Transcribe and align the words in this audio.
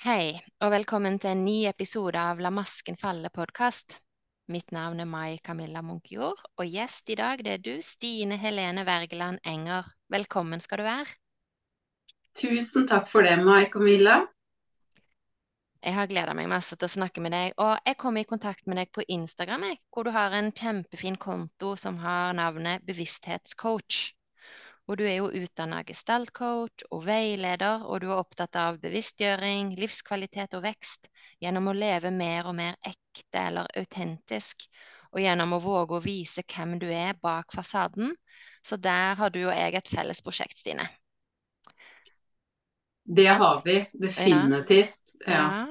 Hei, 0.00 0.32
og 0.64 0.70
velkommen 0.72 1.18
til 1.20 1.34
en 1.34 1.42
ny 1.44 1.66
episode 1.68 2.16
av 2.16 2.38
La 2.40 2.48
masken 2.48 2.96
falle-podkast. 2.96 3.98
Mitt 4.48 4.72
navn 4.72 5.02
er 5.02 5.08
Mai 5.10 5.34
Camilla 5.44 5.82
Munkjord, 5.84 6.38
og 6.56 6.70
gjest 6.72 7.10
i 7.12 7.18
dag 7.20 7.42
det 7.44 7.50
er 7.52 7.60
du, 7.60 7.74
Stine 7.84 8.38
Helene 8.40 8.86
Wergeland 8.88 9.42
Enger. 9.44 9.90
Velkommen 10.08 10.64
skal 10.64 10.80
du 10.80 10.86
være. 10.86 11.12
Tusen 12.32 12.88
takk 12.88 13.10
for 13.12 13.28
det, 13.28 13.34
Mai 13.44 13.68
Camilla. 13.68 14.22
Jeg 15.84 15.98
har 15.98 16.08
gleda 16.08 16.32
meg 16.32 16.48
masse 16.48 16.80
til 16.80 16.88
å 16.88 16.94
snakke 16.96 17.20
med 17.20 17.36
deg, 17.36 17.52
og 17.60 17.76
jeg 17.84 17.98
kom 18.00 18.16
i 18.16 18.24
kontakt 18.24 18.64
med 18.72 18.80
deg 18.80 18.88
på 18.96 19.04
Instagram, 19.04 19.68
hvor 19.92 20.08
du 20.08 20.14
har 20.16 20.32
en 20.32 20.48
kjempefin 20.48 21.20
konto 21.20 21.74
som 21.76 22.00
har 22.00 22.32
navnet 22.40 22.88
Bevissthetscoach. 22.88 24.14
Og 24.90 24.96
du 24.98 25.04
er 25.06 25.20
jo 25.20 25.28
utdanna 25.30 25.84
gestaltcoach 25.86 26.82
og 26.90 27.04
veileder, 27.06 27.84
og 27.86 28.00
du 28.02 28.08
er 28.10 28.18
opptatt 28.18 28.56
av 28.58 28.80
bevisstgjøring, 28.82 29.76
livskvalitet 29.78 30.56
og 30.58 30.64
vekst 30.64 31.06
gjennom 31.38 31.68
å 31.70 31.74
leve 31.76 32.10
mer 32.10 32.48
og 32.50 32.56
mer 32.58 32.74
ekte 32.82 33.38
eller 33.38 33.70
autentisk, 33.78 34.66
og 35.14 35.22
gjennom 35.22 35.54
å 35.54 35.60
våge 35.62 35.94
å 35.94 36.02
vise 36.02 36.42
hvem 36.42 36.74
du 36.82 36.88
er 36.90 37.14
bak 37.22 37.54
fasaden. 37.54 38.10
Så 38.66 38.80
der 38.82 39.14
har 39.20 39.30
du 39.30 39.44
og 39.44 39.54
jeg 39.54 39.78
et 39.78 39.92
felles 39.94 40.22
prosjekt, 40.26 40.58
Stine. 40.58 40.88
Det 43.06 43.28
har 43.30 43.62
vi 43.64 43.78
definitivt. 43.94 45.14
Ja. 45.22 45.38
ja. 45.38 45.62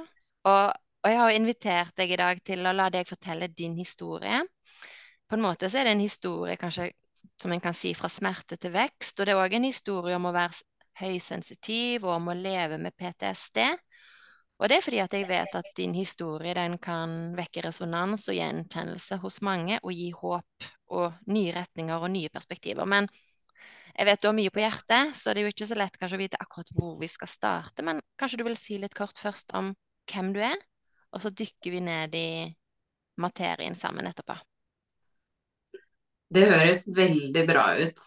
Og, 0.48 0.64
og, 1.04 1.12
jeg 1.12 1.20
har 1.20 1.36
invitert 1.36 2.00
deg 2.00 2.16
i 2.16 2.22
dag 2.24 2.40
til 2.44 2.64
å 2.64 2.76
la 2.76 2.88
deg 2.92 3.08
fortelle 3.08 3.52
din 3.52 3.76
historie. 3.76 4.42
På 5.28 5.36
en 5.36 5.44
måte 5.44 5.68
så 5.68 5.82
er 5.82 5.90
det 5.90 5.98
en 5.98 6.08
historie 6.08 6.56
kanskje 6.60 6.90
som 7.42 7.54
en 7.54 7.64
kan 7.64 7.76
si 7.76 7.94
fra 7.98 8.10
smerte 8.12 8.58
til 8.58 8.74
vekst. 8.76 9.20
Og 9.20 9.28
det 9.28 9.36
er 9.36 9.42
òg 9.42 9.56
en 9.58 9.68
historie 9.70 10.18
om 10.18 10.28
å 10.30 10.36
være 10.36 10.62
høysensitiv 11.00 12.06
og 12.08 12.18
om 12.18 12.32
å 12.32 12.38
leve 12.38 12.80
med 12.82 12.96
PTSD. 13.00 13.64
Og 14.60 14.68
det 14.68 14.80
er 14.80 14.84
fordi 14.84 15.00
at 15.00 15.14
jeg 15.16 15.28
vet 15.30 15.56
at 15.56 15.70
din 15.78 15.94
historie 15.96 16.54
den 16.58 16.76
kan 16.84 17.32
vekke 17.38 17.64
resonans 17.64 18.28
og 18.28 18.36
gjenkjennelse 18.36 19.20
hos 19.24 19.40
mange 19.46 19.80
og 19.80 19.94
gi 19.96 20.10
håp 20.12 20.70
og 21.00 21.32
nye 21.32 21.54
retninger 21.56 22.04
og 22.04 22.12
nye 22.12 22.32
perspektiver. 22.34 22.90
Men 22.90 23.08
jeg 23.96 24.08
vet 24.08 24.22
du 24.22 24.28
har 24.28 24.36
mye 24.36 24.52
på 24.52 24.62
hjertet, 24.62 25.16
så 25.16 25.32
det 25.32 25.42
er 25.42 25.48
jo 25.48 25.54
ikke 25.54 25.70
så 25.70 25.80
lett 25.80 25.96
kanskje 26.00 26.20
å 26.20 26.24
vite 26.26 26.42
akkurat 26.44 26.74
hvor 26.76 27.00
vi 27.00 27.08
skal 27.12 27.32
starte. 27.32 27.86
Men 27.88 28.04
kanskje 28.20 28.42
du 28.42 28.46
vil 28.48 28.60
si 28.60 28.78
litt 28.80 28.96
kort 28.98 29.20
først 29.20 29.56
om 29.56 29.72
hvem 30.12 30.34
du 30.36 30.44
er, 30.44 30.60
og 31.16 31.24
så 31.24 31.32
dykker 31.32 31.74
vi 31.74 31.82
ned 31.84 32.16
i 32.16 32.30
materien 33.20 33.76
sammen 33.76 34.08
etterpå. 34.12 34.36
Det 36.30 36.46
høres 36.46 36.86
veldig 36.94 37.44
bra 37.50 37.66
ut. 37.80 38.02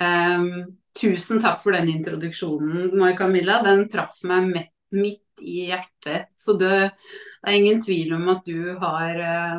Um, 0.00 0.50
tusen 0.96 1.40
takk 1.42 1.60
for 1.62 1.76
den 1.76 1.90
introduksjonen, 1.92 2.94
Mai 2.96 3.12
Camilla. 3.18 3.60
Den 3.64 3.86
traff 3.92 4.22
meg 4.28 4.54
midt 4.94 5.42
i 5.44 5.68
hjertet. 5.68 6.32
Så 6.36 6.56
det, 6.60 6.90
er 7.44 7.56
ingen 7.56 7.82
tvil 7.84 8.14
om 8.16 8.28
at 8.32 8.46
du 8.48 8.72
har 8.80 9.20
uh, 9.20 9.58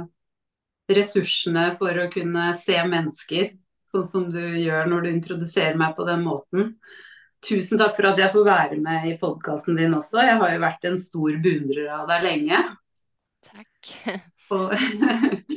ressursene 0.89 1.69
for 1.77 2.01
å 2.01 2.09
kunne 2.13 2.49
se 2.57 2.79
mennesker, 2.81 3.53
sånn 3.89 4.07
som 4.07 4.25
du 4.33 4.41
gjør 4.41 4.89
når 4.89 5.05
du 5.05 5.11
introduserer 5.13 5.77
meg 5.79 5.95
på 5.97 6.07
den 6.09 6.25
måten. 6.25 6.73
Tusen 7.45 7.79
takk 7.79 7.95
for 7.95 8.09
at 8.09 8.19
jeg 8.19 8.33
får 8.33 8.47
være 8.47 8.81
med 8.83 9.05
i 9.13 9.15
podkasten 9.21 9.77
din 9.79 9.95
også. 9.95 10.19
Jeg 10.25 10.41
har 10.41 10.55
jo 10.55 10.65
vært 10.65 10.89
en 10.89 10.99
stor 10.99 11.37
beundrer 11.45 11.93
av 12.01 12.09
deg 12.09 12.25
lenge. 12.25 12.65
Takk. 13.45 13.93
Og, 14.55 14.73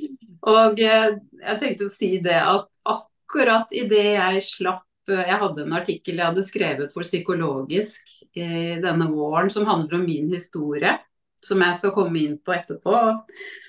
Og 0.50 0.80
eh, 0.82 1.12
jeg 1.42 1.60
tenkte 1.60 1.86
å 1.86 1.92
si 1.92 2.16
det 2.22 2.38
at 2.40 2.82
akkurat 2.88 3.70
idet 3.76 4.16
jeg 4.16 4.42
slapp 4.46 5.10
eh, 5.10 5.24
Jeg 5.28 5.38
hadde 5.44 5.64
en 5.66 5.78
artikkel 5.78 6.18
jeg 6.18 6.30
hadde 6.32 6.46
skrevet 6.46 6.94
for 6.94 7.06
Psykologisk 7.06 8.18
i 8.32 8.78
denne 8.82 9.08
våren 9.12 9.50
som 9.52 9.68
handler 9.68 10.00
om 10.00 10.06
min 10.08 10.30
historie. 10.32 10.96
Som 11.42 11.62
jeg 11.64 11.74
skal 11.74 11.90
komme 11.94 12.20
inn 12.20 12.36
på 12.38 12.52
etterpå. 12.54 12.98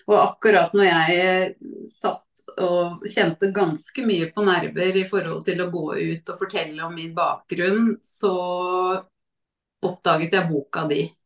Og 0.05 0.17
akkurat 0.17 0.75
når 0.77 0.85
jeg 0.89 1.21
eh, 1.21 1.55
satt 1.89 2.43
og 2.61 3.05
kjente 3.09 3.49
ganske 3.53 4.05
mye 4.05 4.27
på 4.33 4.43
nerver 4.45 4.99
i 4.99 5.08
forhold 5.09 5.42
til 5.48 5.64
å 5.64 5.71
gå 5.73 5.87
ut 5.98 6.30
og 6.33 6.42
fortelle 6.42 6.86
om 6.86 6.93
min 6.93 7.15
bakgrunn, 7.17 7.95
så 8.05 8.33
oppdaget 9.83 10.37
jeg 10.37 10.49
boka 10.49 10.86
di 10.89 11.02
mm. 11.08 11.23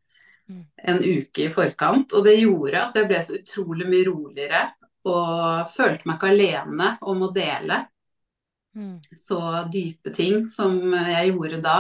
En 0.48 1.04
uke 1.04 1.46
i 1.46 1.52
forkant. 1.54 2.14
Og 2.16 2.26
det 2.28 2.38
gjorde 2.40 2.84
at 2.86 3.00
jeg 3.00 3.10
ble 3.10 3.22
så 3.24 3.38
utrolig 3.40 3.88
mye 3.90 4.08
roligere 4.08 4.64
og 5.08 5.72
følte 5.72 6.08
meg 6.08 6.18
ikke 6.18 6.32
alene 6.34 6.92
om 7.08 7.22
å 7.24 7.32
dele 7.36 7.82
mm. 8.76 8.96
så 9.16 9.42
dype 9.72 10.12
ting 10.16 10.42
som 10.48 10.80
jeg 10.94 11.32
gjorde 11.32 11.62
da. 11.64 11.78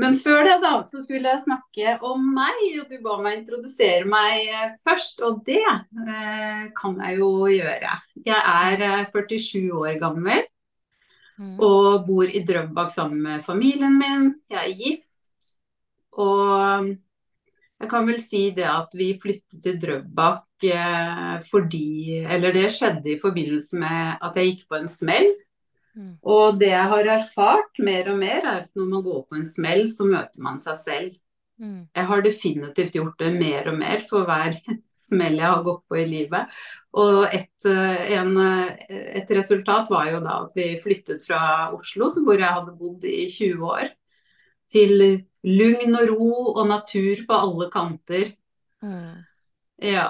Men 0.00 0.16
før 0.16 0.40
det, 0.46 0.54
da, 0.62 0.72
så 0.88 1.02
skulle 1.04 1.28
jeg 1.28 1.42
snakke 1.44 1.96
om 2.08 2.24
meg, 2.34 2.62
og 2.80 2.88
du 2.88 2.96
ba 3.04 3.18
meg 3.22 3.42
introdusere 3.42 4.08
meg 4.08 4.48
eh, 4.48 4.72
først. 4.86 5.20
Og 5.26 5.42
det 5.46 5.60
eh, 5.68 6.64
kan 6.78 6.96
jeg 7.04 7.20
jo 7.20 7.30
gjøre. 7.52 7.92
Jeg 8.24 8.40
er 8.40 9.06
47 9.12 9.58
eh, 9.60 9.68
år 9.76 10.00
gammel 10.00 10.42
mm. 11.36 11.54
og 11.60 12.06
bor 12.08 12.24
i 12.24 12.44
Drøbak 12.48 12.92
sammen 12.94 13.20
med 13.26 13.44
familien 13.44 13.98
min. 14.00 14.30
Jeg 14.50 14.62
er 14.64 14.80
gift. 14.80 15.52
Og 16.12 16.94
jeg 17.82 17.90
kan 17.90 18.06
vel 18.06 18.22
si 18.22 18.46
det 18.54 18.68
at 18.70 18.94
vi 18.96 19.12
flyttet 19.20 19.60
til 19.64 19.80
Drøbak 19.82 20.46
Eh, 20.62 21.40
fordi 21.50 22.22
Eller 22.30 22.52
det 22.54 22.68
skjedde 22.70 23.14
i 23.14 23.20
forbindelse 23.20 23.78
med 23.82 24.22
at 24.22 24.36
jeg 24.38 24.52
gikk 24.52 24.68
på 24.68 24.78
en 24.78 24.88
smell. 24.88 25.28
Mm. 25.96 26.14
Og 26.22 26.60
det 26.60 26.70
jeg 26.72 26.88
har 26.94 27.10
erfart 27.18 27.82
mer 27.82 28.12
og 28.12 28.18
mer, 28.18 28.40
er 28.46 28.62
at 28.62 28.70
når 28.76 28.88
man 28.88 29.02
går 29.02 29.26
på 29.28 29.36
en 29.40 29.46
smell, 29.46 29.88
så 29.90 30.06
møter 30.08 30.40
man 30.44 30.60
seg 30.62 30.78
selv. 30.80 31.18
Mm. 31.60 31.88
Jeg 31.94 32.06
har 32.08 32.22
definitivt 32.22 32.94
gjort 32.96 33.18
det 33.18 33.32
mer 33.34 33.68
og 33.70 33.76
mer 33.78 34.06
for 34.08 34.24
hver 34.26 34.56
smell 35.08 35.36
jeg 35.36 35.48
har 35.50 35.66
gått 35.66 35.82
på 35.90 35.98
i 35.98 36.06
livet. 36.06 36.62
Og 36.94 37.26
et, 37.26 37.66
eh, 37.68 38.14
en, 38.20 38.38
et 38.88 39.34
resultat 39.34 39.90
var 39.90 40.12
jo 40.12 40.22
da 40.22 40.38
at 40.46 40.56
vi 40.56 40.70
flyttet 40.82 41.26
fra 41.26 41.42
Oslo, 41.74 42.08
hvor 42.22 42.38
jeg 42.38 42.54
hadde 42.54 42.78
bodd 42.78 43.04
i 43.04 43.26
20 43.28 43.68
år, 43.74 43.92
til 44.72 45.22
lugn 45.42 45.96
og 45.98 46.10
ro 46.10 46.32
og 46.54 46.66
natur 46.70 47.22
på 47.26 47.38
alle 47.46 47.68
kanter. 47.72 48.34
Mm. 48.82 49.22
Ja. 49.82 50.08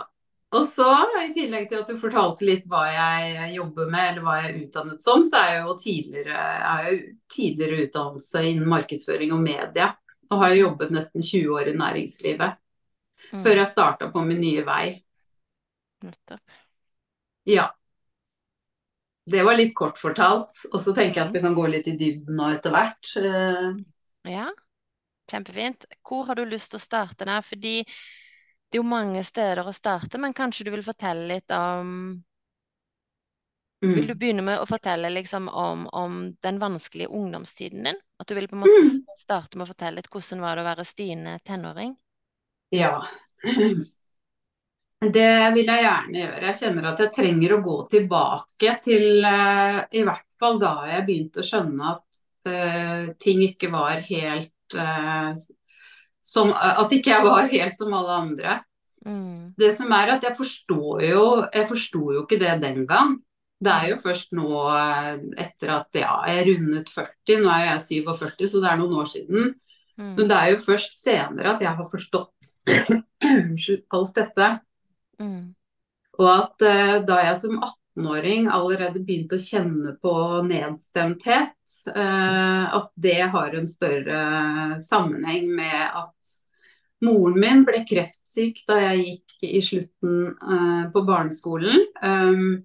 Og 0.52 0.66
så, 0.68 0.86
i 1.24 1.30
tillegg 1.32 1.70
til 1.70 1.80
at 1.80 1.88
du 1.88 1.96
fortalte 2.00 2.44
litt 2.44 2.66
hva 2.68 2.82
jeg 2.92 3.54
jobber 3.54 3.88
med, 3.88 4.08
eller 4.10 4.24
hva 4.24 4.34
jeg 4.36 4.50
er 4.50 4.58
utdannet 4.66 5.04
som, 5.04 5.22
så 5.24 5.38
er 5.40 5.54
jeg 5.54 5.62
jo 5.62 5.76
tidligere, 5.80 6.40
jeg 6.60 6.90
jo 6.90 6.98
tidligere 7.32 7.86
utdannelse 7.86 8.42
innen 8.50 8.68
markedsføring 8.68 9.32
og 9.32 9.40
media. 9.44 9.92
Og 10.32 10.42
har 10.42 10.56
jobbet 10.56 10.92
nesten 10.92 11.24
20 11.24 11.56
år 11.56 11.70
i 11.72 11.76
næringslivet. 11.76 12.58
Mm. 13.30 13.40
Før 13.44 13.62
jeg 13.62 13.70
starta 13.70 14.10
på 14.12 14.24
min 14.26 14.40
nye 14.44 14.64
vei. 14.66 14.84
Nettopp. 16.04 16.60
Ja. 17.48 17.70
Det 19.32 19.44
var 19.46 19.56
litt 19.56 19.72
kort 19.78 20.00
fortalt. 20.00 20.56
Og 20.72 20.80
så 20.84 20.92
tenker 20.96 21.20
jeg 21.20 21.30
at 21.30 21.36
vi 21.36 21.44
kan 21.44 21.56
gå 21.56 21.64
litt 21.70 21.88
i 21.88 21.96
dybden 21.96 22.36
nå 22.36 22.50
etter 22.56 22.74
hvert. 22.74 23.12
Eh, 23.20 23.68
ja, 24.32 24.50
kjempefint. 25.32 25.86
Hvor 26.06 26.28
har 26.28 26.38
du 26.38 26.44
lyst 26.46 26.72
til 26.72 26.80
å 26.80 26.84
starte 26.84 27.28
der? 27.28 27.42
Fordi 27.46 27.80
det 27.82 28.78
er 28.78 28.80
jo 28.80 28.88
mange 28.88 29.20
steder 29.24 29.66
å 29.68 29.72
starte, 29.76 30.20
men 30.20 30.32
kanskje 30.36 30.64
du 30.64 30.70
vil 30.72 30.84
fortelle 30.84 31.26
litt 31.28 31.52
om 31.52 31.88
mm. 33.84 33.90
Vil 33.98 34.06
du 34.08 34.14
begynne 34.14 34.44
med 34.46 34.62
å 34.62 34.68
fortelle 34.68 35.10
liksom 35.12 35.50
om, 35.50 35.88
om, 35.92 36.20
den 36.40 36.60
vanskelige 36.62 37.10
ungdomstiden 37.12 37.84
din? 37.84 37.98
At 38.22 38.30
du 38.30 38.36
vil 38.38 38.48
på 38.48 38.56
en 38.56 38.62
måte 38.62 38.84
mm. 38.86 39.02
starte 39.18 39.58
med 39.58 39.66
å 39.66 39.72
fortelle 39.74 39.98
litt 39.98 40.08
hvordan 40.12 40.44
var 40.44 40.56
det 40.56 40.64
å 40.64 40.68
være 40.70 40.86
Stine 40.88 41.34
tenåring? 41.44 41.96
Ja. 42.72 42.94
Det 45.02 45.30
vil 45.56 45.66
jeg 45.66 45.82
gjerne 45.82 46.20
gjøre. 46.20 46.46
Jeg 46.46 46.58
kjenner 46.60 46.84
at 46.92 47.00
jeg 47.02 47.10
trenger 47.16 47.56
å 47.56 47.62
gå 47.64 47.72
tilbake 47.90 48.74
til 48.84 49.24
uh, 49.26 49.80
i 49.90 50.04
hvert 50.06 50.28
fall 50.38 50.60
da 50.62 50.76
jeg 50.92 51.06
begynte 51.08 51.42
å 51.42 51.46
skjønne 51.46 51.88
at 51.90 52.20
uh, 52.46 53.08
ting 53.18 53.42
ikke 53.48 53.72
var 53.74 53.98
helt 54.06 54.52
uh, 54.78 55.32
som, 56.22 56.52
at 56.54 56.92
ikke 56.94 57.12
jeg 57.12 57.26
var 57.26 57.50
helt 57.50 57.78
som 57.78 57.94
alle 57.98 58.18
andre. 58.24 58.60
Mm. 59.02 59.52
Det 59.58 59.72
som 59.76 59.90
er 59.96 60.14
at 60.14 60.22
jeg 60.22 60.36
forstår 60.38 61.00
jo 61.02 61.22
Jeg 61.50 61.66
forsto 61.66 62.02
jo 62.14 62.20
ikke 62.22 62.38
det 62.38 62.52
den 62.62 62.84
gang. 62.86 63.16
Det 63.62 63.72
er 63.72 63.88
jo 63.92 63.96
først 64.02 64.32
nå 64.34 64.48
eh, 64.74 65.18
etter 65.38 65.70
at 65.76 65.98
ja, 65.98 66.16
jeg 66.26 66.46
rundet 66.48 66.88
40, 66.90 67.42
nå 67.44 67.50
er 67.50 67.64
jeg 67.68 68.06
47, 68.06 68.48
så 68.50 68.62
det 68.62 68.70
er 68.70 68.80
noen 68.80 68.96
år 68.98 69.10
siden. 69.10 69.52
Mm. 70.00 70.14
Men 70.16 70.30
det 70.30 70.38
er 70.38 70.48
jo 70.50 70.62
først 70.64 70.96
senere 70.98 71.52
at 71.52 71.62
jeg 71.62 71.74
har 71.78 71.90
forstått 71.90 72.50
alt 73.98 74.18
dette. 74.18 74.48
Mm. 75.22 75.52
Og 76.18 76.28
at 76.32 76.66
uh, 76.66 76.96
da 77.06 77.20
jeg 77.22 77.38
som 77.38 77.54
18-åring 77.60 78.50
allerede 78.50 78.98
begynte 78.98 79.38
å 79.38 79.44
kjenne 79.44 79.94
på 80.02 80.14
nedstemthet, 80.48 81.54
uh, 81.88 82.64
at 82.78 82.90
det 82.94 83.20
har 83.34 83.56
en 83.56 83.68
større 83.68 84.22
sammenheng 84.82 85.50
med 85.56 85.82
at 86.02 86.36
Moren 87.02 87.40
min 87.42 87.64
ble 87.66 87.82
kreftsyk 87.86 88.62
da 88.68 88.78
jeg 88.78 89.00
gikk 89.06 89.48
i 89.48 89.62
slutten 89.64 90.20
uh, 90.38 90.84
på 90.94 91.02
barneskolen. 91.06 91.82
Um, 91.98 92.62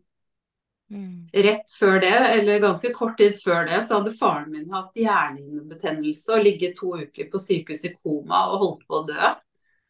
mm. 0.93 1.33
Rett 1.47 1.73
før 1.73 1.97
det, 2.03 2.13
eller 2.35 2.61
ganske 2.61 2.91
kort 2.93 3.17
tid 3.17 3.33
før 3.41 3.65
det, 3.69 3.81
så 3.87 3.97
hadde 3.97 4.13
faren 4.13 4.51
min 4.53 4.69
hatt 4.73 4.93
hjernehinnebetennelse 4.97 6.37
og 6.37 6.45
ligget 6.45 6.77
to 6.77 6.93
uker 7.01 7.31
på 7.31 7.41
sykehus 7.41 7.87
i 7.89 7.95
koma 7.97 8.45
og 8.51 8.61
holdt 8.65 8.85
på 8.85 9.01
å 9.01 9.05
dø. 9.09 9.33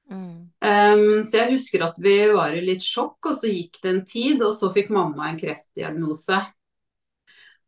Mm. 0.07 0.47
Um, 0.63 1.23
så 1.27 1.41
jeg 1.41 1.57
husker 1.57 1.83
at 1.83 1.99
vi 1.99 2.15
var 2.31 2.55
i 2.55 2.63
litt 2.63 2.85
sjokk, 2.85 3.19
og 3.27 3.35
så 3.41 3.51
gikk 3.51 3.81
det 3.83 3.91
en 3.91 4.05
tid, 4.07 4.39
og 4.47 4.55
så 4.55 4.71
fikk 4.71 4.93
mamma 4.95 5.27
en 5.27 5.41
kreftdiagnose. 5.41 6.39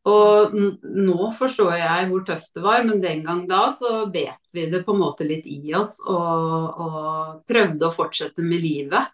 Og 0.07 0.53
nå 0.55 1.29
forstår 1.35 1.73
jeg 1.75 2.07
hvor 2.09 2.23
tøft 2.27 2.53
det 2.55 2.63
var, 2.63 2.83
men 2.87 3.01
den 3.03 3.23
gang 3.25 3.43
da 3.49 3.67
så 3.75 4.05
bet 4.11 4.39
vi 4.55 4.69
det 4.71 4.85
på 4.85 4.95
en 4.95 5.01
måte 5.03 5.27
litt 5.27 5.47
i 5.49 5.73
oss 5.75 5.97
og, 6.07 6.79
og 6.79 7.41
prøvde 7.49 7.89
å 7.89 7.93
fortsette 7.93 8.45
med 8.45 8.63
livet. 8.63 9.11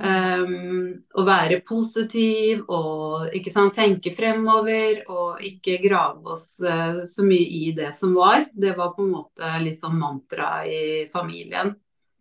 Um, 0.00 0.94
å 1.12 1.22
være 1.26 1.58
positiv 1.66 2.62
og 2.72 3.34
ikke 3.36 3.52
sant, 3.52 3.74
tenke 3.76 4.14
fremover 4.16 5.02
og 5.12 5.42
ikke 5.44 5.76
grave 5.82 6.32
oss 6.32 6.46
uh, 6.64 7.02
så 7.04 7.26
mye 7.26 7.44
i 7.44 7.74
det 7.76 7.90
som 7.92 8.14
var. 8.16 8.46
Det 8.54 8.72
var 8.78 8.94
på 8.96 9.04
en 9.04 9.12
måte 9.18 9.52
litt 9.60 9.76
sånn 9.82 10.00
mantra 10.00 10.62
i 10.64 11.04
familien. 11.12 11.74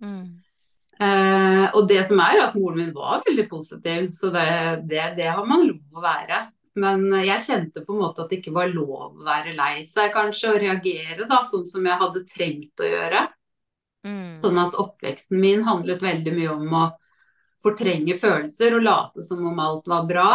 Mm. 0.04 0.28
Uh, 1.00 1.72
og 1.72 1.86
det 1.88 2.02
som 2.10 2.20
er 2.20 2.42
at 2.44 2.60
moren 2.60 2.82
min 2.82 2.92
var 2.92 3.24
veldig 3.24 3.48
positiv, 3.48 4.10
så 4.18 4.34
det, 4.36 4.50
det, 4.92 5.14
det 5.16 5.32
har 5.32 5.48
man 5.48 5.64
lov 5.70 6.02
å 6.02 6.04
være. 6.04 6.50
Men 6.76 7.08
jeg 7.26 7.46
kjente 7.48 7.82
på 7.86 7.96
en 7.96 8.04
måte 8.04 8.24
at 8.24 8.32
det 8.32 8.40
ikke 8.42 8.54
var 8.56 8.70
lov 8.72 9.18
å 9.18 9.26
være 9.26 9.56
lei 9.58 9.82
seg, 9.88 10.12
kanskje, 10.14 10.54
og 10.54 10.62
reagere 10.62 11.26
da, 11.30 11.42
sånn 11.48 11.66
som 11.68 11.86
jeg 11.88 12.02
hadde 12.04 12.26
trengt 12.30 12.84
å 12.84 12.90
gjøre. 12.90 13.26
Mm. 14.08 14.36
Sånn 14.40 14.60
at 14.62 14.78
oppveksten 14.80 15.42
min 15.42 15.66
handlet 15.68 16.04
veldig 16.04 16.36
mye 16.36 16.54
om 16.54 16.78
å 16.78 16.86
fortrenge 17.64 18.16
følelser 18.16 18.78
og 18.78 18.86
late 18.86 19.26
som 19.26 19.44
om 19.48 19.60
alt 19.60 19.90
var 19.92 20.08
bra. 20.08 20.30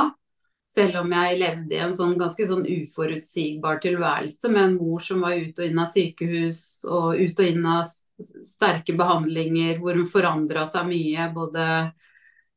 Selv 0.69 1.03
om 1.03 1.11
jeg 1.13 1.39
levde 1.43 1.77
i 1.77 1.81
en 1.85 1.93
sånn 1.97 2.15
ganske 2.19 2.47
sånn 2.49 2.65
uforutsigbar 2.65 3.83
tilværelse 3.85 4.49
med 4.53 4.63
en 4.63 4.77
mor 4.79 5.03
som 5.05 5.21
var 5.25 5.37
ut 5.37 5.61
og 5.61 5.67
inn 5.67 5.81
av 5.81 5.91
sykehus 5.93 6.61
og 6.89 7.21
ut 7.21 7.43
og 7.43 7.51
inn 7.51 7.67
av 7.69 7.85
sterke 7.85 8.97
behandlinger, 8.97 9.77
hvor 9.81 10.01
hun 10.01 10.09
forandra 10.09 10.65
seg 10.69 10.89
mye. 10.89 11.29
både 11.37 11.67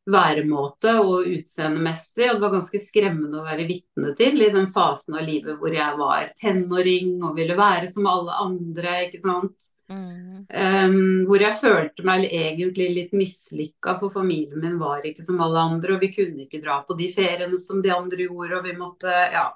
væremåte 0.08 0.94
og 1.02 1.28
utseendemessig. 1.28 2.30
Og 2.30 2.38
det 2.38 2.46
var 2.46 2.54
ganske 2.58 2.82
skremmende 2.82 3.42
å 3.42 3.48
være 3.48 3.68
vitne 3.70 4.14
til 4.18 4.42
i 4.44 4.52
den 4.54 4.70
fasen 4.72 5.18
av 5.20 5.26
livet 5.28 5.60
hvor 5.60 5.74
jeg 5.74 6.00
var 6.00 6.32
tenåring 6.40 7.18
og 7.22 7.36
ville 7.38 7.58
være 7.58 7.90
som 7.92 8.08
alle 8.10 8.38
andre, 8.48 9.02
ikke 9.08 9.24
sant. 9.24 9.72
Mm. 9.88 10.44
Um, 10.52 10.98
hvor 11.28 11.40
jeg 11.40 11.56
følte 11.62 12.04
meg 12.08 12.26
egentlig 12.28 12.90
litt 12.92 13.14
mislykka, 13.16 13.96
for 14.02 14.12
familien 14.12 14.60
min 14.64 14.76
var 14.82 15.06
ikke 15.08 15.24
som 15.24 15.40
alle 15.44 15.64
andre. 15.72 15.96
Og 15.96 16.04
vi 16.04 16.12
kunne 16.16 16.46
ikke 16.46 16.62
dra 16.64 16.82
på 16.88 16.98
de 17.00 17.10
feriene 17.14 17.60
som 17.62 17.82
de 17.84 17.94
andre 17.96 18.28
gjorde, 18.28 18.60
og 18.60 18.68
vi 18.68 18.78
måtte, 18.80 19.16
ja. 19.34 19.50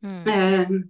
Mm. 0.00 0.24
Um, 0.26 0.84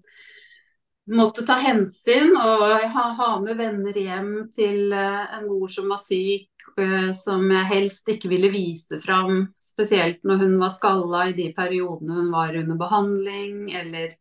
måtte 1.10 1.42
ta 1.42 1.56
hensyn 1.58 2.36
og 2.38 2.62
ha, 2.94 3.06
ha, 3.18 3.30
med 3.42 3.58
venner 3.58 3.96
hjem 3.96 4.34
til 4.54 4.92
uh, 4.94 5.26
en 5.38 5.48
mor 5.48 5.72
som 5.72 5.90
var 5.90 6.00
syk, 6.02 6.59
uh, 6.80 7.10
som 7.16 7.44
jeg 7.52 7.68
helst 7.70 8.08
ikke 8.10 8.30
ville 8.32 8.50
vise 8.52 9.00
fram. 9.02 9.44
Spesielt 9.60 10.24
når 10.26 10.42
hun 10.44 10.56
var 10.60 10.72
skalla 10.74 11.26
i 11.28 11.36
de 11.36 11.50
periodene 11.56 12.16
hun 12.18 12.32
var 12.34 12.56
under 12.56 12.80
behandling, 12.80 13.70
eller 13.82 14.16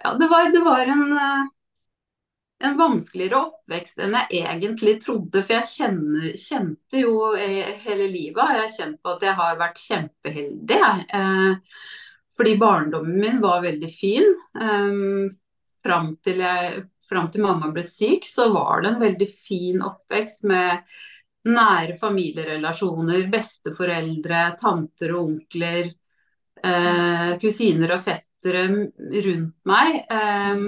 Ja, 0.00 0.14
det 0.16 0.30
var, 0.30 0.46
det 0.48 0.60
var 0.64 0.88
en, 0.88 1.02
uh, 1.12 1.48
en 2.64 2.76
vanskeligere 2.78 3.42
oppvekst 3.50 4.00
enn 4.00 4.16
jeg 4.16 4.46
egentlig 4.48 4.94
trodde. 5.02 5.42
For 5.42 5.58
jeg 5.58 5.68
kjenner, 5.74 6.30
kjente 6.40 7.02
jo 7.02 7.12
hele 7.84 8.06
livet 8.08 8.40
har 8.40 8.62
jeg 8.62 8.74
kjent 8.78 8.98
på 9.02 9.12
at 9.14 9.26
jeg 9.28 9.36
har 9.42 9.60
vært 9.60 9.82
kjempeheldig. 9.84 10.80
fordi 12.36 12.56
barndommen 12.56 13.20
min 13.20 13.40
var 13.44 13.60
veldig 13.64 13.92
fin. 13.92 14.28
Fram 15.80 16.10
til, 16.24 16.42
jeg, 16.44 16.82
fram 17.08 17.30
til 17.32 17.44
mamma 17.44 17.70
ble 17.72 17.84
syk, 17.84 18.26
så 18.28 18.50
var 18.52 18.82
det 18.82 18.90
en 18.92 19.00
veldig 19.00 19.28
fin 19.28 19.80
oppvekst 19.84 20.44
med 20.48 20.82
nære 21.48 21.96
familierelasjoner, 22.00 23.28
besteforeldre, 23.32 24.42
tanter 24.60 25.14
og 25.16 25.28
onkler, 25.28 25.92
eh, 26.62 27.30
kusiner 27.40 27.94
og 27.96 28.02
fettere 28.04 28.66
rundt 28.68 29.54
meg. 29.64 30.02
Eh, 30.10 30.66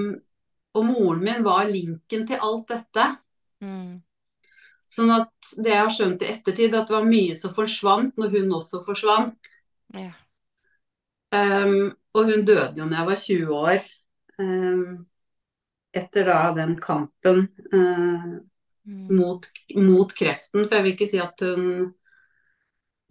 og 0.73 0.89
moren 0.89 1.25
min 1.25 1.45
var 1.45 1.69
linken 1.69 2.27
til 2.27 2.41
alt 2.41 2.69
dette. 2.73 3.09
Mm. 3.61 4.01
Sånn 4.93 5.13
at 5.15 5.53
det 5.57 5.73
jeg 5.73 5.81
har 5.81 5.93
skjønt 5.93 6.25
i 6.25 6.31
ettertid, 6.35 6.75
at 6.75 6.89
det 6.89 6.97
var 6.97 7.09
mye 7.09 7.37
som 7.37 7.55
forsvant 7.57 8.19
når 8.21 8.35
hun 8.37 8.57
også 8.59 8.83
forsvant. 8.85 9.53
Ja. 9.97 10.13
Um, 11.33 11.95
og 12.13 12.29
hun 12.29 12.45
døde 12.45 12.77
jo 12.77 12.89
da 12.91 12.99
jeg 12.99 13.09
var 13.09 13.21
20 13.23 13.55
år. 13.57 13.87
Um, 14.41 14.85
etter 15.97 16.29
da 16.29 16.39
den 16.57 16.77
kampen 16.81 17.47
uh. 17.73 18.41
Mot, 18.85 19.47
mot, 19.77 20.15
kreften. 20.15 20.67
For 20.67 20.79
jeg 20.79 20.87
vil 20.87 20.97
ikke 20.97 21.11
si 21.11 21.21
at 21.23 21.45
hun 21.45 21.93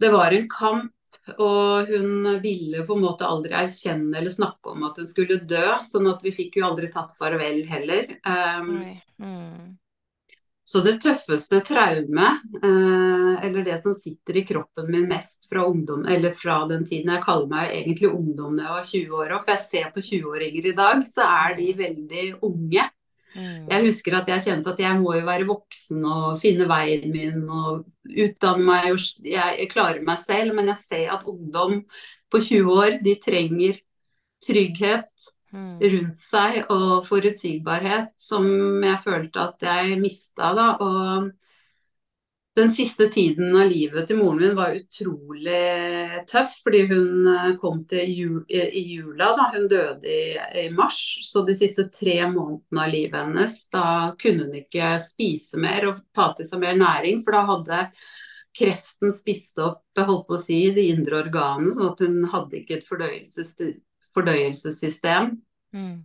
Det 0.02 0.10
var 0.10 0.34
en 0.34 0.48
kamp, 0.50 0.90
og 1.38 1.86
hun 1.86 2.40
ville 2.42 2.82
på 2.86 2.96
en 2.96 3.04
måte 3.04 3.28
aldri 3.28 3.54
erkjenne 3.54 4.16
eller 4.18 4.32
snakke 4.34 4.72
om 4.72 4.82
at 4.88 4.98
hun 4.98 5.06
skulle 5.06 5.38
dø. 5.46 5.66
Sånn 5.86 6.08
at 6.10 6.24
vi 6.24 6.32
fikk 6.34 6.58
jo 6.58 6.66
aldri 6.66 6.90
tatt 6.90 7.14
farvel 7.14 7.62
heller. 7.68 8.10
Um, 8.26 8.72
mm. 9.22 9.76
Så 10.72 10.80
det 10.80 11.00
tøffeste 11.02 11.58
traumet, 11.66 12.42
eh, 12.64 13.44
eller 13.44 13.64
det 13.66 13.74
som 13.82 13.94
sitter 13.94 14.38
i 14.40 14.44
kroppen 14.46 14.86
min 14.90 15.08
mest 15.10 15.48
fra 15.50 15.66
ungdom, 15.68 16.06
eller 16.08 16.30
fra 16.30 16.62
den 16.70 16.86
tiden 16.88 17.12
Jeg 17.12 17.24
kaller 17.24 17.50
meg 17.50 17.74
egentlig 17.76 18.08
ungdom 18.08 18.56
da 18.56 18.62
jeg 18.62 18.76
var 18.76 18.86
20 18.90 19.18
år 19.18 19.34
òg, 19.36 19.42
for 19.42 19.52
jeg 19.52 19.62
ser 19.66 19.90
på 19.92 20.04
20-åringer 20.06 20.68
i 20.70 20.74
dag, 20.78 21.02
så 21.06 21.26
er 21.26 21.56
de 21.58 21.66
veldig 21.82 22.24
unge. 22.48 22.86
Mm. 23.34 23.68
Jeg 23.70 23.86
husker 23.86 24.16
at 24.18 24.32
jeg 24.32 24.44
kjente 24.46 24.72
at 24.72 24.80
jeg 24.84 25.00
må 25.00 25.14
jo 25.16 25.26
være 25.26 25.48
voksen 25.48 26.02
og 26.04 26.40
finne 26.40 26.66
veien 26.70 27.06
min 27.12 27.44
og 27.48 27.86
utdanne 28.08 28.66
meg. 28.66 28.90
og 28.92 29.28
Jeg 29.28 29.70
klarer 29.72 30.02
meg 30.04 30.18
selv, 30.20 30.54
men 30.56 30.72
jeg 30.72 30.82
ser 30.82 31.14
at 31.16 31.28
ungdom 31.28 31.80
på 32.32 32.40
20 32.40 32.72
år, 32.72 32.98
de 33.04 33.16
trenger 33.20 33.80
trygghet 34.42 35.32
Mm. 35.52 35.76
rundt 35.84 36.16
seg 36.16 36.70
og 36.72 37.02
forutsigbarhet 37.04 38.14
som 38.16 38.46
jeg 38.80 39.00
følte 39.04 39.42
at 39.42 39.66
jeg 39.66 39.98
mista 40.00 40.54
da. 40.56 40.68
Og 40.80 41.26
den 42.56 42.70
siste 42.70 43.06
tiden 43.08 43.54
av 43.56 43.70
livet 43.70 44.06
til 44.08 44.18
moren 44.20 44.40
min 44.42 44.56
var 44.56 44.74
utrolig 44.76 46.24
tøff, 46.28 46.58
fordi 46.64 46.82
hun 46.90 47.28
eh, 47.32 47.52
kom 47.60 47.80
til 47.88 48.10
jul, 48.12 48.40
i 48.48 48.82
jula. 48.92 49.30
da, 49.38 49.46
Hun 49.54 49.68
døde 49.70 50.08
i, 50.08 50.34
i, 50.64 50.66
mars, 50.74 50.98
så 51.24 51.44
de 51.48 51.56
siste 51.56 51.86
tre 51.92 52.18
månedene 52.28 52.84
av 52.84 52.92
livet 52.92 53.20
hennes, 53.22 53.56
da 53.72 53.86
kunne 54.20 54.48
hun 54.48 54.58
ikke 54.60 54.96
spise 55.04 55.60
mer 55.62 55.88
og 55.88 56.02
ta 56.14 56.32
til 56.36 56.48
seg 56.48 56.60
mer 56.60 56.76
næring, 56.80 57.24
for 57.24 57.38
da 57.38 57.46
hadde 57.54 57.86
kreften 58.52 59.14
spist 59.14 59.56
opp 59.64 59.80
holdt 59.96 60.28
på 60.28 60.36
å 60.36 60.42
si, 60.42 60.58
de 60.76 60.90
indre 60.92 61.22
organene, 61.22 61.72
sånn 61.72 61.94
at 61.94 62.04
hun 62.04 62.20
hadde 62.34 62.60
ikke 62.60 62.80
et 62.80 62.88
fordøyelsessystem 62.88 63.80
fordøyelsessystem. 64.12 65.30
Mm. 65.72 66.04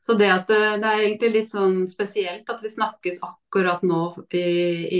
Så 0.00 0.16
det, 0.20 0.30
at, 0.32 0.50
eh, 0.54 0.78
det 0.80 0.88
er 0.88 1.04
egentlig 1.04 1.32
litt 1.34 1.52
sånn 1.52 1.82
spesielt 1.90 2.48
at 2.50 2.62
vi 2.64 2.72
snakkes 2.72 3.20
akkurat 3.26 3.84
nå 3.86 4.02
i, 4.34 4.46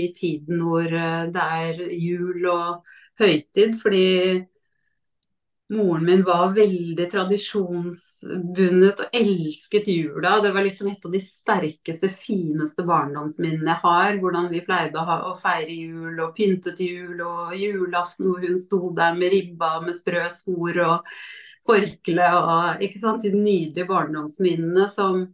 i 0.01 0.05
tiden 0.15 0.63
hvor 0.65 0.87
eh, 0.87 1.27
det 1.33 1.49
er 1.65 1.83
jul 1.97 2.47
og 2.51 2.95
høytid. 3.21 3.77
Fordi 3.81 4.07
moren 5.71 6.05
min 6.05 6.23
var 6.27 6.51
veldig 6.55 7.05
tradisjonsbundet 7.11 9.03
og 9.05 9.15
elsket 9.15 9.87
jula. 9.87 10.39
Det 10.43 10.51
var 10.51 10.65
liksom 10.65 10.89
et 10.91 11.05
av 11.07 11.13
de 11.13 11.21
sterkeste, 11.23 12.09
fineste 12.11 12.83
barndomsminnene 12.87 13.71
jeg 13.71 13.83
har. 13.85 14.17
Hvordan 14.19 14.49
vi 14.51 14.63
pleide 14.65 14.99
å, 14.99 15.05
ha, 15.07 15.19
å, 15.29 15.35
feire 15.37 15.71
jul 15.71 16.19
og 16.19 16.35
pyntet 16.37 16.81
jul 16.83 17.21
og 17.23 17.55
julaften 17.57 18.27
hvor 18.27 18.43
hun 18.43 18.59
sto 18.59 18.91
der 18.97 19.15
med 19.17 19.31
ribba 19.35 19.77
med 19.85 19.95
sprø 19.95 20.25
svor 20.33 20.83
og 20.87 21.15
forkle 21.67 22.27
og 22.37 22.83
ikke 22.85 22.99
sant, 23.01 23.23
de 23.25 23.33
nydelige 23.35 23.87
barndomsminnene 23.89 24.87
som 24.91 25.25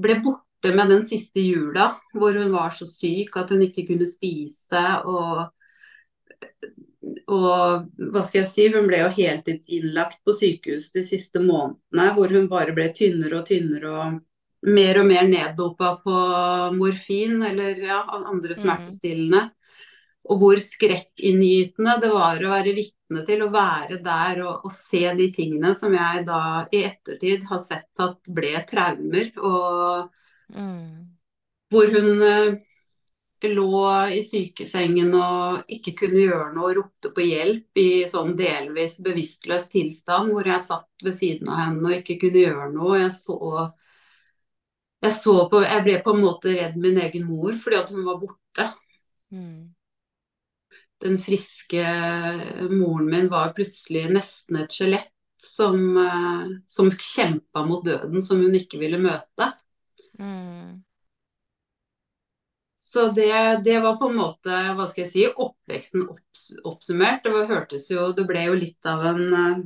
ble 0.00 0.18
borte 0.24 0.72
med 0.74 0.90
den 0.92 1.04
siste 1.08 1.42
jula, 1.44 1.90
hvor 2.16 2.36
hun 2.36 2.54
var 2.54 2.72
så 2.74 2.88
syk 2.88 3.36
at 3.40 3.52
hun 3.52 3.64
ikke 3.66 3.86
kunne 3.90 4.08
spise. 4.08 4.82
og 5.04 5.52
og 7.26 7.86
hva 8.12 8.22
skal 8.22 8.42
jeg 8.42 8.50
si, 8.50 8.64
hun 8.70 8.86
ble 8.86 9.00
jo 9.00 9.10
heltidsinnlagt 9.14 10.20
på 10.26 10.34
sykehus 10.36 10.92
de 10.94 11.02
siste 11.06 11.42
månedene, 11.42 12.12
hvor 12.14 12.32
hun 12.34 12.48
bare 12.50 12.74
ble 12.74 12.86
tynnere 12.94 13.40
og 13.40 13.48
tynnere 13.48 13.92
og 13.92 14.20
mer 14.66 15.00
og 15.00 15.06
mer 15.06 15.26
neddopa 15.28 15.92
på 16.02 16.16
morfin 16.74 17.42
eller 17.46 17.82
ja, 17.82 18.00
andre 18.16 18.54
mm. 18.54 18.60
smertestillende. 18.62 19.42
Og 20.26 20.40
hvor 20.40 20.60
skrekkinngytende 20.62 21.96
det 22.02 22.10
var 22.10 22.42
å 22.42 22.52
være 22.52 22.74
vitne 22.76 23.22
til 23.28 23.44
å 23.44 23.50
være 23.54 24.00
der 24.02 24.42
og, 24.44 24.66
og, 24.66 24.72
se 24.74 25.04
de 25.18 25.28
tingene 25.34 25.74
som 25.78 25.94
jeg 25.94 26.24
da 26.26 26.40
i 26.74 26.82
ettertid 26.88 27.44
har 27.50 27.60
sett 27.62 28.02
at 28.02 28.32
ble 28.34 28.54
traumer. 28.66 29.30
Og 29.38 30.56
mm. 30.56 30.88
hvor 31.70 31.94
hun 31.94 32.26
eh, 32.26 32.56
lå 33.46 33.82
i 34.10 34.22
sykesengen 34.26 35.14
og 35.14 35.70
ikke 35.72 35.94
kunne 36.00 36.24
gjøre 36.24 36.50
noe 36.54 36.70
og 36.70 36.78
ropte 36.80 37.12
på 37.14 37.26
hjelp 37.26 37.80
i 37.80 37.88
sånn 38.10 38.34
delvis 38.38 38.98
bevisstløs 39.04 39.68
tilstand, 39.72 40.32
hvor 40.32 40.48
jeg 40.48 40.64
satt 40.64 41.06
ved 41.06 41.14
siden 41.14 41.50
av 41.52 41.62
henne 41.66 41.84
og 41.86 42.00
ikke 42.00 42.18
kunne 42.24 42.42
gjøre 42.46 42.70
noe. 42.74 42.98
Jeg 43.04 43.14
så, 43.18 43.38
jeg 45.06 45.16
så 45.20 45.36
på 45.52 45.62
Jeg 45.62 45.86
ble 45.86 45.96
på 46.02 46.16
en 46.16 46.24
måte 46.24 46.56
redd 46.56 46.76
min 46.80 46.98
egen 47.04 47.30
mor 47.30 47.54
fordi 47.60 47.80
at 47.84 47.94
hun 47.94 48.04
var 48.08 48.20
borte. 48.24 48.70
Mm. 49.30 49.75
Den 51.04 51.18
friske 51.20 51.82
moren 52.70 53.10
min 53.10 53.28
var 53.28 53.52
plutselig 53.56 54.06
nesten 54.14 54.62
et 54.62 54.72
skjelett 54.72 55.12
som, 55.36 55.96
eh, 55.96 56.58
som 56.66 56.90
kjempa 56.90 57.66
mot 57.66 57.84
døden, 57.84 58.22
som 58.22 58.40
hun 58.40 58.54
ikke 58.56 58.80
ville 58.80 58.98
møte. 58.98 59.52
Mm. 60.18 60.82
Så 62.86 63.08
det, 63.12 63.62
det, 63.64 63.80
var 63.82 63.96
på 63.98 64.08
en 64.10 64.20
måte, 64.20 64.58
hva 64.78 64.86
skal 64.86 65.04
jeg 65.04 65.10
si, 65.12 65.24
oppveksten 65.26 66.06
opps, 66.06 66.44
oppsummert. 66.64 67.24
Det 67.24 67.32
var, 67.34 67.48
hørtes 67.50 67.90
jo 67.90 68.12
Det 68.14 68.24
ble 68.28 68.44
jo 68.46 68.54
litt 68.54 68.86
av 68.86 69.02
en 69.10 69.24
eh, 69.34 69.64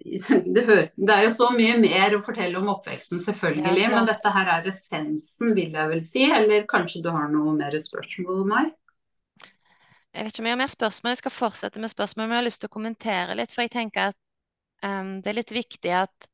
det, 0.54 0.64
hør, 0.66 0.84
det, 0.96 1.14
er 1.14 1.24
jo 1.26 1.32
så 1.34 1.48
mye 1.54 1.78
mer 1.80 2.16
å 2.16 2.22
fortelle 2.24 2.58
om 2.60 2.68
oppveksten, 2.72 3.20
selvfølgelig. 3.22 3.80
Ja, 3.80 3.90
men 3.94 4.08
dette 4.08 4.32
her 4.34 4.48
er 4.58 4.68
essensen, 4.70 5.54
vil 5.56 5.76
jeg 5.76 5.92
vel 5.94 6.04
si. 6.04 6.24
Eller 6.28 6.68
kanskje 6.68 7.02
du 7.04 7.10
har 7.14 7.28
noe 7.32 7.56
mer 7.56 7.76
spørsmål 7.80 8.44
om 8.44 8.54
meg? 8.54 8.70
Jeg 10.14 10.24
vet 10.24 10.32
ikke 10.32 10.42
om 10.42 10.48
jeg 10.48 10.56
har 10.56 10.60
mer 10.62 10.72
spørsmål. 10.72 11.10
Jeg 11.10 11.20
skal 11.22 11.34
fortsette 11.36 11.80
med 11.80 11.92
spørsmål, 11.92 12.26
men 12.26 12.34
jeg 12.34 12.42
har 12.42 12.48
lyst 12.48 12.60
til 12.64 12.70
å 12.70 12.74
kommentere 12.76 13.36
litt. 13.38 13.52
For 13.54 13.64
jeg 13.64 13.72
tenker 13.76 14.10
at 14.10 14.18
um, 14.82 15.16
det 15.22 15.30
er 15.30 15.38
litt 15.38 15.54
viktig 15.54 15.92
at 15.94 16.28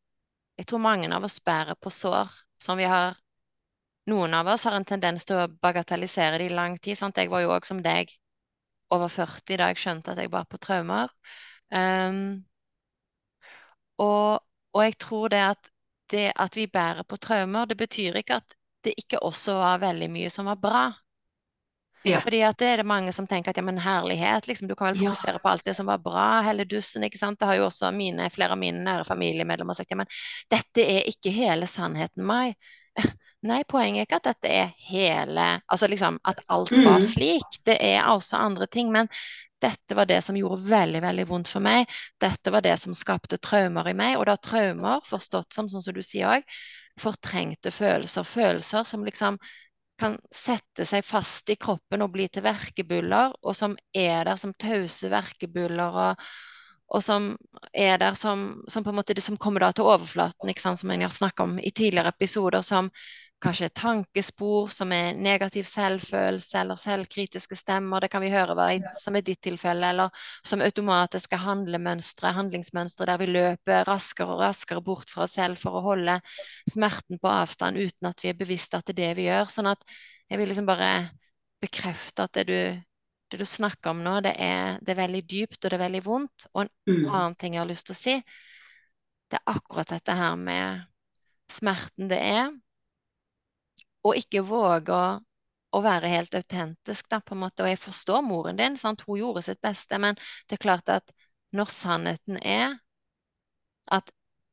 jeg 0.56 0.68
tror 0.70 0.80
mange 0.80 1.10
av 1.12 1.26
oss 1.28 1.36
bærer 1.44 1.76
på 1.76 1.92
sår 1.92 2.32
som 2.62 2.80
vi 2.80 2.88
har 2.88 3.16
Noen 4.06 4.36
av 4.38 4.46
oss 4.46 4.62
har 4.62 4.76
en 4.76 4.84
tendens 4.86 5.24
til 5.26 5.40
å 5.42 5.48
bagatellisere 5.50 6.38
det 6.38 6.44
i 6.46 6.54
lang 6.54 6.76
tid. 6.78 6.94
Sant? 6.94 7.16
Jeg 7.18 7.26
var 7.32 7.40
jo 7.42 7.50
òg 7.50 7.64
som 7.66 7.80
deg 7.82 8.12
over 8.94 9.10
40 9.10 9.58
da 9.58 9.66
jeg 9.72 9.80
skjønte 9.82 10.12
at 10.12 10.20
jeg 10.22 10.30
bar 10.30 10.46
på 10.46 10.60
traumer. 10.62 11.10
Um, 11.74 12.44
og, 13.98 14.44
og, 14.70 14.82
jeg 14.84 14.94
tror 15.02 15.32
det 15.34 15.40
at 15.42 15.72
det 16.12 16.28
at 16.38 16.54
vi 16.54 16.68
bærer 16.70 17.02
på 17.02 17.18
traumer, 17.18 17.66
det 17.66 17.76
betyr 17.80 18.20
ikke 18.22 18.38
at 18.38 18.54
det 18.86 18.94
ikke 19.02 19.24
også 19.26 19.56
var 19.58 19.82
veldig 19.82 20.10
mye 20.14 20.30
som 20.30 20.46
var 20.46 20.60
bra. 20.62 20.84
Ja. 22.02 22.20
Fordi 22.22 22.42
at 22.46 22.58
det 22.60 22.66
er 22.70 22.80
det 22.82 22.86
mange 22.86 23.12
som 23.12 23.26
tenker 23.26 23.50
at 23.50 23.58
ja, 23.58 23.64
men 23.66 23.80
herlighet, 23.82 24.46
liksom, 24.46 24.68
du 24.68 24.76
kan 24.78 24.92
vel 24.92 25.00
fokusere 25.00 25.38
ja. 25.40 25.42
på 25.42 25.50
alt 25.50 25.64
det 25.66 25.74
som 25.74 25.88
var 25.90 26.02
bra, 26.04 26.40
hele 26.46 26.66
dussen, 26.68 27.06
ikke 27.06 27.18
sant. 27.18 27.40
Det 27.40 27.48
har 27.48 27.58
jo 27.58 27.66
også 27.66 27.90
mine, 27.94 28.28
flere 28.30 28.54
av 28.54 28.60
mine 28.60 28.84
nære 28.86 29.06
familiemedlemmer 29.08 29.74
sagt 29.74 29.90
ja, 29.90 29.98
men 29.98 30.10
dette 30.52 30.84
er 30.84 31.08
ikke 31.10 31.34
hele 31.34 31.66
sannheten, 31.70 32.26
Mai. 32.26 32.54
Nei, 33.46 33.62
poenget 33.68 34.00
er 34.00 34.06
ikke 34.06 34.20
at 34.22 34.28
dette 34.30 34.50
er 34.50 34.70
hele 34.88 35.42
Altså 35.68 35.86
liksom 35.90 36.16
at 36.26 36.40
alt 36.50 36.72
var 36.72 37.02
mm. 37.02 37.04
slik. 37.04 37.58
Det 37.66 37.76
er 37.84 38.08
også 38.08 38.40
andre 38.40 38.66
ting. 38.66 38.88
Men 38.92 39.10
dette 39.62 39.94
var 39.94 40.08
det 40.08 40.22
som 40.24 40.36
gjorde 40.36 40.64
veldig 40.68 41.02
veldig 41.04 41.26
vondt 41.28 41.50
for 41.50 41.64
meg. 41.64 41.92
Dette 42.22 42.52
var 42.52 42.64
det 42.64 42.76
som 42.80 42.96
skapte 42.96 43.38
traumer 43.38 43.88
i 43.90 43.94
meg. 43.96 44.16
Og 44.20 44.26
da 44.30 44.36
traumer, 44.40 45.04
forstått 45.06 45.54
som, 45.54 45.70
sånn 45.72 45.84
som 45.84 45.96
du 45.96 46.02
sier 46.04 46.38
òg, 46.38 46.56
fortrengte 47.00 47.72
følelser. 47.74 48.26
Følelser 48.26 48.88
som 48.88 49.04
liksom 49.06 49.38
kan 49.98 50.18
sette 50.34 50.84
seg 50.88 51.04
fast 51.04 51.50
i 51.50 51.56
kroppen 51.60 52.04
og 52.04 52.12
bli 52.14 52.28
til 52.32 52.44
verkebyller, 52.44 53.34
og 53.42 53.56
som 53.56 53.76
er 53.96 54.26
der 54.28 54.36
som 54.40 54.54
tause 54.54 55.10
verkebyller. 55.12 56.02
og 56.10 56.28
og 56.94 57.02
som 57.02 57.32
er 57.74 57.98
der 57.98 58.14
som, 58.14 58.62
som, 58.70 58.84
på 58.84 58.92
en 58.92 58.96
måte 59.00 59.14
det 59.14 59.24
som 59.24 59.36
kommer 59.36 59.64
da 59.64 59.72
til 59.74 59.88
overflaten, 59.90 60.52
sant, 60.54 60.78
som 60.78 60.90
jeg 60.94 61.02
har 61.02 61.10
snakket 61.10 61.42
om 61.42 61.56
i 61.58 61.72
tidligere 61.74 62.12
episoder, 62.14 62.62
som 62.62 62.92
kanskje 63.46 63.68
tankespor 63.78 64.70
som 64.74 64.90
er 64.94 65.14
negativ 65.18 65.68
selvfølelse 65.70 66.58
eller 66.60 66.78
selvkritiske 66.80 67.58
stemmer, 67.58 68.02
det 68.02 68.10
kan 68.10 68.22
vi 68.24 68.30
høre 68.32 68.56
hva 68.58 68.66
som 68.98 69.16
er 69.16 69.24
ditt 69.26 69.40
tilfelle, 69.46 69.92
eller 69.94 70.26
som 70.46 70.64
automatiske 70.64 71.38
handlemønstre, 71.40 72.32
handlingsmønstre 72.36 73.06
der 73.08 73.20
vi 73.22 73.28
løper 73.30 73.86
raskere 73.86 74.34
og 74.34 74.42
raskere 74.42 74.82
bort 74.84 75.12
fra 75.12 75.26
oss 75.26 75.36
selv 75.38 75.60
for 75.62 75.78
å 75.78 75.84
holde 75.84 76.18
smerten 76.72 77.20
på 77.22 77.30
avstand 77.30 77.78
uten 77.78 78.10
at 78.10 78.24
vi 78.24 78.32
er 78.32 78.40
bevisste 78.40 78.80
at 78.80 78.90
det 78.90 78.96
er 78.96 79.02
det 79.02 79.12
vi 79.20 79.28
gjør. 79.28 79.54
Sånn 79.54 79.70
at 79.70 79.86
jeg 80.26 80.40
vil 80.40 80.50
liksom 80.50 80.68
bare 80.68 80.90
bekrefte 81.62 82.26
at 82.26 82.34
det 82.36 82.46
du, 82.50 82.58
det 83.30 83.40
du 83.40 83.46
snakker 83.46 83.94
om 83.94 84.02
nå, 84.04 84.18
det 84.26 84.34
er, 84.42 84.82
det 84.82 84.94
er, 84.94 85.02
veldig 85.04 85.24
dypt 85.30 85.62
og 85.62 85.70
det 85.70 85.78
er 85.78 85.86
veldig 85.86 86.04
vondt. 86.04 86.50
Og 86.54 86.66
en 86.66 86.74
mm. 86.90 87.06
annen 87.06 87.38
ting 87.38 87.56
jeg 87.56 87.62
har 87.62 87.70
lyst 87.70 87.88
til 87.88 87.96
å 87.96 88.02
si, 88.02 88.18
det 89.30 89.40
er 89.40 89.56
akkurat 89.56 89.94
dette 89.94 90.14
her 90.14 90.38
med 90.38 90.86
smerten 91.50 92.10
det 92.10 92.18
er 92.18 92.54
og 94.06 94.18
ikke 94.18 94.44
våge 94.46 94.94
å, 94.94 95.06
å 95.76 95.82
være 95.84 96.10
helt 96.12 96.34
autentisk, 96.38 97.08
da, 97.12 97.20
på 97.20 97.34
en 97.36 97.42
måte. 97.44 97.64
Og 97.64 97.70
jeg 97.72 97.82
forstår 97.82 98.24
moren 98.26 98.58
din, 98.60 98.78
sant? 98.80 99.04
hun 99.06 99.20
gjorde 99.20 99.44
sitt 99.46 99.62
beste, 99.64 99.98
men 100.02 100.18
det 100.46 100.58
er 100.58 100.64
klart 100.66 100.92
at 100.92 101.14
når 101.56 101.72
sannheten 101.72 102.40
er 102.42 102.76
at 103.92 104.10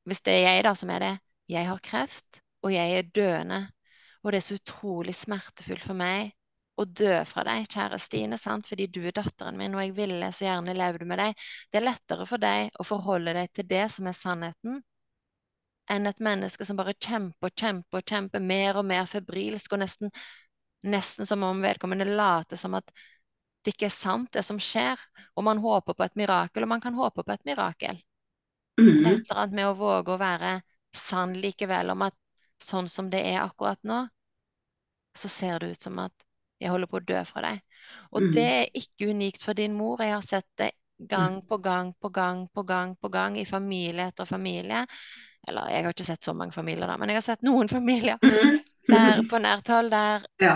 hvis 0.08 0.22
det 0.26 0.36
er 0.36 0.44
jeg 0.48 0.66
da 0.68 0.74
som 0.78 0.92
er 0.94 1.04
det, 1.04 1.14
jeg 1.52 1.68
har 1.68 1.82
kreft, 1.84 2.42
og 2.64 2.74
jeg 2.74 2.98
er 2.98 3.12
døende, 3.16 3.60
og 4.24 4.32
det 4.32 4.40
er 4.40 4.46
så 4.46 4.58
utrolig 4.60 5.16
smertefullt 5.18 5.84
for 5.84 6.00
meg 6.00 6.32
å 6.80 6.86
dø 6.90 7.12
fra 7.30 7.44
deg, 7.46 7.68
kjære 7.70 8.00
Stine, 8.02 8.40
sant? 8.42 8.68
fordi 8.70 8.88
du 8.90 9.02
er 9.06 9.16
datteren 9.16 9.60
min, 9.60 9.76
og 9.76 9.84
jeg 9.84 9.96
ville 9.98 10.32
så 10.34 10.48
gjerne 10.48 10.76
levd 10.78 11.06
med 11.10 11.22
deg. 11.22 11.46
Det 11.70 11.80
er 11.80 11.86
lettere 11.86 12.28
for 12.30 12.42
deg 12.42 12.74
å 12.80 12.88
forholde 12.88 13.36
deg 13.38 13.52
til 13.54 13.68
det 13.70 13.84
som 13.94 14.10
er 14.10 14.18
sannheten, 14.18 14.82
enn 15.92 16.08
et 16.08 16.20
menneske 16.24 16.66
som 16.66 16.78
bare 16.80 16.96
kjemper 16.96 17.50
og 17.50 17.60
kjemper 17.60 18.00
og 18.00 18.08
kjemper 18.08 18.44
mer 18.44 18.80
og 18.80 18.88
mer 18.88 19.08
febrilsk, 19.10 19.75
og 19.75 19.84
nesten, 19.84 20.13
nesten 20.88 21.28
som 21.28 21.44
om 21.44 21.62
vedkommende 21.63 22.08
later 22.08 22.60
som 22.60 22.78
at 22.80 22.92
det 23.63 23.75
ikke 23.75 23.88
er 23.88 23.96
sant, 23.96 24.32
det 24.36 24.44
som 24.44 24.60
skjer. 24.60 25.00
Og 25.38 25.46
man 25.48 25.62
håper 25.63 25.96
på 25.96 26.04
et 26.04 26.18
mirakel, 26.20 26.66
og 26.66 26.72
man 26.74 26.84
kan 26.84 26.96
håpe 26.98 27.24
på 27.24 27.32
et 27.32 27.46
mirakel. 27.48 28.02
Mm. 28.80 29.06
Et 29.06 29.22
eller 29.22 29.40
annet 29.40 29.56
med 29.56 29.70
å 29.70 29.78
våge 29.78 30.13
å 30.13 30.20
være 30.20 30.58
sann 30.94 31.36
likevel 31.40 31.94
om 31.94 32.04
at 32.06 32.18
sånn 32.62 32.90
som 32.92 33.10
det 33.12 33.22
er 33.34 33.42
akkurat 33.44 33.80
nå, 33.88 34.04
så 35.18 35.30
ser 35.30 35.60
det 35.62 35.74
ut 35.74 35.88
som 35.88 36.00
at 36.04 36.13
jeg 36.62 36.72
holder 36.72 36.90
på 36.90 37.00
å 37.00 37.06
dø 37.06 37.20
fra 37.28 37.44
deg. 37.46 37.60
Og 38.12 38.24
mm. 38.24 38.32
det 38.36 38.48
er 38.48 38.80
ikke 38.80 39.12
unikt 39.12 39.44
for 39.44 39.58
din 39.58 39.75
mor. 39.78 40.02
Jeg 40.02 40.16
har 40.16 40.25
sett 40.25 40.50
det 40.60 40.72
gang 41.10 41.42
på 41.48 41.58
gang 41.58 41.92
på 42.00 42.10
gang 42.10 42.48
på 42.54 42.63
gang 42.63 42.96
på 42.96 43.12
gang 43.13 43.38
i 43.40 43.46
familie 43.46 44.08
etter 44.12 44.25
familie. 44.30 44.86
Eller 45.48 45.72
jeg 45.74 45.84
har 45.84 45.96
ikke 45.96 46.06
sett 46.08 46.24
så 46.24 46.34
mange 46.38 46.56
familier, 46.56 46.88
da, 46.88 46.96
men 46.98 47.12
jeg 47.12 47.20
har 47.20 47.26
sett 47.26 47.44
noen 47.44 47.70
familier 47.72 48.22
mm. 48.24 48.60
der 48.88 49.24
på 49.28 49.42
nært 49.44 49.72
hold 49.74 49.92
der, 49.92 50.24
ja. 50.40 50.56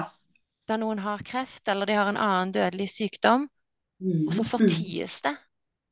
der, 0.70 0.80
noen 0.80 1.02
har 1.04 1.24
kreft 1.28 1.68
eller 1.68 1.90
de 1.90 1.98
har 1.98 2.12
en 2.12 2.20
annen 2.20 2.54
dødelig 2.56 2.88
sykdom, 2.94 3.50
og 4.00 4.32
så 4.32 4.46
mm. 4.46 4.50
forties 4.54 5.20
det. 5.26 5.36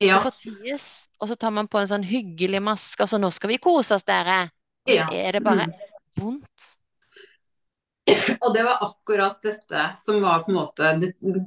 Ja. 0.04 0.22
Forties, 0.24 0.88
og 1.20 1.32
så 1.32 1.36
tar 1.40 1.52
man 1.56 1.68
på 1.72 1.80
en 1.80 1.92
sånn 1.92 2.08
hyggelig 2.08 2.62
maske, 2.64 3.04
og 3.04 3.12
så 3.12 3.20
'nå 3.20 3.32
skal 3.36 3.52
vi 3.52 3.60
kose 3.64 3.98
oss, 4.00 4.08
dere'. 4.08 4.48
Så 4.86 5.06
er 5.12 5.38
det 5.38 5.44
bare 5.44 5.68
mm. 5.68 5.78
vondt. 6.22 6.72
Og 8.46 8.54
det 8.54 8.64
var 8.66 8.84
akkurat 8.86 9.40
dette 9.42 9.86
som 9.98 10.22
var 10.22 10.44
på 10.46 10.52
en 10.52 10.60
måte 10.60 10.92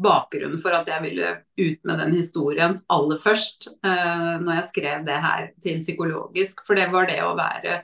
bakgrunnen 0.02 0.58
for 0.58 0.74
at 0.74 0.88
jeg 0.90 1.04
ville 1.04 1.30
ut 1.58 1.84
med 1.86 2.00
den 2.02 2.16
historien 2.16 2.74
aller 2.90 3.20
først, 3.22 3.68
eh, 3.86 4.32
når 4.42 4.56
jeg 4.56 4.68
skrev 4.72 5.04
det 5.06 5.18
her 5.22 5.44
til 5.62 5.78
psykologisk. 5.78 6.64
For 6.66 6.78
det 6.78 6.88
var 6.90 7.06
det 7.10 7.20
å 7.22 7.36
være, 7.38 7.82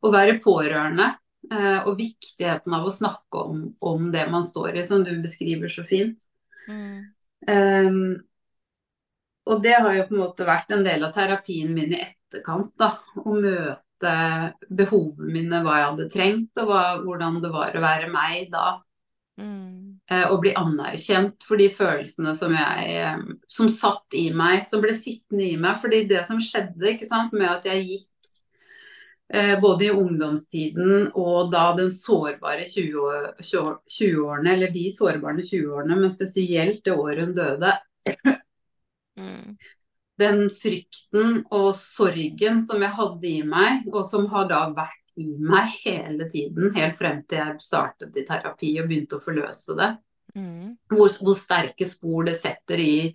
å 0.00 0.12
være 0.14 0.38
pårørende, 0.44 1.10
eh, 1.52 1.80
og 1.84 1.98
viktigheten 2.00 2.76
av 2.78 2.88
å 2.88 2.94
snakke 2.94 3.42
om, 3.42 3.66
om, 3.84 4.08
det 4.14 4.24
man 4.32 4.48
står 4.48 4.80
i, 4.80 4.86
som 4.88 5.04
du 5.04 5.12
beskriver 5.20 5.68
så 5.68 5.84
fint. 5.88 6.24
Mm. 6.64 7.12
Um, 7.44 8.00
og 9.44 9.62
det 9.62 9.74
har 9.76 9.92
jo 9.92 10.06
på 10.08 10.16
en 10.16 10.22
måte 10.22 10.46
vært 10.48 10.72
en 10.72 10.84
del 10.86 11.04
av 11.04 11.12
terapien 11.12 11.72
min 11.74 11.92
i 11.92 12.00
etterkant, 12.00 12.72
da. 12.80 12.90
Å 13.20 13.34
møte 13.36 14.14
behovene 14.72 15.32
mine, 15.32 15.60
hva 15.64 15.78
jeg 15.78 15.88
hadde 15.90 16.08
trengt, 16.12 16.62
og 16.62 16.70
hva, 16.70 16.82
hvordan 17.04 17.40
det 17.44 17.50
var 17.52 17.76
å 17.76 17.84
være 17.84 18.08
meg 18.12 18.48
da. 18.52 18.78
Mm. 19.40 20.00
Eh, 20.10 20.26
og 20.30 20.40
bli 20.44 20.52
anerkjent 20.56 21.44
for 21.44 21.60
de 21.60 21.66
følelsene 21.72 22.36
som 22.38 22.52
jeg 22.54 22.90
eh, 23.00 23.22
Som 23.50 23.70
satt 23.72 24.14
i 24.14 24.28
meg, 24.36 24.62
som 24.68 24.82
ble 24.84 24.92
sittende 24.94 25.46
i 25.48 25.56
meg. 25.60 25.80
fordi 25.80 26.04
det 26.08 26.24
som 26.28 26.40
skjedde 26.40 26.92
ikke 26.92 27.08
sant, 27.08 27.32
med 27.32 27.48
at 27.50 27.66
jeg 27.68 27.86
gikk 27.88 28.30
eh, 29.34 29.54
både 29.60 29.88
i 29.88 29.94
ungdomstiden 29.96 31.10
og 31.10 31.50
da 31.52 31.66
den 31.76 31.90
sårbare 31.92 32.64
20-årene, 32.68 33.34
20 33.40 34.52
eller 34.54 34.72
de 34.72 34.86
sårbare 34.94 35.44
20-årene, 35.44 35.98
men 36.00 36.14
spesielt 36.14 36.84
det 36.84 36.96
året 36.96 37.24
hun 37.24 37.36
døde, 37.36 37.74
mm 39.24 39.80
den 40.20 40.46
frykten 40.54 41.40
og 41.54 41.72
sorgen 41.76 42.60
som 42.64 42.82
jeg 42.84 42.94
hadde 42.96 43.30
i 43.30 43.40
meg, 43.46 43.88
og 43.92 44.04
som 44.06 44.28
har 44.32 44.48
da 44.50 44.66
vært 44.74 45.00
i 45.20 45.28
meg 45.38 45.70
hele 45.84 46.26
tiden, 46.30 46.72
helt 46.74 46.98
frem 46.98 47.22
til 47.30 47.40
jeg 47.40 47.62
startet 47.62 48.18
i 48.18 48.24
terapi 48.26 48.72
og 48.80 48.90
begynte 48.90 49.18
å 49.18 49.22
forløse 49.22 49.76
det. 49.78 49.92
Mm. 50.34 50.74
Hvor, 50.90 51.12
hvor, 51.22 51.36
sterke 51.38 51.86
spor 51.86 52.26
det 52.26 52.34
setter 52.38 52.80
i, 52.82 53.12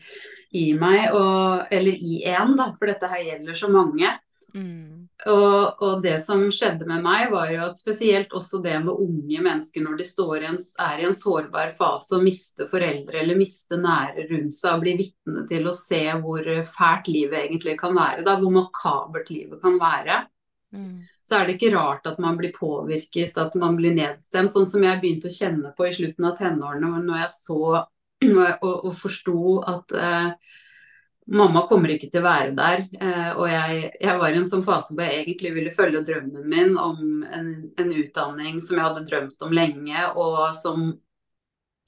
i 0.55 0.69
meg, 0.79 1.09
og, 1.11 1.67
eller 1.75 1.95
i 1.99 2.21
én, 2.23 2.55
da, 2.59 2.69
for 2.77 2.91
dette 2.91 3.09
her 3.11 3.25
gjelder 3.25 3.59
så 3.59 3.71
mange. 3.73 4.13
Mm. 4.55 4.98
Og, 5.27 5.81
og, 5.83 5.97
det 6.03 6.15
som 6.23 6.45
skjedde 6.53 6.85
med 6.87 7.03
meg, 7.03 7.25
var 7.33 7.49
jo 7.51 7.65
at 7.65 7.79
spesielt 7.79 8.31
også 8.35 8.61
det 8.63 8.77
med 8.85 9.01
unge 9.03 9.41
mennesker 9.43 9.83
når 9.83 9.97
de 9.99 10.05
står 10.07 10.45
i 10.45 10.47
en, 10.47 10.59
er 10.79 11.01
i 11.01 11.07
en 11.09 11.15
sårbar 11.15 11.73
fase 11.75 12.15
og 12.15 12.23
mister 12.23 12.69
foreldre 12.71 13.19
eller 13.19 13.39
mister 13.39 13.81
nære 13.83 14.29
rundt 14.29 14.55
seg 14.55 14.77
og 14.77 14.85
blir 14.85 14.99
vitne 15.01 15.43
til 15.49 15.67
å 15.67 15.75
se 15.75 16.01
hvor 16.23 16.47
fælt 16.71 17.11
livet 17.11 17.41
egentlig 17.41 17.75
kan 17.81 17.97
være, 17.97 18.23
da, 18.23 18.37
hvor 18.39 18.55
makabert 18.61 19.31
livet 19.33 19.59
kan 19.63 19.75
være. 19.81 20.23
Mm. 20.69 21.01
så 21.25 21.39
er 21.39 21.47
det 21.47 21.55
ikke 21.55 21.73
rart 21.73 22.05
at 22.05 22.19
man 22.21 22.35
blir 22.37 22.51
påvirket, 22.53 23.37
at 23.41 23.55
man 23.57 23.73
blir 23.77 23.95
nedstemt. 23.97 24.53
Sånn 24.53 24.67
som 24.69 24.83
jeg 24.85 24.99
begynte 25.01 25.29
å 25.29 25.33
kjenne 25.33 25.71
på 25.77 25.87
i 25.87 25.93
slutten 25.93 26.27
av 26.29 26.35
tenårene, 26.37 26.91
når 27.05 27.23
jeg 27.23 27.31
så 27.33 27.61
og, 28.61 28.69
og 28.69 28.93
forsto 28.93 29.59
at 29.65 29.95
eh, 29.97 30.55
mamma 31.31 31.61
kommer 31.67 31.91
ikke 31.93 32.09
til 32.11 32.23
å 32.23 32.27
være 32.27 32.53
der. 32.57 32.85
Eh, 33.01 33.29
og 33.35 33.45
jeg, 33.51 33.91
jeg, 34.01 34.15
var 34.21 34.33
i 34.33 34.39
en 34.39 34.47
sånn 34.49 34.65
fase 34.67 34.95
hvor 34.95 35.05
jeg 35.05 35.23
egentlig 35.23 35.53
ville 35.55 35.73
følge 35.75 36.03
drømmen 36.07 36.47
min 36.49 36.73
om 36.79 37.23
en, 37.25 37.51
en 37.79 37.93
utdanning 37.93 38.59
som 38.63 38.79
jeg 38.79 38.87
hadde 38.87 39.05
drømt 39.09 39.45
om 39.45 39.53
lenge, 39.55 40.05
og 40.15 40.55
som 40.57 40.89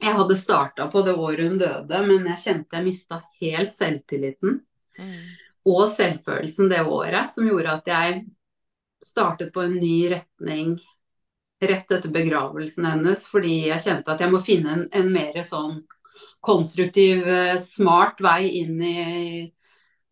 jeg 0.02 0.18
hadde 0.18 0.38
starta 0.38 0.88
på 0.90 1.04
det 1.06 1.14
året 1.14 1.46
hun 1.46 1.60
døde, 1.62 2.04
men 2.08 2.30
jeg 2.34 2.44
kjente 2.46 2.78
jeg 2.78 2.88
mista 2.88 3.22
helt 3.42 3.74
selvtilliten. 3.74 4.62
Mm. 4.98 5.18
Og 5.72 5.84
selvfølelsen 5.94 6.72
det 6.72 6.82
året, 6.90 7.30
som 7.30 7.46
gjorde 7.46 7.76
at 7.78 7.92
jeg 7.92 8.24
startet 9.06 9.54
på 9.54 9.66
en 9.66 9.78
ny 9.78 9.98
retning 10.14 10.76
rett 11.62 11.94
etter 11.94 12.10
begravelsen 12.10 12.88
hennes, 12.90 13.28
fordi 13.30 13.68
jeg 13.68 13.84
kjente 13.84 14.14
at 14.14 14.24
jeg 14.24 14.34
må 14.34 14.42
finne 14.42 14.74
en, 14.74 14.88
en 14.98 15.12
mer 15.14 15.38
sånn 15.46 15.84
konstruktiv, 16.42 17.28
eh, 17.28 17.58
smart 17.58 18.22
vei 18.22 18.50
inn 18.62 18.82
i, 18.82 19.52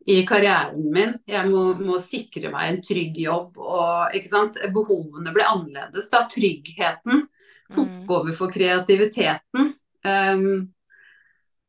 i 0.05 0.17
karrieren 0.27 0.89
min. 0.93 1.15
Jeg 1.27 1.49
må, 1.49 1.63
må, 1.81 1.99
sikre 2.03 2.51
meg 2.53 2.69
en 2.69 2.81
trygg 2.85 3.17
jobb. 3.25 3.57
Og, 3.57 4.17
Behovene 4.73 5.33
ble 5.35 5.47
annerledes. 5.47 6.09
da 6.13 6.25
Tryggheten 6.29 7.25
tok 7.73 7.87
mm. 7.87 8.09
over 8.09 8.35
for 8.37 8.53
kreativiteten. 8.53 9.73
Um, 10.05 10.69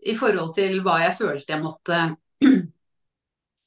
I 0.01 0.15
forhold 0.17 0.55
til 0.57 0.79
hva 0.85 1.01
jeg 1.03 1.17
følte 1.19 1.53
jeg 1.53 1.61
måtte 1.65 1.97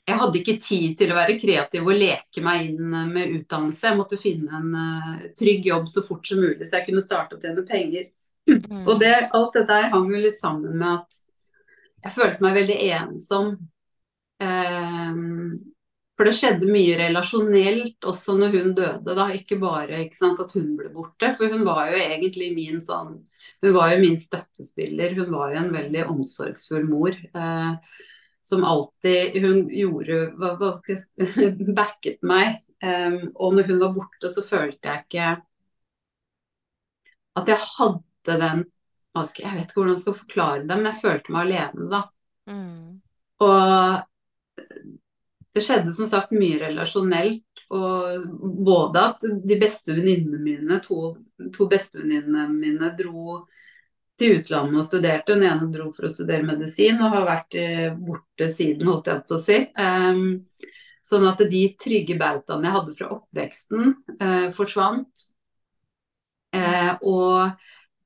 jeg 0.08 0.20
hadde 0.20 0.40
ikke 0.40 0.56
tid 0.64 0.96
til 1.00 1.12
å 1.12 1.18
være 1.18 1.36
kreativ 1.40 1.86
og 1.86 2.00
leke 2.00 2.42
meg 2.44 2.70
inn 2.70 2.96
med 3.12 3.38
utdannelse. 3.38 3.88
Jeg 3.90 4.00
måtte 4.00 4.20
finne 4.20 4.60
en 4.60 4.74
uh, 4.76 5.28
trygg 5.38 5.68
jobb 5.70 5.88
så 5.92 6.04
fort 6.08 6.28
som 6.28 6.42
mulig, 6.44 6.66
så 6.68 6.80
jeg 6.80 6.90
kunne 6.90 7.04
starte 7.06 7.38
å 7.38 7.42
tjene 7.44 7.66
penger. 7.68 8.10
Mm. 8.50 8.82
Og 8.88 8.98
det, 9.00 9.14
alt 9.32 9.54
dette 9.56 9.78
her 9.78 9.92
hang 9.94 10.10
jo 10.12 10.20
litt 10.20 10.36
sammen 10.36 10.76
med 10.80 11.00
at 11.00 11.22
jeg 12.04 12.16
følte 12.18 12.44
meg 12.44 12.58
veldig 12.58 12.80
ensom. 12.98 13.54
Um, 14.44 15.62
for 16.14 16.30
det 16.30 16.36
skjedde 16.38 16.70
mye 16.70 16.98
relasjonelt 17.00 18.06
også 18.06 18.36
når 18.38 18.52
hun 18.54 18.74
døde, 18.78 19.16
da. 19.18 19.28
Ikke 19.34 19.58
bare 19.62 20.04
ikke 20.04 20.20
sant, 20.20 20.42
at 20.44 20.54
hun 20.54 20.76
ble 20.78 20.92
borte. 20.94 21.32
For 21.38 21.50
hun 21.50 21.64
var 21.66 21.90
jo 21.90 22.02
egentlig 22.02 22.52
min 22.54 22.82
sånn 22.84 23.16
Hun 23.64 23.74
var 23.74 23.94
jo 23.94 24.02
min 24.04 24.20
støttespiller. 24.20 25.16
Hun 25.18 25.32
var 25.34 25.56
jo 25.56 25.64
en 25.64 25.72
veldig 25.74 26.04
omsorgsfull 26.14 26.86
mor. 26.86 27.18
Eh, 27.18 27.96
som 28.44 28.68
alltid 28.68 29.40
Hun 29.42 29.66
gjorde 29.74 30.20
hva, 30.38 30.54
hva, 30.60 30.76
backet 31.82 32.22
meg. 32.22 32.62
Eh, 32.84 33.18
og 33.34 33.58
når 33.58 33.72
hun 33.72 33.82
var 33.82 33.98
borte, 33.98 34.30
så 34.30 34.46
følte 34.46 34.92
jeg 34.92 35.08
ikke 35.08 35.34
at 37.34 37.50
jeg 37.50 37.58
hadde 37.64 38.04
den 38.30 38.66
Jeg 39.14 39.54
vet 39.54 39.68
ikke 39.68 39.78
hvordan 39.78 39.94
jeg 39.94 40.02
skal 40.02 40.16
forklare 40.18 40.62
det, 40.64 40.74
men 40.74 40.88
jeg 40.90 41.02
følte 41.04 41.34
meg 41.34 41.44
alene, 41.44 41.90
da. 41.92 42.00
Mm. 42.50 43.02
Og 43.46 44.02
det 45.54 45.62
skjedde 45.62 45.94
som 45.94 46.10
sagt 46.10 46.34
mye 46.34 46.60
relasjonelt. 46.64 47.46
Og 47.74 48.26
både 48.66 49.02
at 49.02 49.26
de 49.46 49.58
beste 49.62 49.94
venninnene 49.96 50.40
mine, 50.42 50.80
to, 50.84 51.14
to 51.54 51.68
bestevenninnene 51.70 52.48
mine, 52.52 52.92
dro 52.98 53.40
til 54.20 54.38
utlandet 54.38 54.80
og 54.82 54.86
studerte. 54.86 55.34
Den 55.34 55.46
ene 55.48 55.70
dro 55.74 55.90
for 55.96 56.08
å 56.08 56.12
studere 56.12 56.46
medisin 56.46 57.02
og 57.02 57.16
har 57.16 57.28
vært 57.30 57.58
eh, 57.58 57.92
borte 57.98 58.50
siden, 58.54 58.90
holdt 58.90 59.10
jeg 59.10 59.26
på 59.26 59.38
å 59.38 59.42
si. 59.42 59.60
Um, 59.74 60.26
sånn 61.04 61.26
at 61.30 61.42
de 61.50 61.64
trygge 61.82 62.18
bautaene 62.20 62.70
jeg 62.70 62.78
hadde 62.78 62.98
fra 62.98 63.10
oppveksten, 63.18 63.96
uh, 64.22 64.50
forsvant. 64.56 65.26
Uh, 66.54 66.94
og, 67.02 67.64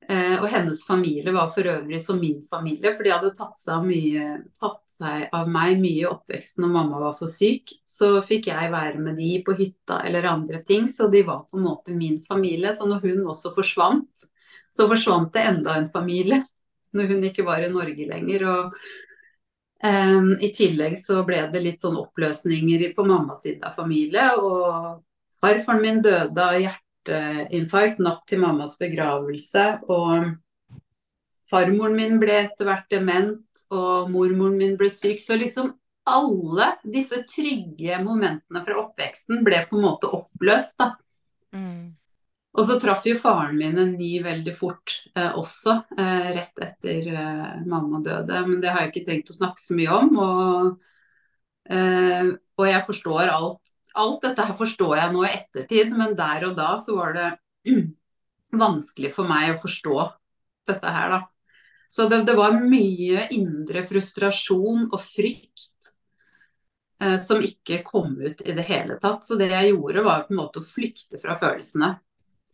og, 0.08 0.46
hennes 0.48 0.78
familie 0.88 1.32
var 1.36 1.50
for 1.52 1.68
øvrig 1.68 1.98
som 2.00 2.16
min 2.20 2.38
familie, 2.48 2.94
for 2.96 3.04
de 3.04 3.12
hadde 3.12 3.32
tatt 3.36 3.58
seg, 3.60 3.82
mye, 3.84 4.28
tatt 4.56 4.80
seg 4.88 5.26
av 5.36 5.50
meg 5.52 5.76
mye 5.82 6.06
i 6.06 6.08
oppveksten 6.08 6.64
når 6.64 6.72
mamma 6.72 7.00
var 7.02 7.16
for 7.18 7.28
syk. 7.28 7.74
Så 7.84 8.14
fikk 8.24 8.48
jeg 8.48 8.72
være 8.72 9.02
med 9.04 9.20
de 9.20 9.34
på 9.44 9.52
hytta 9.58 10.00
eller 10.08 10.30
andre 10.30 10.62
ting, 10.64 10.88
så 10.88 11.10
de 11.12 11.20
var 11.28 11.44
på 11.50 11.60
en 11.60 11.66
måte 11.66 11.96
min 11.96 12.22
familie. 12.24 12.72
Så 12.72 12.88
når 12.88 13.04
hun 13.04 13.28
også 13.28 13.52
forsvant, 13.52 14.24
så 14.72 14.88
forsvant 14.88 15.32
det 15.36 15.44
enda 15.50 15.76
en 15.76 15.90
familie 15.92 16.40
når 16.96 17.12
hun 17.12 17.28
ikke 17.28 17.44
var 17.44 17.60
i 17.60 17.70
Norge 17.72 18.08
lenger. 18.08 18.46
og 18.48 18.78
um, 19.84 20.32
I 20.40 20.52
tillegg 20.56 20.96
så 21.00 21.20
ble 21.28 21.44
det 21.52 21.62
litt 21.64 21.84
sånn 21.84 21.98
oppløsninger 22.00 22.88
på 22.96 23.06
mammas 23.08 23.44
side 23.44 23.66
av 23.68 23.76
familie. 23.76 24.30
Og 24.40 25.02
farfaren 25.40 25.84
min 25.84 26.02
døde 26.04 26.48
av 26.48 26.62
hjerteinfarkt 27.08 28.00
natt 28.04 28.24
til 28.28 28.42
mammas 28.42 28.76
begravelse. 28.80 29.66
Og 29.88 30.30
farmoren 31.48 31.96
min 31.96 32.18
ble 32.22 32.42
etter 32.44 32.68
hvert 32.68 32.88
dement, 32.92 33.66
og 33.72 34.10
mormoren 34.12 34.58
min 34.60 34.76
ble 34.80 34.90
syk. 34.92 35.22
Så 35.24 35.38
liksom 35.40 35.74
alle 36.08 36.72
disse 36.88 37.22
trygge 37.28 38.00
momentene 38.00 38.64
fra 38.64 38.80
oppveksten 38.82 39.44
ble 39.44 39.62
på 39.68 39.78
en 39.78 39.84
måte 39.84 40.10
oppløst. 40.18 40.78
da. 40.80 40.92
Mm. 41.56 41.98
Og 42.58 42.64
så 42.66 42.78
traff 42.80 43.04
jo 43.06 43.14
faren 43.18 43.58
min 43.58 43.78
en 43.78 43.92
ny 43.94 44.18
veldig 44.24 44.54
fort 44.56 44.96
eh, 45.14 45.30
også, 45.36 45.76
eh, 46.00 46.30
rett 46.40 46.62
etter 46.64 47.10
eh, 47.12 47.58
mamma 47.68 48.00
døde. 48.02 48.40
Men 48.48 48.62
det 48.62 48.72
har 48.72 48.82
jeg 48.82 48.94
ikke 48.94 49.06
tenkt 49.12 49.32
å 49.32 49.36
snakke 49.36 49.62
så 49.62 49.76
mye 49.78 49.98
om. 50.00 50.10
Og, 50.24 50.72
eh, 51.70 52.32
og 52.58 52.66
jeg 52.66 52.86
forstår 52.88 53.34
alt. 53.34 53.62
Alt 53.98 54.22
dette 54.26 54.44
her 54.44 54.56
forstår 54.58 54.96
jeg 54.98 55.14
nå 55.14 55.24
i 55.24 55.32
ettertid, 55.32 55.94
men 55.96 56.16
der 56.18 56.50
og 56.50 56.56
da 56.58 56.74
så 56.82 56.96
var 56.98 57.16
det 57.16 57.28
vanskelig 58.64 59.12
for 59.14 59.28
meg 59.28 59.54
å 59.54 59.60
forstå 59.60 59.98
dette 60.68 60.94
her, 60.94 61.16
da. 61.16 61.20
Så 61.88 62.04
det, 62.08 62.22
det 62.28 62.34
var 62.36 62.58
mye 62.60 63.24
indre 63.32 63.80
frustrasjon 63.88 64.90
og 64.90 64.98
frykt 65.00 65.92
eh, 67.00 67.16
som 67.20 67.40
ikke 67.44 67.80
kom 67.86 68.18
ut 68.20 68.42
i 68.44 68.52
det 68.56 68.66
hele 68.68 68.98
tatt. 69.00 69.24
Så 69.24 69.38
det 69.40 69.48
jeg 69.54 69.72
gjorde, 69.72 70.04
var 70.04 70.26
på 70.26 70.34
en 70.34 70.42
måte 70.42 70.60
å 70.60 70.66
flykte 70.66 71.20
fra 71.22 71.36
følelsene. 71.38 71.94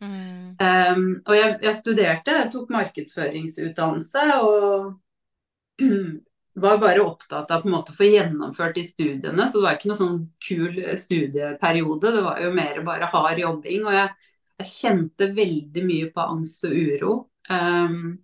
Mm. 0.03 0.55
Um, 0.59 1.03
og 1.23 1.35
jeg, 1.35 1.51
jeg, 1.63 1.75
studerte, 1.77 2.33
jeg 2.35 2.51
tok 2.51 2.71
markedsføringsutdannelse 2.75 4.23
og 4.43 5.83
var 6.55 6.77
bare 6.79 7.03
opptatt 7.03 7.51
av 7.51 7.63
på 7.63 7.69
en 7.69 7.75
måte 7.75 7.91
å 7.91 7.97
få 7.97 8.07
gjennomført 8.07 8.77
de 8.77 8.83
studiene. 8.87 9.47
Så 9.47 9.59
det 9.59 9.65
var 9.65 9.77
ikke 9.77 9.89
noe 9.91 9.99
sånn 9.99 10.21
kul 10.47 10.79
studieperiode, 10.99 12.13
det 12.15 12.23
var 12.23 12.39
jo 12.43 12.53
mer 12.55 12.79
bare 12.87 13.09
hard 13.11 13.41
jobbing. 13.41 13.83
Og 13.83 13.97
jeg, 13.97 14.29
jeg 14.61 14.71
kjente 14.71 15.33
veldig 15.35 15.83
mye 15.89 16.13
på 16.15 16.29
angst 16.35 16.67
og 16.69 16.77
uro. 16.77 17.17
Um, 17.51 18.15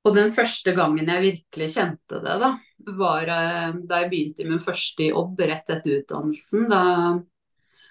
og 0.00 0.16
den 0.16 0.32
første 0.32 0.72
gangen 0.72 1.12
jeg 1.12 1.26
virkelig 1.26 1.68
kjente 1.74 2.22
det, 2.24 2.38
da, 2.40 2.54
var 2.96 3.28
uh, 3.28 3.76
da 3.84 4.00
jeg 4.00 4.08
begynte 4.14 4.46
i 4.46 4.48
min 4.48 4.62
første 4.64 5.10
jobb 5.10 5.44
rett 5.44 5.76
etter 5.76 6.00
utdannelsen. 6.00 6.70
Da 6.72 6.84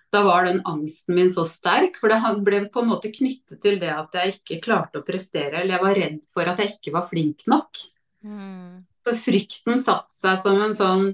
da 0.09 0.23
var 0.25 0.47
den 0.47 0.61
angsten 0.65 1.13
min 1.15 1.31
så 1.33 1.43
sterk. 1.45 1.99
For 2.01 2.09
det 2.09 2.17
ble 2.45 2.63
på 2.73 2.81
en 2.81 2.89
måte 2.89 3.11
knyttet 3.13 3.61
til 3.61 3.77
det 3.81 3.91
at 3.93 4.15
jeg 4.17 4.39
ikke 4.39 4.61
klarte 4.63 5.01
å 5.01 5.05
prestere, 5.05 5.61
eller 5.61 5.75
jeg 5.75 5.83
var 5.83 5.99
redd 6.01 6.21
for 6.33 6.49
at 6.49 6.61
jeg 6.63 6.77
ikke 6.77 6.95
var 6.95 7.05
flink 7.05 7.45
nok. 7.45 7.83
Mm. 8.25 8.79
Frykten 9.17 9.79
satte 9.81 10.15
seg 10.15 10.39
som 10.41 10.59
en 10.61 10.75
sånn 10.77 11.07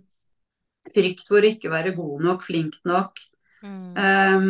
frykt 0.96 1.28
for 1.30 1.42
å 1.42 1.52
ikke 1.54 1.72
være 1.72 1.96
god 1.98 2.26
nok, 2.26 2.44
flink 2.46 2.78
nok. 2.88 3.22
Mm. 3.66 3.96
Um, 3.98 4.50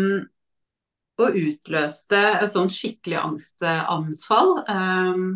og 1.21 1.37
utløste 1.39 2.21
et 2.41 2.51
sånn 2.51 2.71
skikkelig 2.73 3.21
angstanfall. 3.21 4.55
Um, 4.67 5.27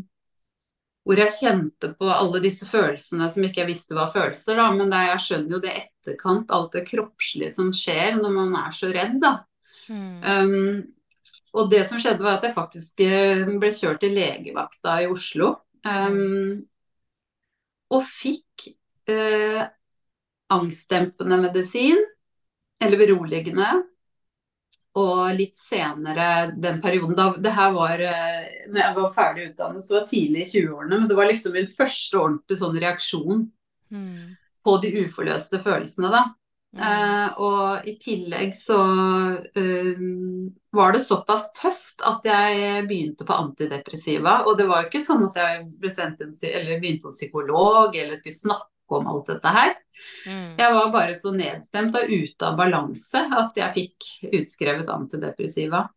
hvor 1.08 1.18
jeg 1.24 1.34
kjente 1.40 1.94
på 1.98 2.10
alle 2.12 2.42
disse 2.44 2.68
følelsene 2.70 3.30
som 3.32 3.46
ikke 3.48 3.64
jeg 3.64 3.72
visste 3.72 3.96
var 3.98 4.12
følelser, 4.14 4.60
da. 4.60 4.68
Men 4.76 4.92
det, 4.92 5.00
jeg 5.08 5.26
skjønner 5.26 5.56
jo 5.56 5.62
det 5.64 5.76
etterkant, 5.80 6.52
alt 6.54 6.76
det 6.76 6.86
kroppslige 6.90 7.56
som 7.56 7.72
skjer 7.74 8.20
når 8.20 8.36
man 8.36 8.58
er 8.60 8.76
så 8.76 8.92
redd, 8.92 9.16
da. 9.24 9.34
Mm. 9.90 10.18
Um, 10.28 10.82
og 11.58 11.72
det 11.72 11.82
som 11.90 12.02
skjedde, 12.02 12.22
var 12.22 12.38
at 12.38 12.46
jeg 12.46 12.54
faktisk 12.54 13.02
eh, 13.02 13.48
ble 13.58 13.72
kjørt 13.74 14.04
til 14.04 14.14
legevakta 14.14 15.00
i 15.02 15.08
Oslo. 15.10 15.56
Um, 15.82 16.60
og 17.90 18.04
fikk 18.06 18.70
eh, 19.10 19.62
angstdempende 20.54 21.40
medisin, 21.42 22.00
eller 22.80 23.02
beroligende, 23.02 23.70
og 25.00 25.36
litt 25.38 25.58
senere 25.60 26.50
den 26.58 26.80
perioden 26.82 27.16
da 27.18 27.28
Det 27.38 27.52
her 27.54 27.74
var 27.76 28.02
eh, 28.02 28.66
når 28.72 28.82
jeg 28.82 28.96
var 28.98 29.14
ferdig 29.14 29.48
utdannet, 29.52 29.86
så 29.86 30.00
var 30.00 30.08
tidlig 30.10 30.44
i 30.44 30.50
20-årene. 30.50 30.96
Men 30.96 31.08
det 31.10 31.18
var 31.18 31.30
liksom 31.30 31.56
min 31.56 31.70
første 31.70 32.20
ordentlige 32.20 32.62
sånn 32.62 32.80
reaksjon 32.84 33.44
mm. 33.94 34.26
på 34.66 34.76
de 34.84 34.94
uforløste 35.04 35.62
følelsene, 35.64 36.12
da. 36.14 36.24
Mm. 36.78 36.82
Uh, 36.86 37.40
og 37.42 37.88
i 37.90 37.96
tillegg 37.98 38.52
så 38.54 38.78
uh, 38.78 40.02
var 40.78 40.94
det 40.94 41.02
såpass 41.02 41.48
tøft 41.58 42.04
at 42.06 42.28
jeg 42.30 42.84
begynte 42.90 43.26
på 43.26 43.38
antidepressiva. 43.42 44.44
Og 44.46 44.60
det 44.60 44.68
var 44.70 44.84
jo 44.84 44.92
ikke 44.92 45.02
sånn 45.02 45.26
at 45.32 45.40
jeg 45.42 45.64
begynte 45.82 47.10
hos 47.10 47.18
psykolog 47.18 47.98
eller 47.98 48.20
skulle 48.22 48.38
snakke 48.38 48.70
snakke 48.90 48.96
om 49.00 49.08
alt 49.08 49.28
dette 49.28 49.48
her. 49.48 49.74
Mm. 50.28 50.58
Jeg 50.58 50.74
var 50.74 50.92
bare 50.92 51.16
så 51.16 51.32
nedstemt 51.32 51.96
og 51.96 52.10
ute 52.10 52.46
av 52.46 52.58
balanse 52.58 53.20
at 53.20 53.58
jeg 53.58 53.74
fikk 53.74 54.34
utskrevet 54.34 54.90
antidepressiva. 54.90 55.90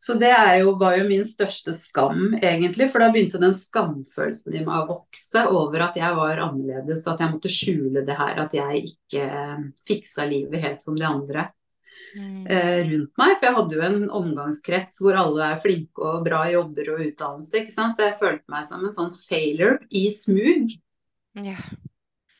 Så 0.00 0.14
det 0.16 0.32
jo, 0.62 0.72
var 0.80 0.94
jo 0.96 1.04
min 1.10 1.26
største 1.28 1.74
skam, 1.76 2.34
egentlig. 2.38 2.86
For 2.88 3.02
da 3.04 3.10
begynte 3.12 3.40
den 3.42 3.52
skamfølelsen 3.52 4.54
i 4.56 4.62
meg 4.64 4.78
å 4.80 4.94
vokse 4.94 5.42
over 5.52 5.84
at 5.90 5.98
jeg 6.00 6.16
var 6.16 6.40
annerledes, 6.46 7.04
og 7.04 7.14
at 7.14 7.24
jeg 7.26 7.34
måtte 7.34 7.52
skjule 7.52 8.04
det 8.08 8.16
her, 8.16 8.40
at 8.46 8.56
jeg 8.56 8.94
ikke 8.94 9.26
fiksa 9.84 10.24
livet 10.30 10.64
helt 10.64 10.84
som 10.84 10.96
de 10.96 11.04
andre 11.08 11.50
Mm. 12.16 12.46
eh, 12.46 12.80
rundt 12.88 13.12
meg. 13.18 13.36
For 13.38 13.46
jeg 13.46 13.56
hadde 13.56 13.76
jo 13.76 13.82
en 13.86 14.02
omgangskrets 14.20 14.98
hvor 15.02 15.18
alle 15.20 15.52
er 15.52 15.60
flinke 15.62 16.06
og 16.06 16.24
bra 16.26 16.42
jobber 16.50 16.94
og 16.94 17.04
utdannelse, 17.06 17.60
ikke 17.60 17.74
sant. 17.74 18.02
Jeg 18.02 18.18
følte 18.20 18.52
meg 18.52 18.66
som 18.68 18.84
en 18.84 18.94
sånn 18.94 19.12
failure 19.14 19.78
i 19.90 20.06
smug. 20.14 20.74
Ja. 21.38 21.58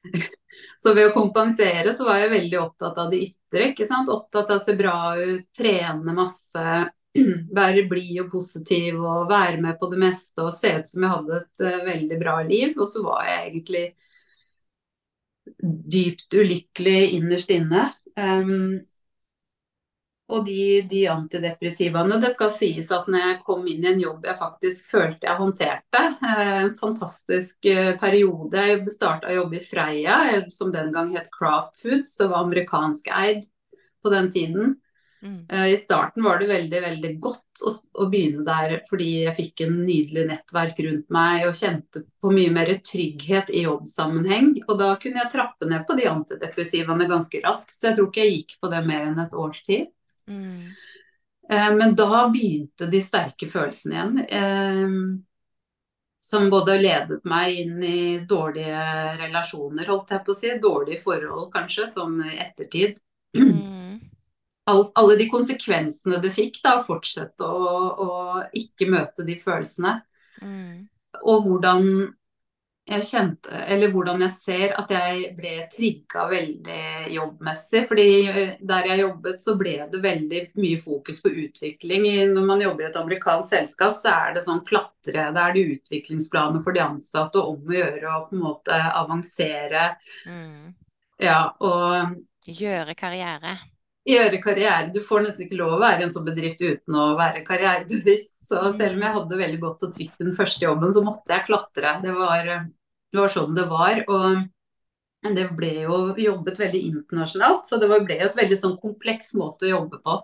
Så 0.81 0.95
ved 0.97 1.11
å 1.11 1.15
kompensere 1.15 1.93
så 1.95 2.07
var 2.09 2.19
jeg 2.23 2.33
veldig 2.33 2.59
opptatt 2.61 2.97
av 2.99 3.11
det 3.13 3.21
ytre. 3.29 3.71
ikke 3.71 3.87
sant? 3.87 4.11
Opptatt 4.13 4.51
av 4.51 4.59
å 4.59 4.65
se 4.65 4.75
bra 4.77 4.97
ut, 5.21 5.45
trene 5.57 6.15
masse, 6.17 6.65
være 7.61 7.87
blid 7.91 8.21
og 8.25 8.31
positiv 8.33 9.01
og 9.01 9.31
være 9.31 9.61
med 9.63 9.79
på 9.81 9.91
det 9.93 9.99
meste 10.03 10.45
og 10.47 10.55
se 10.57 10.75
ut 10.79 10.91
som 10.91 11.07
jeg 11.07 11.15
hadde 11.17 11.41
et 11.41 11.65
uh, 11.67 11.81
veldig 11.89 12.21
bra 12.21 12.37
liv. 12.47 12.77
Og 12.77 12.87
så 12.91 13.03
var 13.07 13.27
jeg 13.29 13.41
egentlig 13.49 13.87
dypt 15.97 16.39
ulykkelig 16.39 17.01
innerst 17.19 17.51
inne. 17.55 17.89
Um, 18.21 18.81
og 20.31 20.45
de, 20.47 20.83
de, 20.91 21.05
antidepressivaene. 21.11 22.21
Det 22.23 22.33
skal 22.35 22.53
sies 22.55 22.91
at 22.95 23.09
når 23.11 23.25
jeg 23.25 23.39
kom 23.47 23.65
inn 23.69 23.85
i 23.85 23.91
en 23.91 24.03
jobb 24.03 24.29
jeg 24.29 24.39
faktisk 24.39 24.93
følte 24.93 25.27
jeg 25.27 25.39
håndterte, 25.41 26.03
eh, 26.29 26.53
en 26.65 26.75
fantastisk 26.79 27.67
eh, 27.71 27.93
periode. 28.01 28.67
Jeg 28.71 28.95
starta 28.95 29.31
å 29.31 29.41
jobbe 29.41 29.59
i 29.59 29.65
Freia, 29.65 30.21
som 30.55 30.71
den 30.75 30.93
gang 30.95 31.11
het 31.17 31.31
Craft 31.35 31.81
Foods, 31.81 32.15
som 32.15 32.31
var 32.35 32.47
amerikansk 32.47 33.11
eid 33.11 33.49
på 34.05 34.15
den 34.15 34.31
tiden. 34.33 34.77
Mm. 35.23 35.47
Eh, 35.49 35.67
I 35.75 35.77
starten 35.77 36.25
var 36.25 36.39
det 36.39 36.47
veldig 36.49 36.81
veldig 36.83 37.11
godt 37.21 37.63
å, 37.67 37.73
å, 38.03 38.07
begynne 38.09 38.45
der 38.47 38.79
fordi 38.89 39.09
jeg 39.27 39.37
fikk 39.37 39.65
en 39.67 39.75
nydelig 39.85 40.25
nettverk 40.31 40.81
rundt 40.87 41.11
meg 41.13 41.45
og 41.49 41.59
kjente 41.59 42.05
på 42.21 42.33
mye 42.33 42.53
mer 42.55 42.73
trygghet 42.87 43.53
i 43.53 43.65
jobbsammenheng. 43.67 44.55
Og 44.67 44.77
da 44.81 44.95
kunne 45.03 45.25
jeg 45.25 45.33
trappe 45.35 45.69
ned 45.69 45.85
på 45.89 45.97
de 45.99 46.09
antidepressivaene 46.11 47.09
ganske 47.11 47.43
raskt, 47.45 47.77
så 47.77 47.91
jeg 47.91 47.99
tror 47.99 48.09
ikke 48.09 48.25
jeg 48.25 48.39
gikk 48.39 48.57
på 48.63 48.73
det 48.73 48.85
mer 48.89 49.11
enn 49.11 49.25
et 49.25 49.37
års 49.37 49.61
tid. 49.67 49.91
Mm. 50.31 50.71
Eh, 51.51 51.73
men 51.77 51.97
da 51.99 52.23
begynte 52.33 52.89
de 52.91 53.03
sterke 53.05 53.51
følelsene 53.51 53.99
igjen. 53.99 54.23
Eh, 54.41 54.97
som 56.21 56.51
både 56.53 56.77
ledet 56.79 57.25
meg 57.29 57.63
inn 57.63 57.79
i 57.83 58.01
dårlige 58.29 58.81
relasjoner, 59.19 59.89
holdt 59.89 60.13
jeg 60.15 60.25
på 60.25 60.35
å 60.35 60.37
si. 60.37 60.51
Dårlige 60.63 61.01
forhold, 61.03 61.49
kanskje, 61.53 61.89
sånn 61.91 62.21
i 62.29 62.37
ettertid. 62.45 63.01
Mm. 63.37 63.90
Alle 64.69 65.17
de 65.19 65.27
konsekvensene 65.31 66.21
det 66.23 66.33
fikk 66.35 66.61
da, 66.65 66.77
fortsette 66.85 67.47
å, 67.47 67.75
å 68.05 68.11
ikke 68.57 68.91
møte 68.93 69.27
de 69.27 69.37
følelsene. 69.41 69.99
Mm. 70.41 70.89
Og 71.21 71.47
hvordan 71.47 71.87
jeg 72.91 73.05
kjente, 73.07 73.53
eller 73.71 73.93
hvordan 73.93 74.23
jeg 74.25 74.35
ser 74.35 74.73
at 74.79 74.91
jeg 74.91 75.31
ble 75.37 75.53
trigga 75.71 76.25
veldig 76.31 77.13
jobbmessig. 77.15 77.85
fordi 77.89 78.07
eh, 78.27 78.55
der 78.67 78.89
jeg 78.91 79.03
jobbet, 79.05 79.43
så 79.45 79.55
ble 79.61 79.77
det 79.93 80.01
veldig 80.03 80.41
mye 80.59 80.81
fokus 80.81 81.21
på 81.23 81.33
utvikling. 81.45 82.09
Når 82.33 82.47
man 82.49 82.65
jobber 82.65 82.87
i 82.87 82.89
et 82.91 82.99
amerikansk 82.99 83.55
selskap, 83.55 83.99
så 83.99 84.15
er 84.15 84.35
det 84.35 84.45
sånn 84.47 84.65
klatre, 84.67 85.29
det 85.31 85.45
er 85.45 85.55
det 85.55 85.67
utviklingsplaner 85.77 86.65
for 86.65 86.77
de 86.77 86.83
ansatte 86.85 87.39
og 87.39 87.55
om 87.55 87.71
å 87.71 87.79
gjøre 87.79 88.15
å 88.17 88.25
på 88.27 88.39
en 88.39 88.47
måte 88.49 88.81
avansere. 88.91 89.93
Mm. 90.27 90.73
Ja, 91.21 91.43
og 91.61 92.17
Gjøre 92.51 92.97
karriere 92.99 93.59
gjøre 94.11 94.41
karriere. 94.43 94.91
Du 94.95 95.01
får 95.05 95.25
nesten 95.25 95.47
ikke 95.47 95.59
lov 95.61 95.77
å 95.77 95.81
være 95.83 96.03
i 96.03 96.07
en 96.07 96.13
sånn 96.13 96.27
bedrift 96.29 96.63
uten 96.63 96.97
å 96.99 97.11
være 97.19 97.45
karrierebevisst. 97.47 98.37
Så 98.45 98.61
selv 98.77 98.99
om 98.99 99.05
jeg 99.07 99.17
hadde 99.17 99.41
veldig 99.43 99.61
godt 99.63 99.85
og 99.87 99.97
trygt 99.97 100.23
den 100.23 100.37
første 100.37 100.67
jobben, 100.67 100.95
så 100.95 101.05
måtte 101.07 101.35
jeg 101.35 101.47
klatre. 101.49 101.97
Det 102.05 102.15
var, 102.17 102.55
det 103.11 103.21
var 103.21 103.35
sånn 103.35 103.59
det 103.59 103.67
var. 103.71 104.03
Og 104.11 105.35
det 105.37 105.49
ble 105.57 105.73
jo 105.85 105.99
jobbet 106.17 106.61
veldig 106.61 106.81
internasjonalt, 106.93 107.67
så 107.69 107.77
det 107.81 107.91
ble 107.91 108.17
jo 108.17 108.31
et 108.31 108.39
veldig 108.39 108.59
sånn 108.61 108.79
kompleks 108.81 109.35
måte 109.37 109.69
å 109.69 109.75
jobbe 109.75 110.01
på. 110.05 110.17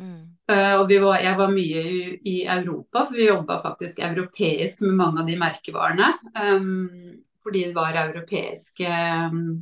Mm. 0.00 0.20
Uh, 0.50 0.76
og 0.80 0.92
var, 1.02 1.18
jeg 1.22 1.36
var 1.38 1.50
mye 1.52 1.80
i, 1.86 2.04
i 2.26 2.36
Europa, 2.48 3.04
for 3.04 3.16
vi 3.18 3.26
jobba 3.26 3.58
faktisk 3.64 4.00
europeisk 4.06 4.84
med 4.86 4.96
mange 4.98 5.22
av 5.22 5.28
de 5.28 5.36
merkevarene. 5.38 6.12
Um, 6.38 7.18
fordi 7.42 7.66
det 7.68 7.76
var 7.76 7.98
europeiske 8.06 8.88
um, 9.32 9.60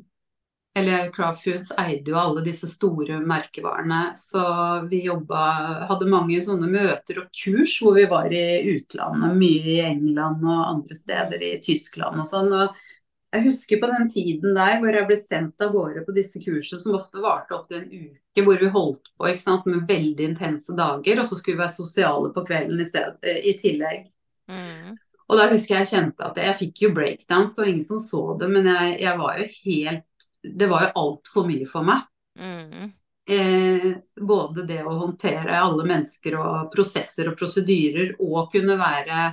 eller 0.79 1.11
Craft 1.15 1.45
Foods 1.45 1.73
eide 1.79 2.13
jo 2.13 2.19
alle 2.21 2.45
disse 2.47 2.69
store 2.71 3.19
merkevarene. 3.21 4.13
Så 4.19 4.43
vi 4.91 5.05
jobba 5.07 5.45
Hadde 5.89 6.11
mange 6.11 6.39
sånne 6.45 6.71
møter 6.71 7.23
og 7.23 7.33
kurs 7.35 7.79
hvor 7.83 7.97
vi 7.99 8.07
var 8.11 8.33
i 8.35 8.45
utlandet. 8.75 9.37
Mye 9.39 9.75
i 9.79 9.81
England 9.87 10.45
og 10.47 10.63
andre 10.67 10.99
steder 10.99 11.43
i 11.45 11.57
Tyskland 11.65 12.23
og 12.23 12.29
sånn. 12.29 12.53
og 12.53 12.87
jeg 13.29 13.45
husker 13.45 13.81
på 13.81 13.89
den 13.91 14.07
tiden 14.09 14.55
der 14.57 14.79
hvor 14.81 14.95
jeg 14.95 15.07
ble 15.09 15.17
sendt 15.21 15.65
av 15.65 15.75
gårde 15.75 16.05
på 16.07 16.15
disse 16.17 16.41
kursene 16.41 16.81
som 16.81 16.97
ofte 16.97 17.21
varte 17.21 17.53
opptil 17.57 17.83
en 17.83 17.91
uke, 17.93 18.45
hvor 18.45 18.63
vi 18.63 18.71
holdt 18.73 19.11
på 19.21 19.33
sant, 19.43 19.67
med 19.69 19.85
veldig 19.89 20.31
intense 20.31 20.73
dager, 20.77 21.21
og 21.21 21.29
så 21.29 21.37
skulle 21.37 21.59
vi 21.59 21.65
være 21.65 21.77
sosiale 21.77 22.33
på 22.33 22.47
kvelden 22.49 22.81
i, 22.81 22.87
sted, 22.89 23.19
i 23.21 23.53
tillegg. 23.61 24.09
Mm. 24.49 24.97
Og 25.29 25.37
da 25.37 25.49
husker 25.51 25.77
jeg 25.77 25.91
kjente 25.91 26.25
at 26.25 26.41
jeg 26.41 26.57
fikk 26.63 26.83
jo 26.87 26.93
breakdowns, 26.97 27.55
det 27.55 27.63
var 27.63 27.71
ingen 27.75 27.85
som 27.85 28.01
så 28.01 28.23
det, 28.41 28.49
men 28.49 28.71
jeg, 28.73 28.95
jeg 29.05 29.21
var 29.21 29.43
jo 29.43 29.49
helt 29.59 30.18
det 30.43 30.69
var 30.71 30.87
jo 30.87 30.95
altfor 31.03 31.47
mye 31.49 31.67
for 31.69 31.87
meg. 31.87 32.05
Mm. 32.39 32.93
Eh, 33.29 33.89
både 34.21 34.65
det 34.69 34.81
å 34.87 34.95
håndtere 35.03 35.59
alle 35.59 35.85
mennesker 35.85 36.39
og 36.39 36.71
prosesser 36.73 37.29
og 37.29 37.37
prosedyrer, 37.41 38.15
og 38.25 38.53
kunne 38.55 38.79
være 38.81 39.27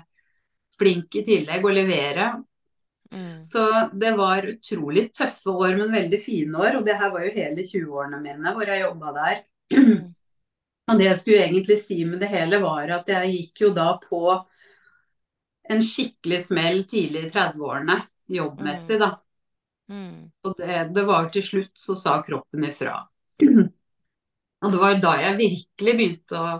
flink 0.75 1.15
i 1.21 1.23
tillegg 1.27 1.63
og 1.63 1.77
levere. 1.77 2.33
Mm. 3.13 3.43
Så 3.45 3.63
det 3.93 4.11
var 4.17 4.49
utrolig 4.49 5.07
tøffe 5.15 5.53
år, 5.53 5.77
men 5.79 5.93
veldig 5.93 6.19
fine 6.19 6.59
år. 6.59 6.79
Og 6.79 6.87
det 6.87 6.97
her 6.99 7.13
var 7.13 7.23
jo 7.23 7.35
hele 7.37 7.63
20-årene 7.63 8.19
mine 8.23 8.55
hvor 8.55 8.71
jeg 8.71 8.83
jobba 8.83 9.15
der. 9.21 9.41
Mm. 9.77 10.03
Og 10.85 10.99
det 10.99 11.07
jeg 11.07 11.17
skulle 11.17 11.45
egentlig 11.47 11.79
si 11.81 11.95
med 12.05 12.19
det 12.21 12.27
hele, 12.29 12.59
var 12.61 12.91
at 12.99 13.07
jeg 13.09 13.31
gikk 13.31 13.61
jo 13.63 13.69
da 13.73 13.87
på 13.97 14.19
en 15.73 15.79
skikkelig 15.81 16.43
smell 16.43 16.83
tidlig 16.85 17.23
i 17.25 17.31
30-årene, 17.33 17.95
jobbmessig, 18.29 18.99
da. 19.01 19.15
Mm. 19.91 20.31
Og 20.43 20.55
det, 20.57 20.77
det, 20.95 21.03
var 21.05 21.27
til 21.33 21.43
slutt 21.45 21.73
så 21.77 21.95
sa 21.99 22.19
kroppen 22.25 22.65
ifra. 22.65 22.99
Og 24.65 24.71
det 24.73 24.79
var 24.81 25.01
da 25.03 25.11
jeg 25.21 25.41
virkelig 25.41 25.99
begynte 25.99 26.39
å 26.39 26.53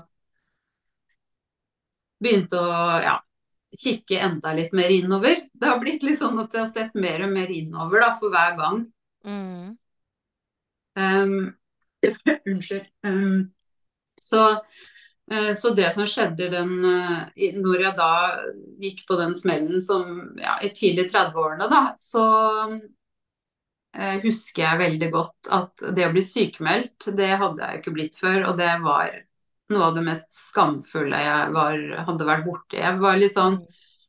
Begynte 2.25 2.57
å 2.57 2.75
ja, 3.03 3.17
kikke 3.75 4.19
enda 4.23 4.53
litt 4.55 4.71
mer 4.73 4.89
innover. 4.89 5.41
Det 5.51 5.67
har 5.67 5.81
blitt 5.81 6.03
litt 6.07 6.21
sånn 6.21 6.39
at 6.41 6.53
jeg 6.55 6.63
har 6.63 6.71
sett 6.71 6.95
mer 6.97 7.25
og 7.25 7.33
mer 7.33 7.51
innover 7.51 8.01
da, 8.01 8.07
for 8.19 8.33
hver 8.33 8.55
gang. 8.59 8.77
Mm. 9.27 9.75
Um, 10.95 11.35
unnskyld. 12.49 12.88
Um, 13.03 13.51
så, 14.21 14.45
uh, 15.33 15.51
så, 15.59 15.73
det 15.75 15.91
som 15.93 16.07
skjedde 16.09 16.49
den, 16.55 16.73
uh, 16.88 17.27
når 17.59 17.85
jeg 17.88 17.95
da 17.99 18.11
gikk 18.81 19.03
på 19.09 19.19
den 19.19 19.35
smellen 19.38 19.83
som 19.85 20.38
ja, 20.39 20.55
i 20.63 20.71
tidlig 20.75 21.09
30-årene, 21.11 21.69
da, 21.71 21.83
så 21.99 22.25
husker 24.23 24.63
jeg 24.63 24.81
veldig 24.81 25.08
godt 25.13 25.49
at 25.55 25.84
det 25.95 26.03
å 26.08 26.12
bli 26.12 26.23
sykemeldt, 26.25 27.10
det 27.15 27.29
hadde 27.39 27.63
jeg 27.63 27.79
ikke 27.79 27.93
blitt 27.95 28.19
før. 28.19 28.49
Og 28.49 28.60
det 28.60 28.73
var 28.84 29.13
noe 29.71 29.88
av 29.88 29.95
det 29.95 30.03
mest 30.05 30.36
skamfulle 30.36 31.19
jeg 31.21 31.53
var, 31.55 31.79
hadde 32.10 32.27
vært 32.27 32.45
borti. 32.47 32.79
Jeg 32.81 32.99
var 33.01 33.19
litt 33.21 33.36
sånn 33.38 33.60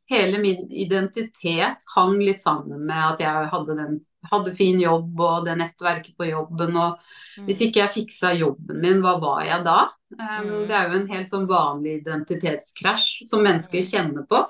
Hele 0.07 0.37
min 0.39 0.69
identitet 0.71 1.89
hang 1.91 2.13
litt 2.21 2.39
sammen 2.39 2.85
med 2.87 3.01
at 3.03 3.19
jeg 3.19 3.47
hadde, 3.51 3.73
den, 3.75 3.97
hadde 4.31 4.53
fin 4.55 4.79
jobb 4.79 5.19
og 5.19 5.41
det 5.43 5.57
nettverket 5.59 6.15
på 6.15 6.29
jobben. 6.29 6.77
Og 6.79 7.43
hvis 7.43 7.59
ikke 7.65 7.81
jeg 7.81 7.93
fiksa 7.97 8.31
jobben 8.37 8.79
min, 8.79 9.01
hva 9.03 9.17
var 9.19 9.41
jeg 9.43 9.65
da? 9.67 9.81
Um, 10.15 10.53
det 10.69 10.77
er 10.77 10.87
jo 10.87 11.01
en 11.01 11.09
helt 11.11 11.33
sånn 11.33 11.49
vanlig 11.49 11.97
identitetskrasj 11.99 13.27
som 13.27 13.43
mennesker 13.43 13.83
kjenner 13.83 14.23
på. 14.31 14.45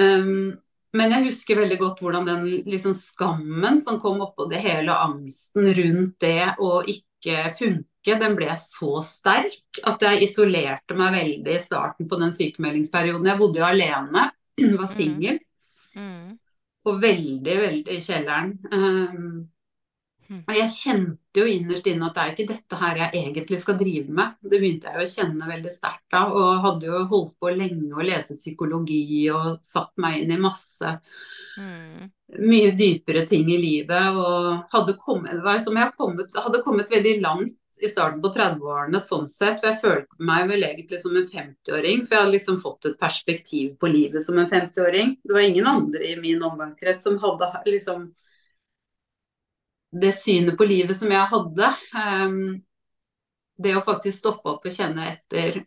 Um, 0.00 0.56
men 0.96 1.14
jeg 1.14 1.26
husker 1.30 1.60
veldig 1.62 1.78
godt 1.80 2.02
hvordan 2.04 2.26
den 2.28 2.44
liksom, 2.68 2.92
skammen 2.96 3.80
som 3.80 4.00
kom 4.02 4.20
oppå 4.24 4.48
det 4.50 4.60
hele, 4.64 4.92
angsten 4.92 5.70
rundt 5.78 6.18
det 6.20 6.52
å 6.60 6.82
ikke 6.84 7.48
funke, 7.56 8.18
den 8.18 8.36
ble 8.36 8.50
så 8.60 8.98
sterk 9.06 9.80
at 9.88 10.04
jeg 10.04 10.26
isolerte 10.26 10.96
meg 10.98 11.16
veldig 11.16 11.54
i 11.56 11.62
starten 11.62 12.10
på 12.10 12.18
den 12.20 12.34
sykemeldingsperioden. 12.36 13.30
Jeg 13.30 13.40
bodde 13.40 13.62
jo 13.62 13.68
alene, 13.68 14.26
var 14.82 14.88
mm. 14.88 14.92
singel. 14.92 15.40
Mm. 15.94 16.02
Mm. 16.02 16.38
Og 16.82 17.02
veldig, 17.02 17.56
veldig 17.62 17.96
i 17.96 18.02
kjelleren. 18.02 18.56
Um. 18.72 19.51
Og 20.40 20.54
jeg 20.56 20.72
kjente 20.72 21.42
jo 21.42 21.44
innerst 21.48 21.86
inne 21.90 22.08
at 22.08 22.16
det 22.16 22.22
er 22.22 22.32
ikke 22.32 22.48
dette 22.52 22.78
her 22.80 23.00
jeg 23.02 23.22
egentlig 23.22 23.60
skal 23.62 23.78
drive 23.80 24.16
med. 24.20 24.34
Det 24.42 24.58
begynte 24.58 24.90
jeg 24.90 25.00
jo 25.00 25.06
å 25.06 25.12
kjenne 25.14 25.50
veldig 25.52 25.72
sterkt 25.74 26.06
da, 26.14 26.24
og 26.30 26.64
hadde 26.66 26.90
jo 26.90 27.04
holdt 27.12 27.36
på 27.40 27.54
lenge 27.56 27.92
å 27.94 28.06
lese 28.06 28.36
psykologi 28.38 29.04
og 29.34 29.60
satt 29.66 29.92
meg 30.02 30.22
inn 30.22 30.36
i 30.36 30.42
masse 30.42 30.96
Mm. 31.58 32.08
mye 32.48 32.70
dypere 32.72 33.26
ting 33.28 33.50
i 33.52 33.58
livet. 33.60 34.16
Og 34.16 34.62
hadde 34.72 34.94
kommet, 35.00 35.42
kommet, 35.96 36.36
hadde 36.44 36.62
kommet 36.64 36.90
veldig 36.90 37.20
langt 37.20 37.58
i 37.82 37.90
starten 37.90 38.22
på 38.22 38.30
30-årene 38.32 39.00
sånn 39.02 39.28
sett. 39.28 39.60
For 39.60 39.68
jeg 39.70 39.82
følte 39.82 40.28
meg 40.30 40.48
vel 40.48 40.64
egentlig 40.64 41.02
som 41.02 41.16
en 41.16 41.28
50-åring, 41.28 42.06
for 42.06 42.16
jeg 42.16 42.24
hadde 42.24 42.36
liksom 42.36 42.60
fått 42.62 42.88
et 42.88 42.98
perspektiv 43.00 43.76
på 43.80 43.92
livet 43.92 44.24
som 44.24 44.38
en 44.40 44.48
50-åring. 44.50 45.16
Det 45.22 45.36
var 45.36 45.48
ingen 45.48 45.68
andre 45.68 46.04
i 46.08 46.16
min 46.20 46.42
omgangskrets 46.42 47.04
som 47.04 47.20
hadde 47.22 47.52
liksom 47.68 48.10
det 49.92 50.12
synet 50.16 50.56
på 50.56 50.64
livet 50.64 50.96
som 50.96 51.10
jeg 51.12 51.28
hadde. 51.28 51.68
Um, 51.92 52.62
det 53.62 53.74
å 53.76 53.84
faktisk 53.84 54.18
stoppe 54.22 54.54
opp 54.54 54.64
og 54.66 54.72
kjenne 54.72 55.10
etter 55.12 55.60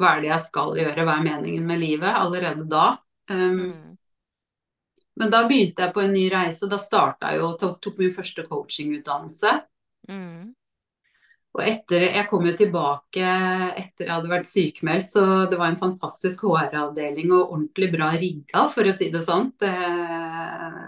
hva 0.00 0.16
er 0.16 0.24
det 0.24 0.30
jeg 0.32 0.44
skal 0.48 0.74
gjøre, 0.80 1.04
hva 1.06 1.18
er 1.18 1.26
meningen 1.26 1.66
med 1.68 1.80
livet, 1.82 2.10
allerede 2.10 2.66
da. 2.68 2.96
Um, 3.30 3.60
Mm. 3.60 3.96
men 5.20 5.30
da 5.30 5.42
begynte 5.46 5.82
jeg 5.84 5.92
på 5.94 6.00
en 6.00 6.12
ny 6.12 6.30
reise. 6.32 6.66
Da 6.66 6.78
starta 6.80 7.30
jeg 7.30 7.42
jo, 7.42 7.50
tok, 7.60 7.80
tok 7.84 7.98
min 8.00 8.10
første 8.14 8.42
coachingutdannelse. 8.46 9.52
Mm. 10.08 10.54
Og 11.50 11.62
etter, 11.66 12.04
jeg 12.14 12.28
kom 12.30 12.44
jo 12.46 12.52
tilbake 12.54 13.26
etter 13.26 14.04
jeg 14.06 14.12
hadde 14.12 14.30
vært 14.30 14.46
sykemeldt, 14.46 15.08
så 15.10 15.22
det 15.50 15.56
var 15.58 15.72
en 15.72 15.80
fantastisk 15.80 16.44
HR-avdeling 16.46 17.32
og 17.34 17.56
ordentlig 17.56 17.88
bra 17.90 18.12
rigga, 18.14 18.68
for 18.70 18.86
å 18.86 18.92
si 18.94 19.08
det 19.10 19.22
sånn, 19.24 19.48
eh, 19.66 20.84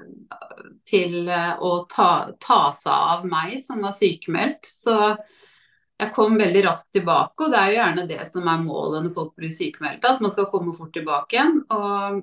til 0.86 1.26
eh, 1.26 1.56
å 1.58 1.72
ta, 1.90 2.30
ta 2.38 2.60
seg 2.78 2.94
av 2.94 3.26
meg 3.26 3.56
som 3.64 3.82
var 3.82 3.96
sykemeldt. 3.96 4.70
Så 4.70 4.94
jeg 5.98 6.14
kom 6.14 6.38
veldig 6.38 6.62
raskt 6.68 6.92
tilbake, 6.94 7.42
og 7.42 7.50
det 7.50 7.58
er 7.58 7.72
jo 7.72 7.80
gjerne 7.80 8.06
det 8.14 8.22
som 8.30 8.46
er 8.54 8.62
målet 8.62 9.02
når 9.02 9.16
folk 9.18 9.34
blir 9.42 9.50
sykemeldte, 9.54 10.14
at 10.14 10.22
man 10.22 10.34
skal 10.34 10.50
komme 10.54 10.76
fort 10.78 10.94
tilbake 10.94 11.40
igjen. 11.40 11.58
Og 11.74 12.22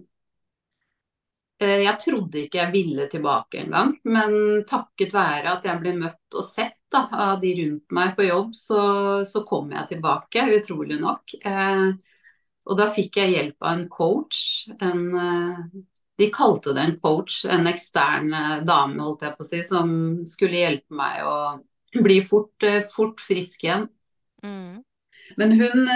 eh, 1.60 1.84
jeg 1.84 1.95
trodde 2.08 2.45
ikke 2.45 2.63
jeg 2.63 2.75
ville 2.80 3.12
tilbake 3.12 3.65
engang, 3.65 3.97
men 4.08 4.63
takket 4.63 5.12
være 5.12 5.58
at 5.58 5.67
jeg 5.67 5.84
ble 5.84 5.97
møtt 6.06 6.39
og 6.39 6.47
sett 6.47 6.78
da, 6.91 7.06
av 7.13 7.41
de 7.41 7.54
rundt 7.62 7.95
meg 7.95 8.15
på 8.17 8.25
jobb, 8.25 8.54
så, 8.58 8.82
så 9.28 9.43
kom 9.47 9.71
jeg 9.75 9.91
tilbake, 9.93 10.45
utrolig 10.58 10.99
nok. 11.02 11.36
Eh, 11.45 11.89
og 12.69 12.78
da 12.78 12.89
fikk 12.93 13.17
jeg 13.17 13.34
hjelp 13.34 13.65
av 13.65 13.78
en 13.78 13.88
coach. 13.91 14.41
En, 14.82 15.02
eh, 15.17 15.62
de 16.19 16.28
kalte 16.34 16.75
det 16.75 16.84
en 16.86 16.97
coach, 17.02 17.41
en 17.49 17.69
ekstern 17.71 18.34
eh, 18.36 18.60
dame, 18.67 19.02
holdt 19.02 19.25
jeg 19.25 19.38
på 19.38 19.45
å 19.45 19.49
si, 19.49 19.62
som 19.65 19.89
skulle 20.30 20.62
hjelpe 20.62 20.99
meg 20.99 21.23
å 21.25 22.04
bli 22.06 22.19
fort, 22.25 22.54
eh, 22.67 22.84
fort 22.93 23.23
frisk 23.23 23.65
igjen. 23.65 23.88
Mm. 24.45 24.84
Men 25.38 25.52
hun 25.58 25.89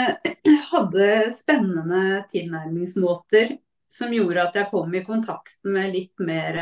hadde 0.72 1.08
spennende 1.34 2.24
tilnærmingsmåter 2.32 3.58
som 3.94 4.14
gjorde 4.14 4.44
at 4.48 4.58
jeg 4.58 4.70
kom 4.72 4.94
i 4.94 5.06
kontakt 5.06 5.58
med 5.66 5.94
litt 5.94 6.22
mer 6.22 6.58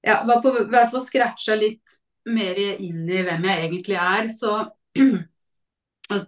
Ja, 0.00 0.22
var 0.24 0.40
på 0.40 0.52
hvert 0.68 0.88
fall 0.92 1.02
scratcha 1.04 1.56
litt 1.56 1.99
mer 2.28 2.58
inn 2.60 3.08
i 3.08 3.22
hvem 3.26 3.44
jeg 3.48 3.66
egentlig 3.68 3.98
er. 4.00 4.28
Så 4.32 4.54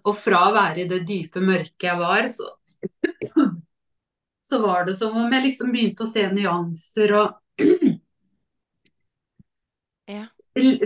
Og 0.07 0.15
fra 0.15 0.45
å 0.47 0.53
være 0.55 0.85
i 0.85 0.89
det 0.91 1.01
dype 1.09 1.41
mørket 1.43 1.89
jeg 1.89 1.99
var, 1.99 2.29
så 2.31 2.53
så 4.49 4.61
var 4.63 4.85
det 4.87 4.95
som 4.95 5.17
om 5.19 5.33
jeg 5.33 5.43
liksom 5.49 5.73
begynte 5.75 6.07
å 6.07 6.11
se 6.11 6.23
nyanser 6.31 7.15
og 7.19 7.63
Ja. 10.13 10.27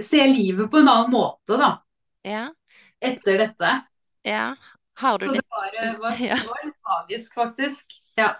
se 0.00 0.26
livet 0.26 0.70
på 0.70 0.78
en 0.78 0.88
annen 0.88 1.10
måte, 1.10 1.56
da. 1.58 1.70
Ja. 2.22 2.54
Etter 3.00 3.38
dette. 3.38 3.70
Ja. 4.22 4.56
Har 4.96 5.18
du 5.18 5.26
Så 5.26 5.32
det 5.32 5.42
var, 5.50 5.70
eh, 5.82 5.98
var, 5.98 6.10
var 6.48 6.64
litt 6.64 6.80
magisk, 6.88 7.34
faktisk. 7.34 7.98
Ja. 8.16 8.36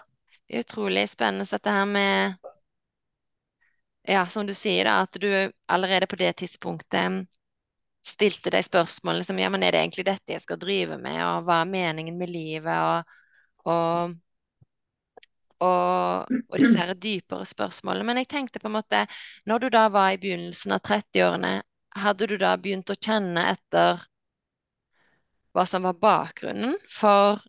Utrolig 0.49 1.09
spennende 1.09 1.45
dette 1.51 1.69
her 1.69 1.85
med 1.85 2.37
Ja, 4.07 4.25
som 4.25 4.47
du 4.47 4.53
sier, 4.55 4.85
da, 4.87 5.01
at 5.03 5.17
du 5.19 5.27
allerede 5.67 6.07
på 6.07 6.15
det 6.15 6.31
tidspunktet 6.39 7.25
stilte 8.07 8.51
deg 8.53 8.63
spørsmål 8.63 9.19
liksom, 9.19 9.39
ja, 9.41 9.49
men 9.51 9.65
er 9.67 9.75
det 9.75 9.81
egentlig 9.83 10.05
dette 10.07 10.31
jeg 10.35 10.43
skal 10.45 10.59
drive 10.61 10.95
med, 11.01 11.19
og 11.25 11.47
hva 11.47 11.57
er 11.63 11.71
meningen 11.71 12.15
med 12.19 12.31
livet, 12.31 12.71
og, 12.71 13.67
og, 13.67 14.15
og, 15.59 16.37
og 16.47 16.59
disse 16.61 16.77
her 16.79 16.93
dypere 16.95 17.47
spørsmålene. 17.49 18.07
Men 18.07 18.21
jeg 18.21 18.29
tenkte 18.31 18.61
på 18.63 18.69
en 18.71 18.77
måte, 18.77 19.03
når 19.49 19.65
du 19.65 19.69
da 19.75 19.87
var 19.93 20.13
i 20.13 20.21
begynnelsen 20.21 20.77
av 20.77 20.83
30-årene, 20.87 21.57
hadde 21.97 22.29
du 22.29 22.37
da 22.39 22.53
begynt 22.61 22.93
å 22.93 22.99
kjenne 23.01 23.43
etter 23.51 24.05
hva 25.55 25.65
som 25.67 25.83
var 25.87 25.97
bakgrunnen 25.99 26.77
for 26.91 27.41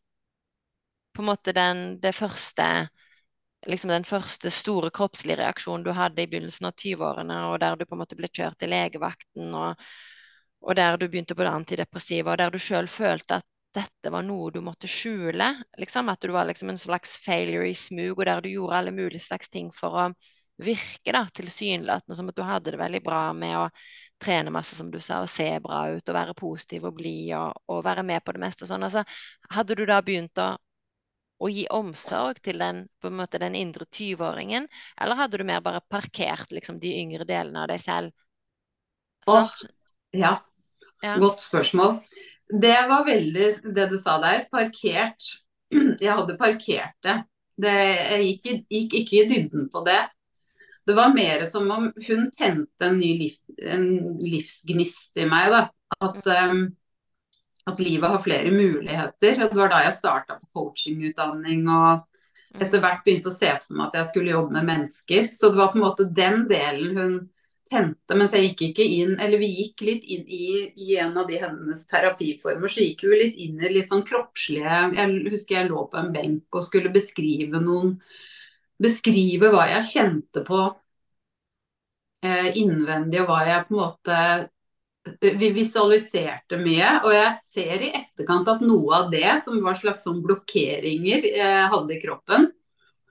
på 1.15 1.23
en 1.23 1.29
måte 1.29 1.53
den, 1.55 1.99
det 2.03 2.15
første 2.17 2.67
liksom 3.67 3.91
den 3.91 4.07
første 4.07 4.51
store 4.55 4.91
kroppslige 4.95 5.41
reaksjonen 5.41 5.85
du 5.87 5.91
hadde 5.97 6.23
i 6.23 6.31
begynnelsen 6.31 6.69
av 6.71 6.77
20-årene, 6.79 7.39
og 7.51 7.59
der 7.63 7.77
du 7.77 7.85
på 7.87 7.97
en 7.97 8.03
måte 8.05 8.19
ble 8.19 8.31
kjørt 8.31 8.59
til 8.61 8.73
legevakten, 8.73 9.53
og, 9.55 9.85
og 10.63 10.79
der 10.79 10.97
du 10.97 11.09
begynte 11.09 11.35
på 11.35 11.45
det 11.47 11.55
antidepressiva, 11.55 12.33
og 12.33 12.43
der 12.43 12.55
du 12.55 12.59
sjøl 12.63 12.89
følte 12.93 13.41
at 13.41 13.49
dette 13.77 14.11
var 14.11 14.25
noe 14.25 14.51
du 14.55 14.61
måtte 14.65 14.89
skjule, 14.91 15.51
liksom, 15.79 16.09
at 16.09 16.23
du 16.25 16.33
var 16.35 16.49
liksom 16.49 16.73
en 16.73 16.81
slags 16.81 17.19
failure 17.25 17.69
i 17.69 17.77
smug, 17.77 18.19
og 18.19 18.27
der 18.27 18.43
du 18.43 18.51
gjorde 18.53 18.79
alle 18.81 18.95
mulige 18.95 19.27
slags 19.27 19.51
ting 19.53 19.71
for 19.75 19.99
å 20.07 20.09
virke 20.59 21.13
da, 21.15 21.23
tilsynelatende 21.35 22.17
som 22.19 22.31
at 22.31 22.37
du 22.39 22.43
hadde 22.43 22.73
det 22.75 22.81
veldig 22.81 23.01
bra 23.05 23.21
med 23.37 23.55
å 23.61 23.67
trene 24.23 24.51
masse, 24.51 24.75
som 24.75 24.91
du 24.91 24.99
sa, 25.03 25.21
og 25.23 25.31
se 25.31 25.47
bra 25.63 25.85
ut, 25.93 26.03
og 26.03 26.17
være 26.17 26.35
positiv 26.39 26.89
og 26.89 26.97
blid, 26.99 27.35
og, 27.39 27.61
og 27.71 27.85
være 27.87 28.03
med 28.07 28.25
på 28.25 28.35
det 28.35 28.43
meste 28.43 28.67
og 28.67 28.73
sånn. 28.73 28.87
Altså, 28.89 29.05
hadde 29.55 29.77
du 29.79 29.85
da 29.87 30.01
begynt 30.03 30.43
å 30.43 30.55
å 31.39 31.49
gi 31.53 31.67
omsorg 31.71 32.41
til 32.43 32.59
den, 32.59 32.85
på 33.01 33.11
en 33.11 33.19
måte, 33.21 33.39
den 33.39 33.55
indre 33.59 33.87
20-åringen, 33.87 34.67
eller 35.01 35.21
hadde 35.21 35.39
du 35.39 35.45
mer 35.47 35.61
bare 35.65 35.81
parkert 35.91 36.51
liksom, 36.55 36.81
de 36.83 36.95
yngre 37.01 37.27
delene 37.29 37.63
av 37.63 37.69
deg 37.73 37.81
selv? 37.83 38.13
Åh, 39.27 39.49
Ja, 40.13 40.39
Ja. 41.03 41.19
godt 41.19 41.41
spørsmål. 41.41 42.01
Det 42.49 42.89
var 42.89 43.05
veldig 43.05 43.75
det 43.75 43.89
du 43.91 43.97
sa 44.01 44.19
der. 44.23 44.47
Parkert. 44.51 45.23
Jeg 46.01 46.15
hadde 46.17 46.39
parkert 46.41 46.95
det. 47.05 47.23
det 47.61 47.75
jeg 47.75 48.25
gikk, 48.25 48.63
gikk 48.71 48.95
ikke 49.03 49.17
i 49.19 49.29
dybden 49.29 49.69
på 49.71 49.83
det. 49.85 49.99
Det 50.87 50.95
var 50.97 51.13
mer 51.13 51.45
som 51.51 51.69
om 51.71 51.91
hun 52.07 52.31
tente 52.33 52.87
en 52.87 52.97
ny 52.99 53.11
liv, 53.19 53.35
en 53.61 54.17
livsgnist 54.23 55.19
i 55.21 55.27
meg. 55.29 55.51
da. 55.53 55.69
At, 56.01 56.27
um, 56.49 56.63
at 57.67 57.81
livet 57.83 58.11
har 58.11 58.23
flere 58.23 58.53
muligheter. 58.55 59.43
Og 59.43 59.51
det 59.51 59.59
var 59.59 59.73
da 59.73 59.83
jeg 59.87 59.97
starta 59.99 60.39
på 60.39 60.53
coachingutdanning 60.61 61.67
og 61.73 62.07
etter 62.59 62.81
hvert 62.81 63.03
begynte 63.05 63.31
å 63.31 63.35
se 63.35 63.51
for 63.61 63.77
meg 63.77 63.91
at 63.91 63.99
jeg 64.01 64.11
skulle 64.13 64.33
jobbe 64.33 64.55
med 64.57 64.69
mennesker. 64.71 65.29
Så 65.35 65.51
det 65.51 65.61
var 65.61 65.73
på 65.73 65.81
en 65.81 65.85
måte 65.85 66.09
den 66.17 66.47
delen 66.51 66.97
hun 66.97 67.19
tente, 67.69 68.17
mens 68.17 68.33
jeg 68.33 68.49
gikk 68.49 68.63
ikke 68.71 68.85
inn 68.97 69.11
Eller 69.21 69.41
vi 69.43 69.49
gikk 69.53 69.83
litt 69.85 70.07
inn 70.09 70.25
i, 70.25 70.47
i 70.73 70.97
en 71.03 71.17
av 71.21 71.29
de 71.29 71.37
hennes 71.43 71.83
terapiformer, 71.91 72.73
så 72.73 72.85
gikk 72.85 73.05
vi 73.05 73.21
litt 73.23 73.43
inn 73.45 73.61
i 73.61 73.73
litt 73.75 73.89
sånn 73.91 74.07
kroppslige 74.09 74.79
Jeg 74.97 75.17
husker 75.29 75.59
jeg 75.59 75.71
lå 75.71 75.85
på 75.91 76.01
en 76.01 76.13
benk 76.15 76.59
og 76.59 76.65
skulle 76.65 76.95
beskrive 76.95 77.61
noen 77.61 77.99
Beskrive 78.81 79.51
hva 79.51 79.65
jeg 79.73 79.89
kjente 79.89 80.45
på 80.47 80.59
eh, 82.23 82.53
innvendig, 82.61 83.25
og 83.25 83.33
hva 83.33 83.41
jeg 83.49 83.65
på 83.67 83.75
en 83.75 83.81
måte 83.81 84.19
vi 85.21 85.51
visualiserte 85.57 86.59
mye, 86.61 86.99
og 87.05 87.13
jeg 87.15 87.35
ser 87.41 87.85
i 87.87 87.91
etterkant 87.95 88.49
at 88.53 88.63
noe 88.65 89.03
av 89.03 89.11
det 89.13 89.39
som 89.45 89.59
var 89.65 89.79
slags 89.79 90.05
sånn 90.07 90.23
blokkeringer 90.25 91.29
jeg 91.33 91.69
hadde 91.75 91.97
i 91.97 92.01
kroppen, 92.03 92.51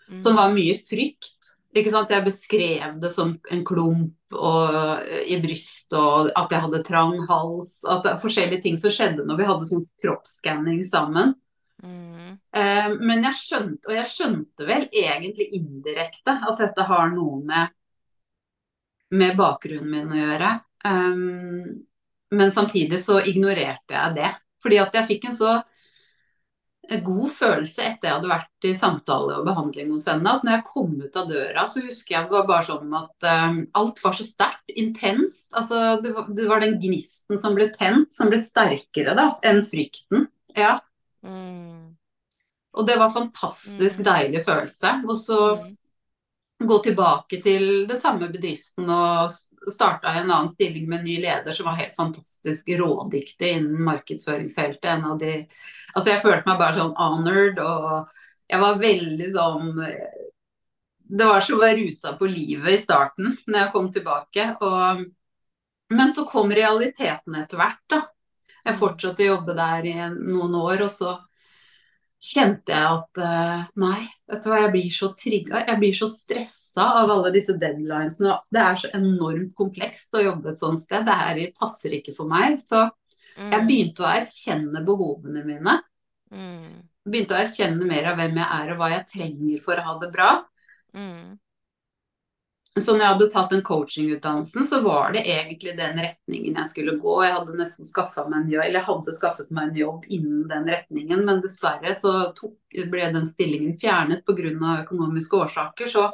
Mm. 0.07 0.21
som 0.21 0.37
var 0.39 0.53
mye 0.53 0.75
frykt. 0.79 1.53
Ikke 1.75 1.91
sant? 1.91 2.09
Jeg 2.09 2.25
beskrev 2.25 2.99
det 3.01 3.09
som 3.11 3.33
en 3.51 3.63
klump 3.67 4.15
og, 4.31 5.01
i 5.27 5.35
brystet, 5.43 5.97
og 5.99 6.31
at 6.31 6.53
jeg 6.53 6.63
hadde 6.63 6.83
trang 6.87 7.19
hals. 7.27 7.81
At 7.85 8.05
det 8.07 8.15
forskjellige 8.23 8.63
ting 8.63 8.77
som 8.79 8.93
skjedde 8.93 9.25
når 9.27 9.37
vi 9.37 9.49
hadde 9.49 9.69
sånn 9.69 9.83
kroppsskanning 10.03 10.85
sammen. 10.87 11.35
Mm. 11.83 12.39
Eh, 12.55 12.87
men 12.97 13.27
jeg 13.27 13.37
skjønte, 13.37 13.83
og 13.85 13.93
jeg 13.99 14.09
skjønte 14.09 14.65
vel 14.65 14.87
egentlig 14.89 15.51
indirekte 15.59 16.33
at 16.49 16.63
dette 16.63 16.87
har 16.87 17.11
noe 17.11 17.43
med, 17.45 17.75
med 19.11 19.37
bakgrunnen 19.37 19.91
min 19.91 20.15
å 20.15 20.23
gjøre. 20.23 20.53
Um, 20.85 21.85
men 22.31 22.51
samtidig 22.51 22.99
så 22.99 23.21
ignorerte 23.23 23.95
jeg 23.95 24.15
det. 24.17 24.31
Fordi 24.63 24.79
at 24.81 24.95
jeg 24.97 25.07
fikk 25.07 25.25
en 25.29 25.35
så 25.37 25.57
god 27.03 27.27
følelse 27.35 27.83
etter 27.83 28.07
jeg 28.07 28.15
hadde 28.15 28.29
vært 28.31 28.67
i 28.67 28.71
samtale 28.77 29.39
og 29.41 29.47
behandling 29.47 29.89
hos 29.91 30.05
henne, 30.07 30.31
at 30.31 30.45
når 30.47 30.53
jeg 30.55 30.65
kom 30.69 30.93
ut 31.01 31.17
av 31.19 31.27
døra, 31.27 31.65
så 31.67 31.83
husker 31.83 32.15
jeg 32.15 32.29
det 32.29 32.31
var 32.31 32.45
bare 32.47 32.67
sånn 32.69 32.93
at 32.95 33.27
um, 33.27 33.57
alt 33.75 33.99
var 34.03 34.15
så 34.15 34.23
sterkt, 34.23 34.71
intenst. 34.79 35.49
Altså 35.51 35.97
det 36.03 36.13
var, 36.15 36.29
det 36.37 36.47
var 36.47 36.63
den 36.63 36.77
gnisten 36.79 37.41
som 37.41 37.57
ble 37.57 37.67
tent, 37.75 38.13
som 38.15 38.31
ble 38.31 38.39
sterkere 38.39 39.17
da, 39.19 39.33
enn 39.43 39.63
frykten. 39.67 40.29
Ja. 40.55 40.77
Mm. 41.27 41.97
Og 42.77 42.87
det 42.87 42.95
var 43.01 43.11
fantastisk 43.11 43.99
Mm. 43.99 44.07
deilig 44.07 44.45
følelse. 44.45 44.93
Og 45.09 45.17
så 45.17 45.57
Mm. 45.57 46.67
gå 46.71 46.83
tilbake 46.83 47.41
til 47.43 47.85
det 47.87 47.97
samme 47.99 48.31
bedriften 48.31 48.87
og 48.89 49.31
starta 49.73 50.13
jeg 50.13 50.23
en 50.23 50.31
annen 50.31 50.51
stilling 50.51 50.87
med 50.89 50.99
en 50.99 51.07
ny 51.07 51.17
leder 51.23 51.55
som 51.55 51.67
var 51.69 51.79
helt 51.79 51.95
fantastisk 51.97 52.69
rådyktig 52.79 53.51
innen 53.57 53.83
markedsføringsfeltet. 53.87 54.89
En 54.93 55.05
av 55.11 55.19
de 55.21 55.33
Altså, 55.93 56.11
jeg 56.11 56.23
følte 56.23 56.49
meg 56.49 56.59
bare 56.59 56.77
sånn 56.77 56.95
honored, 56.97 57.59
og 57.63 58.17
jeg 58.47 58.61
var 58.61 58.81
veldig 58.81 59.29
sånn 59.33 59.71
Det 61.07 61.29
var 61.29 61.41
som 61.43 61.57
å 61.57 61.63
være 61.63 61.79
rusa 61.81 62.13
på 62.19 62.27
livet 62.29 62.73
i 62.73 62.81
starten 62.81 63.31
når 63.47 63.59
jeg 63.61 63.71
kom 63.73 63.91
tilbake. 63.95 64.49
Og, 64.61 65.05
men 65.95 66.13
så 66.13 66.27
kom 66.27 66.51
realiteten 66.51 67.39
etter 67.39 67.59
hvert, 67.59 67.83
da. 67.89 68.01
Jeg 68.67 68.75
fortsatte 68.75 69.23
å 69.23 69.29
jobbe 69.31 69.55
der 69.55 69.85
i 69.87 69.95
noen 70.11 70.55
år, 70.59 70.83
og 70.83 70.91
så 70.91 71.13
kjente 72.17 72.73
jeg 72.73 72.97
at 72.97 73.19
uh, 73.21 73.65
nei, 73.79 74.01
vet 74.29 74.43
du 74.43 74.49
hva, 74.49 74.61
jeg 74.63 74.73
blir 74.73 74.93
så 74.93 75.11
trigga, 75.17 75.61
jeg 75.67 75.79
blir 75.81 75.95
så 75.95 76.07
stressa 76.09 76.87
av 77.03 77.11
alle 77.13 77.31
disse 77.35 77.55
deadlinesene. 77.61 78.39
Det 78.53 78.63
er 78.63 78.79
så 78.81 78.91
enormt 78.97 79.53
komplekst 79.57 80.17
å 80.17 80.23
jobbe 80.25 80.53
et 80.53 80.61
sånt 80.61 80.81
sted. 80.81 81.05
Det 81.07 81.17
her 81.21 81.41
passer 81.57 81.97
ikke 81.99 82.15
for 82.15 82.29
meg. 82.31 82.59
Så 82.65 82.87
jeg 83.37 83.61
mm. 83.61 83.67
begynte 83.69 84.05
å 84.05 84.09
erkjenne 84.09 84.83
behovene 84.85 85.43
mine. 85.45 85.77
Mm. 86.33 86.77
Begynte 87.07 87.37
å 87.37 87.41
erkjenne 87.41 87.87
mer 87.87 88.11
av 88.11 88.17
hvem 88.19 88.39
jeg 88.41 88.61
er 88.61 88.71
og 88.73 88.81
hva 88.81 88.93
jeg 88.95 89.09
trenger 89.13 89.65
for 89.65 89.79
å 89.79 89.85
ha 89.85 89.97
det 90.01 90.09
bra. 90.15 90.31
Mm. 90.97 91.37
Så 92.81 92.93
når 92.93 93.03
jeg 93.03 93.13
hadde 93.13 93.27
tatt 93.33 93.53
den 93.53 93.63
coachingutdannelsen, 93.65 94.65
så 94.67 94.81
var 94.85 95.13
det 95.15 95.23
egentlig 95.25 95.75
den 95.77 95.99
retningen 96.01 96.57
jeg 96.59 96.69
skulle 96.71 96.97
gå. 97.01 97.13
Jeg 97.25 97.35
hadde 97.35 97.59
nesten 97.59 97.87
meg 97.87 98.35
en 98.37 98.49
jobb, 98.51 98.63
eller 98.65 98.79
jeg 98.79 98.87
hadde 98.87 99.15
skaffet 99.15 99.53
meg 99.53 99.69
en 99.69 99.79
jobb 99.81 100.09
innen 100.13 100.43
den 100.49 100.67
retningen, 100.71 101.23
men 101.25 101.41
dessverre 101.43 101.93
så 101.97 102.13
tok, 102.37 102.57
ble 102.91 103.07
den 103.15 103.25
stillingen 103.29 103.77
fjernet 103.79 104.25
pga. 104.27 104.81
økonomiske 104.83 105.39
årsaker. 105.45 105.87
Så 105.87 106.11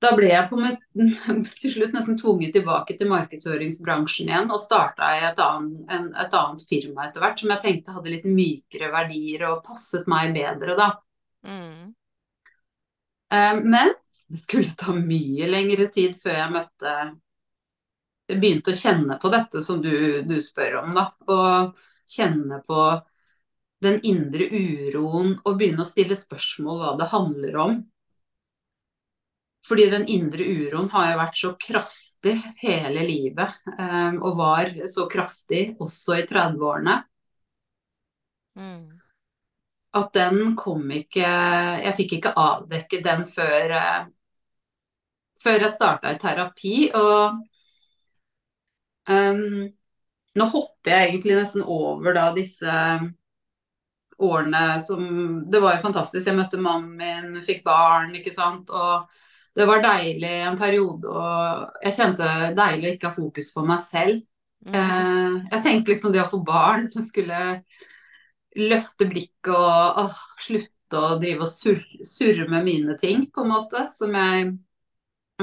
da 0.00 0.14
ble 0.16 0.30
jeg 0.30 0.48
på 0.48 0.58
med, 0.60 0.80
til 1.62 1.74
slutt 1.74 1.94
nesten 1.94 2.18
tvunget 2.18 2.54
tilbake 2.56 2.96
til 2.96 3.10
markedsføringsbransjen 3.12 4.30
igjen 4.32 4.52
og 4.52 4.62
starta 4.62 5.12
i 5.18 5.24
et, 5.28 5.40
annet, 5.44 6.12
et 6.24 6.36
annet 6.40 6.64
firma 6.68 7.06
etter 7.06 7.22
hvert 7.22 7.42
som 7.42 7.52
jeg 7.52 7.64
tenkte 7.66 7.96
hadde 7.96 8.14
litt 8.14 8.28
mykere 8.28 8.90
verdier 8.94 9.48
og 9.50 9.64
passet 9.66 10.08
meg 10.10 10.32
bedre, 10.36 10.76
da. 10.78 10.92
Mm. 11.44 11.90
Eh, 13.36 13.60
men 13.60 13.92
det 14.30 14.38
skulle 14.38 14.78
ta 14.78 14.94
mye 14.94 15.48
lengre 15.50 15.88
tid 15.90 16.14
før 16.18 16.36
jeg 16.36 16.54
møtte 16.54 16.94
jeg 18.30 18.38
begynte 18.38 18.70
å 18.70 18.78
kjenne 18.78 19.16
på 19.18 19.30
dette 19.32 19.62
som 19.66 19.80
du, 19.82 20.22
du 20.22 20.36
spør 20.42 20.82
om, 20.84 20.92
da. 20.94 21.08
Og 21.34 21.80
kjenne 22.10 22.60
på 22.66 22.82
den 23.82 23.98
indre 24.06 24.46
uroen 24.46 25.34
og 25.38 25.56
begynne 25.56 25.84
å 25.84 25.88
stille 25.88 26.18
spørsmål 26.18 26.82
hva 26.82 26.92
det 27.00 27.08
handler 27.10 27.58
om. 27.64 27.80
Fordi 29.66 29.88
den 29.92 30.06
indre 30.08 30.46
uroen 30.46 30.88
har 30.92 31.10
jo 31.10 31.18
vært 31.20 31.40
så 31.40 31.50
kraftig 31.60 32.36
hele 32.62 33.04
livet, 33.04 33.58
eh, 33.76 34.14
og 34.16 34.38
var 34.38 34.72
så 34.88 35.04
kraftig 35.10 35.64
også 35.80 36.16
i 36.20 36.24
30-årene. 36.28 36.96
Mm. 38.60 38.86
At 39.96 40.14
den 40.14 40.54
kom 40.58 40.90
ikke 40.94 41.26
Jeg 41.82 41.92
fikk 41.96 42.12
ikke 42.16 42.32
avdekke 42.38 42.98
den 43.02 43.22
før 43.30 43.74
eh, 43.74 44.08
før 45.40 45.64
jeg 45.64 45.74
starta 45.74 46.12
i 46.12 46.20
terapi. 46.20 46.74
Og 46.98 47.40
um, 49.10 49.64
nå 50.38 50.50
hopper 50.52 50.94
jeg 50.94 51.08
egentlig 51.08 51.38
nesten 51.40 51.64
over 51.64 52.14
da 52.16 52.28
disse 52.36 52.74
årene 54.20 54.80
som 54.84 55.04
Det 55.50 55.60
var 55.62 55.76
jo 55.76 55.84
fantastisk. 55.86 56.26
Jeg 56.28 56.36
møtte 56.36 56.60
mannen 56.60 56.96
min, 57.00 57.42
fikk 57.44 57.64
barn, 57.64 58.12
ikke 58.18 58.34
sant. 58.34 58.70
Og 58.70 59.08
det 59.56 59.66
var 59.66 59.82
deilig 59.82 60.32
en 60.46 60.58
periode, 60.60 61.10
og 61.10 61.84
jeg 61.84 61.96
kjente 61.96 62.26
deilig 62.56 62.86
å 62.86 62.92
ikke 62.94 63.08
ha 63.08 63.16
fokus 63.16 63.48
på 63.54 63.64
meg 63.66 63.80
selv. 63.82 64.20
Mm. 64.66 64.74
Eh, 64.76 65.38
jeg 65.54 65.64
tenkte 65.64 65.94
liksom 65.94 66.12
det 66.14 66.20
å 66.22 66.28
få 66.28 66.42
barn 66.44 66.86
skulle 67.10 67.40
løfte 68.60 69.08
blikket 69.08 69.54
og 69.54 70.04
åh, 70.04 70.20
slutte 70.42 71.00
å 71.00 71.16
drive 71.22 71.46
og 71.46 71.50
surre, 71.50 72.06
surre 72.06 72.46
med 72.50 72.66
mine 72.66 72.96
ting, 73.00 73.24
på 73.32 73.44
en 73.44 73.52
måte. 73.54 73.86
Som 73.94 74.14
jeg 74.18 74.52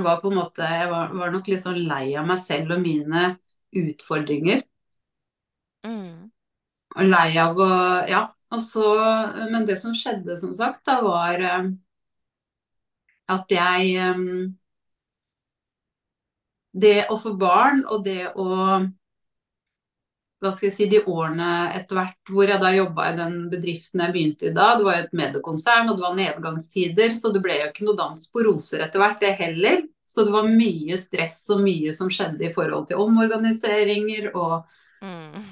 var 0.06 0.22
på 0.22 0.32
en 0.32 0.40
måte 0.40 0.68
Jeg 0.68 0.90
var, 0.92 1.12
var 1.16 1.32
nok 1.34 1.48
litt 1.52 1.64
sånn 1.64 1.80
lei 1.90 2.16
av 2.20 2.28
meg 2.28 2.40
selv 2.42 2.76
og 2.78 2.82
mine 2.84 3.24
utfordringer. 3.78 4.64
Mm. 5.88 6.30
Og 6.98 7.04
lei 7.12 7.30
av 7.42 7.62
å 7.62 7.72
Ja. 8.10 8.24
Og 8.56 8.62
så 8.64 8.86
Men 9.52 9.66
det 9.68 9.76
som 9.78 9.96
skjedde, 9.96 10.38
som 10.40 10.54
sagt, 10.56 10.86
da 10.88 11.02
var 11.04 11.42
um, 11.60 11.74
at 13.28 13.52
jeg 13.52 13.98
um, 14.16 14.56
Det 16.72 17.08
å 17.12 17.18
få 17.20 17.34
barn 17.36 17.84
og 17.86 18.06
det 18.06 18.32
å 18.36 18.48
hva 20.44 20.52
skal 20.54 20.68
jeg 20.68 20.76
si, 20.76 20.88
de 20.92 21.02
årene 21.10 21.50
etter 21.76 21.98
hvert 21.98 22.32
hvor 22.32 22.50
jeg 22.50 22.62
da 22.62 22.72
jobba 22.76 23.08
i 23.10 23.18
den 23.18 23.38
bedriften 23.52 24.04
jeg 24.04 24.14
begynte 24.14 24.50
i 24.50 24.54
da. 24.54 24.72
Det 24.78 24.86
var 24.86 25.00
jo 25.00 25.06
et 25.08 25.16
mediekonsern, 25.18 25.90
og 25.90 25.98
det 25.98 26.06
var 26.06 26.18
nedgangstider, 26.18 27.16
så 27.18 27.32
det 27.34 27.42
ble 27.46 27.58
jo 27.62 27.70
ikke 27.72 27.88
noe 27.88 27.98
dans 27.98 28.30
på 28.32 28.46
roser 28.46 28.86
etter 28.86 29.02
hvert, 29.02 29.22
det 29.24 29.34
heller. 29.40 29.86
Så 30.08 30.24
det 30.24 30.32
var 30.32 30.48
mye 30.48 30.96
stress 31.00 31.42
og 31.52 31.64
mye 31.66 31.92
som 31.96 32.12
skjedde 32.14 32.46
i 32.48 32.54
forhold 32.54 32.88
til 32.88 33.02
omorganiseringer 33.04 34.30
og 34.38 34.62
mm. 35.04 35.48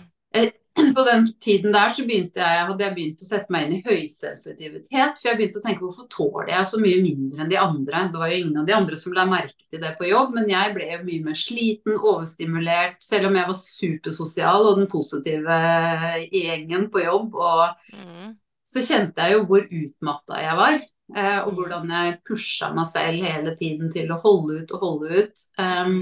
På 0.94 1.04
den 1.08 1.26
tiden 1.42 1.74
der 1.74 1.94
så 1.94 2.06
begynte 2.06 2.42
jeg, 2.42 2.66
hadde 2.70 2.86
jeg 2.86 2.96
begynt 2.96 3.24
å 3.24 3.28
sette 3.28 3.54
meg 3.54 3.66
inn 3.66 3.76
i 3.78 3.84
høysensitivitet. 3.86 5.20
For 5.20 5.30
jeg 5.30 5.40
begynte 5.40 5.62
å 5.62 5.66
tenke 5.66 5.86
hvorfor 5.86 6.08
tåler 6.12 6.52
jeg 6.54 6.70
så 6.70 6.80
mye 6.82 7.02
mindre 7.04 7.44
enn 7.44 7.52
de 7.52 7.60
andre? 7.62 8.06
Det 8.14 8.22
var 8.22 8.32
jo 8.32 8.40
ingen 8.40 8.62
av 8.62 8.70
de 8.70 8.78
andre 8.78 9.00
som 9.00 9.16
la 9.16 9.28
merke 9.30 9.70
til 9.72 9.84
det 9.84 9.94
på 10.00 10.10
jobb, 10.10 10.34
men 10.38 10.50
jeg 10.52 10.74
ble 10.76 10.90
mye 11.04 11.28
mer 11.30 11.40
sliten, 11.40 11.96
overstimulert, 11.96 13.00
selv 13.06 13.30
om 13.30 13.40
jeg 13.40 13.52
var 13.52 13.62
supersosial 13.62 14.72
og 14.72 14.82
den 14.82 14.90
positive 14.92 15.62
gjengen 16.26 16.90
på 16.94 17.06
jobb. 17.06 17.40
Og 17.40 17.96
mm. 17.96 18.36
så 18.68 18.86
kjente 18.86 19.26
jeg 19.26 19.38
jo 19.38 19.48
hvor 19.50 19.66
utmatta 19.66 20.44
jeg 20.44 20.60
var. 20.62 20.84
Eh, 21.14 21.40
og 21.46 21.52
mm. 21.52 21.58
hvordan 21.60 21.92
jeg 21.94 22.20
pusha 22.26 22.72
meg 22.74 22.88
selv 22.90 23.26
hele 23.30 23.56
tiden 23.60 23.92
til 23.94 24.10
å 24.10 24.22
holde 24.24 24.62
ut 24.64 24.72
og 24.74 24.86
holde 24.88 25.26
ut. 25.26 25.44
Um, 25.62 26.00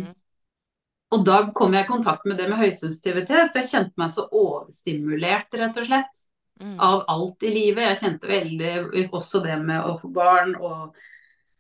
og 1.14 1.26
da 1.28 1.40
kom 1.56 1.76
jeg 1.76 1.86
i 1.86 1.92
kontakt 1.92 2.28
med 2.28 2.40
det 2.40 2.50
med 2.50 2.60
høysensitivitet, 2.60 3.52
for 3.52 3.62
jeg 3.62 3.70
kjente 3.70 4.02
meg 4.02 4.14
så 4.14 4.26
overstimulert, 4.28 5.54
rett 5.60 5.78
og 5.82 5.90
slett. 5.90 6.24
Mm. 6.62 6.78
Av 6.86 7.04
alt 7.10 7.44
i 7.44 7.52
livet. 7.52 7.88
Jeg 7.90 8.00
kjente 8.04 8.30
veldig 8.30 9.08
også 9.10 9.42
det 9.44 9.58
med 9.64 9.82
å 9.84 9.98
få 10.00 10.12
barn 10.14 10.54
og 10.56 10.94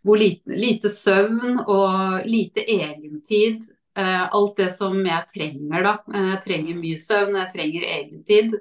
hvor 0.03 0.19
lite, 0.19 0.53
lite 0.59 0.91
søvn 0.91 1.63
og 1.63 2.27
lite 2.29 2.63
egentid. 2.69 3.63
Eh, 3.97 4.21
alt 4.25 4.57
det 4.57 4.69
som 4.73 4.97
jeg 5.05 5.29
trenger, 5.31 5.85
da. 5.85 5.95
Uh, 6.09 6.29
jeg 6.33 6.39
trenger 6.45 6.79
mye 6.79 7.01
søvn, 7.01 7.35
jeg 7.37 7.51
trenger 7.53 7.87
egentid 7.87 8.55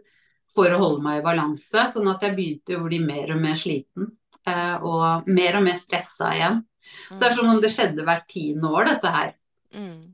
for 0.52 0.72
å 0.72 0.80
holde 0.82 1.04
meg 1.04 1.20
i 1.20 1.24
balanse. 1.24 1.86
Sånn 1.90 2.10
at 2.12 2.24
jeg 2.26 2.36
begynte 2.36 2.78
å 2.78 2.84
bli 2.86 3.00
mer 3.04 3.32
og 3.34 3.40
mer 3.42 3.56
sliten. 3.58 4.12
Eh, 4.42 4.76
og 4.82 5.28
mer 5.30 5.58
og 5.58 5.66
mer 5.66 5.78
stressa 5.78 6.32
igjen. 6.36 6.62
Så 7.08 7.20
det 7.20 7.28
er 7.28 7.36
som 7.36 7.50
om 7.50 7.60
det 7.62 7.70
skjedde 7.72 8.04
hvert 8.06 8.26
tiende 8.30 8.70
år, 8.72 8.90
dette 8.90 9.12
her. 9.14 9.30
Mm. 9.76 10.12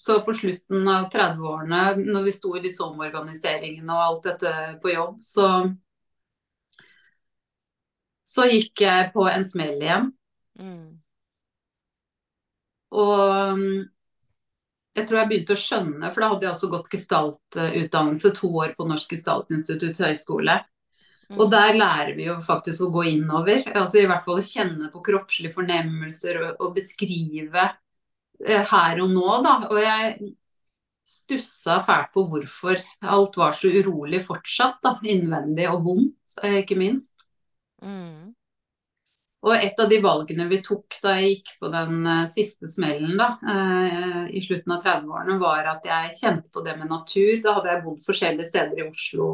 Så 0.00 0.16
på 0.24 0.32
slutten 0.34 0.88
av 0.88 1.10
30-årene, 1.12 1.82
når 2.00 2.24
vi 2.24 2.32
sto 2.32 2.54
i 2.56 2.62
disse 2.64 2.82
omorganiseringene 2.86 3.92
og 3.92 4.04
alt 4.04 4.28
dette 4.30 4.52
på 4.80 4.94
jobb, 4.94 5.18
så 5.24 5.46
så 8.30 8.46
gikk 8.46 8.84
jeg 8.84 9.10
på 9.14 9.26
en 9.28 9.44
smell 9.46 9.80
igjen. 9.82 10.10
Mm. 10.60 11.00
Og 13.00 13.62
jeg 14.98 15.06
tror 15.06 15.20
jeg 15.20 15.30
begynte 15.30 15.56
å 15.56 15.60
skjønne, 15.60 16.10
for 16.10 16.22
da 16.22 16.28
hadde 16.32 16.46
jeg 16.46 16.54
også 16.54 16.70
gått 16.72 16.90
gestaltutdannelse, 16.94 18.32
to 18.36 18.50
år 18.62 18.74
på 18.78 18.86
Norsk 18.90 19.14
gestaltinstitutt 19.16 20.02
høgskole. 20.04 20.58
Og 21.36 21.44
mm. 21.46 21.50
der 21.52 21.76
lærer 21.78 22.14
vi 22.18 22.26
jo 22.26 22.36
faktisk 22.42 22.86
å 22.86 22.92
gå 22.94 23.06
innover. 23.12 23.62
altså 23.70 24.00
I 24.00 24.08
hvert 24.10 24.26
fall 24.26 24.40
å 24.40 24.46
kjenne 24.46 24.90
på 24.90 25.02
kroppslige 25.06 25.54
fornemmelser 25.54 26.40
og, 26.42 26.56
og 26.58 26.74
beskrive 26.78 27.68
her 28.46 29.00
og 29.04 29.10
nå, 29.12 29.30
da. 29.44 29.54
Og 29.70 29.80
jeg 29.82 30.34
stussa 31.10 31.80
fælt 31.82 32.12
på 32.14 32.26
hvorfor 32.30 32.78
alt 33.12 33.38
var 33.40 33.56
så 33.56 33.70
urolig 33.72 34.22
fortsatt, 34.24 34.80
da. 34.84 34.96
Innvendig 35.04 35.68
og 35.72 35.82
vondt, 35.86 36.38
eh, 36.42 36.60
ikke 36.62 36.78
minst. 36.78 37.26
Mm. 37.82 38.30
Og 39.40 39.54
et 39.56 39.78
av 39.80 39.88
de 39.88 39.96
valgene 40.04 40.44
vi 40.50 40.58
tok 40.60 40.98
da 41.00 41.14
jeg 41.16 41.30
gikk 41.30 41.54
på 41.62 41.70
den 41.72 42.02
uh, 42.04 42.26
siste 42.28 42.68
smellen 42.68 43.16
da, 43.16 43.30
i 44.28 44.42
slutten 44.44 44.74
av 44.74 44.82
30-årene, 44.84 45.38
var 45.40 45.70
at 45.70 45.86
jeg 45.88 46.18
kjente 46.18 46.52
på 46.52 46.60
det 46.66 46.74
med 46.76 46.90
natur. 46.92 47.38
Da 47.40 47.54
hadde 47.56 47.70
jeg 47.72 47.82
bodd 47.86 48.02
forskjellige 48.04 48.50
steder 48.50 48.82
i 48.82 48.84
Oslo, 48.84 49.30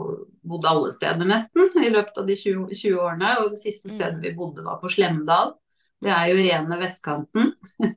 bodd 0.47 0.69
alle 0.71 0.93
steder 0.95 1.27
nesten, 1.27 1.73
i 1.83 1.91
løpet 1.91 2.23
av 2.23 2.29
de 2.29 2.39
20, 2.39 2.69
20 2.71 3.01
årene. 3.03 3.33
Og 3.43 3.51
det 3.57 3.61
siste 3.65 3.91
stedet 3.91 4.21
mm. 4.21 4.23
vi 4.29 4.35
bodde 4.39 4.67
var 4.67 4.79
på 4.83 4.93
Slemdal. 4.95 5.57
Det 6.07 6.15
er 6.15 6.31
jo 6.31 6.39
rene 6.39 6.79
vestkanten. 6.85 7.51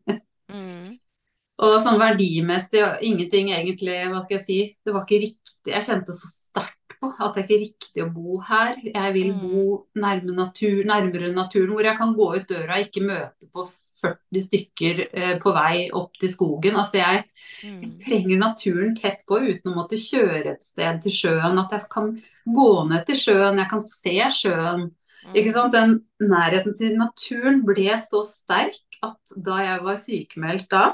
mm. 0.56 0.98
Og 1.60 1.78
sånn 1.84 2.00
verdimessig 2.00 2.84
og 2.86 3.02
ingenting 3.04 3.50
egentlig, 3.52 3.98
hva 4.08 4.22
skal 4.24 4.38
jeg 4.38 4.46
si, 4.46 4.60
det 4.86 4.94
var 4.96 5.04
ikke 5.04 5.24
riktig. 5.26 5.74
Jeg 5.74 5.88
kjente 5.88 6.16
så 6.16 6.30
sterkt 6.32 6.96
på. 7.00 7.12
At 7.20 7.36
det 7.36 7.42
er 7.42 7.46
ikke 7.48 7.64
riktig 7.66 8.04
å 8.06 8.12
bo 8.16 8.40
her. 8.48 8.80
Jeg 8.84 9.14
vil 9.16 9.34
mm. 9.34 9.44
bo 9.44 9.66
nærme 10.00 10.36
natur, 10.38 10.82
nærmere 10.88 11.34
naturen, 11.36 11.74
hvor 11.76 11.88
jeg 11.88 12.00
kan 12.00 12.16
gå 12.16 12.32
ut 12.38 12.48
døra 12.50 12.80
og 12.80 12.88
ikke 12.88 13.06
møte 13.08 13.52
på 13.52 13.68
40 14.00 14.44
stykker 14.46 15.02
eh, 15.10 15.36
på 15.44 15.52
vei 15.56 15.90
opp 15.96 16.16
til 16.20 16.32
skogen. 16.32 16.80
Altså 16.80 17.02
jeg, 17.02 17.24
jeg, 17.24 17.40
Mm. 17.60 17.98
trenger 18.00 18.38
naturen 18.40 18.94
tett 18.96 19.26
på 19.28 19.36
uten 19.42 19.72
å 19.72 19.76
måtte 19.76 19.98
kjøre 20.00 20.54
et 20.54 20.64
sted 20.64 21.02
til 21.04 21.12
sjøen. 21.12 21.60
At 21.60 21.74
jeg 21.76 21.90
kan 21.92 22.14
gå 22.46 22.70
ned 22.88 23.04
til 23.10 23.20
sjøen, 23.20 23.60
jeg 23.60 23.72
kan 23.72 23.84
se 23.84 24.16
sjøen. 24.38 24.86
Ikke 25.36 25.52
sant? 25.52 25.76
Den 25.76 25.98
nærheten 26.24 26.78
til 26.80 26.96
naturen 26.96 27.62
ble 27.68 27.98
så 28.00 28.24
sterk 28.24 29.02
at 29.04 29.36
da 29.36 29.60
jeg 29.66 29.84
var 29.84 30.00
sykemeldt 30.00 30.70
da, 30.72 30.86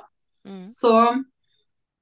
Mm. 0.46 0.68
så 0.70 0.94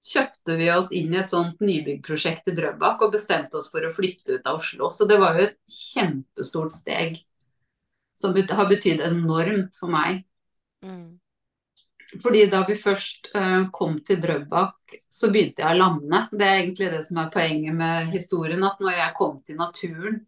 kjøpte 0.03 0.57
vi 0.59 0.67
oss 0.73 0.91
inn 0.91 1.13
i 1.15 1.19
et 1.21 1.31
sånt 1.31 1.61
nybyggprosjekt 1.63 2.49
i 2.51 2.55
Drøbak 2.57 3.01
og 3.05 3.13
bestemte 3.15 3.59
oss 3.59 3.69
for 3.71 3.85
å 3.87 3.91
flytte 3.93 4.37
ut 4.37 4.49
av 4.49 4.59
Oslo. 4.59 4.89
Så 4.91 5.07
det 5.07 5.19
var 5.21 5.39
jo 5.39 5.47
et 5.47 5.57
kjempestort 5.71 6.75
steg 6.75 7.21
som 8.19 8.35
har 8.35 8.69
betydd 8.69 9.03
enormt 9.03 9.77
for 9.79 9.91
meg. 9.91 10.25
Mm. 10.83 11.19
Fordi 12.21 12.43
da 12.51 12.61
vi 12.67 12.75
først 12.77 13.31
eh, 13.35 13.63
kom 13.73 13.97
til 14.05 14.19
Drøbak, 14.21 14.97
så 15.09 15.31
begynte 15.33 15.63
jeg 15.63 15.73
å 15.73 15.79
lande. 15.79 16.25
Det 16.31 16.45
er 16.45 16.59
egentlig 16.59 16.91
det 16.93 17.01
som 17.07 17.23
er 17.23 17.31
poenget 17.33 17.75
med 17.75 18.11
historien, 18.13 18.63
at 18.67 18.83
når 18.83 18.99
jeg 18.99 19.17
kom 19.17 19.39
til 19.45 19.57
naturen, 19.57 20.19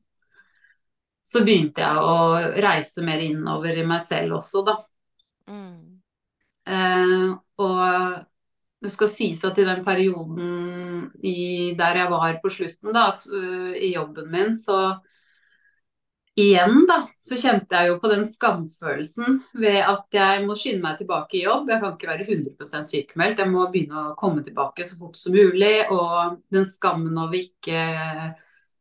så 1.25 1.43
begynte 1.45 1.83
jeg 1.83 2.01
å 2.01 2.17
reise 2.63 3.03
mer 3.05 3.21
innover 3.25 3.77
i 3.77 3.85
meg 3.85 4.01
selv 4.05 4.39
også, 4.39 4.63
da. 4.65 4.75
Mm. 5.51 6.01
Eh, 6.65 7.29
og 7.61 8.25
det 8.85 8.91
skal 8.93 9.09
sies 9.09 9.41
at 9.47 9.57
i 9.57 9.65
den 9.65 9.81
perioden 9.85 11.09
i, 11.25 11.73
der 11.77 12.01
jeg 12.03 12.11
var 12.11 12.39
på 12.43 12.51
slutten 12.53 12.93
da, 12.95 13.09
i 13.79 13.93
jobben 13.95 14.29
min, 14.31 14.55
så 14.57 14.97
igjen 16.35 16.83
da, 16.89 16.97
så 17.07 17.37
kjente 17.39 17.77
jeg 17.79 17.89
jo 17.89 17.99
på 18.03 18.09
den 18.11 18.25
skamfølelsen 18.27 19.37
ved 19.55 19.79
at 19.87 20.17
jeg 20.17 20.41
må 20.43 20.57
skynde 20.59 20.83
meg 20.83 20.97
tilbake 20.99 21.39
i 21.39 21.45
jobb. 21.45 21.71
Jeg 21.71 21.81
kan 21.81 21.95
ikke 21.95 22.09
være 22.11 22.27
100 22.27 22.89
sykemeldt, 22.89 23.39
jeg 23.39 23.51
må 23.53 23.63
begynne 23.71 24.09
å 24.09 24.17
komme 24.19 24.43
tilbake 24.43 24.83
så 24.87 24.99
fort 24.99 25.15
som 25.19 25.35
mulig. 25.35 25.87
Og 25.95 26.41
den 26.51 26.67
skammen 26.67 27.15
over 27.23 27.39
ikke 27.39 27.79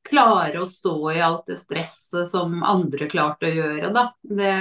klare 0.05 0.61
å 0.61 0.69
stå 0.69 0.97
i 1.15 1.23
alt 1.25 1.47
det 1.49 1.57
stresset 1.61 2.29
som 2.29 2.59
andre 2.67 3.09
klarte 3.09 3.49
å 3.49 3.55
gjøre, 3.55 3.93
da. 3.95 4.09
Det, 4.21 4.53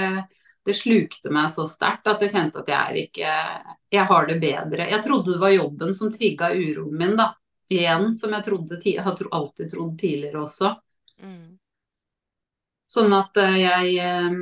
det 0.64 0.76
slukte 0.78 1.32
meg 1.34 1.50
så 1.52 1.66
sterkt 1.68 2.08
at 2.08 2.22
jeg 2.24 2.32
kjente 2.32 2.62
at 2.62 2.70
jeg 2.70 2.78
er 2.80 3.00
ikke 3.02 3.32
Jeg 3.94 4.06
har 4.10 4.28
det 4.28 4.38
bedre. 4.40 4.88
Jeg 4.90 5.04
trodde 5.04 5.34
det 5.34 5.42
var 5.42 5.52
jobben 5.52 5.92
som 5.94 6.12
trigga 6.12 6.52
uroen 6.54 6.96
min, 6.98 7.16
da. 7.20 7.34
Igjen, 7.70 8.14
som 8.14 8.32
jeg 8.36 8.44
trodde, 8.44 8.80
har 9.00 9.20
alltid 9.32 9.70
trodd 9.72 9.98
tidligere 9.98 10.42
også. 10.42 10.74
Mm. 11.22 11.54
Sånn 12.94 13.14
at 13.16 13.38
eh, 13.40 13.56
jeg 13.62 13.94
eh, 14.04 14.34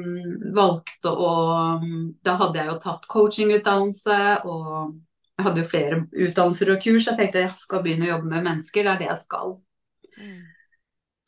valgte 0.54 1.12
å 1.12 1.32
Da 2.24 2.34
hadde 2.40 2.58
jeg 2.58 2.70
jo 2.72 2.78
tatt 2.82 3.06
coachingutdannelse, 3.10 4.18
og 4.44 4.96
jeg 5.38 5.46
hadde 5.46 5.62
jo 5.62 5.68
flere 5.70 6.00
utdannelser 6.10 6.74
og 6.74 6.82
kurs. 6.82 7.06
Jeg 7.08 7.18
tenkte 7.18 7.44
jeg 7.46 7.54
skal 7.56 7.84
begynne 7.84 8.08
å 8.08 8.14
jobbe 8.16 8.32
med 8.34 8.48
mennesker, 8.50 8.84
det 8.84 8.94
er 8.94 9.02
det 9.02 9.10
jeg 9.10 9.22
skal. 9.22 9.54
Mm. 10.18 10.40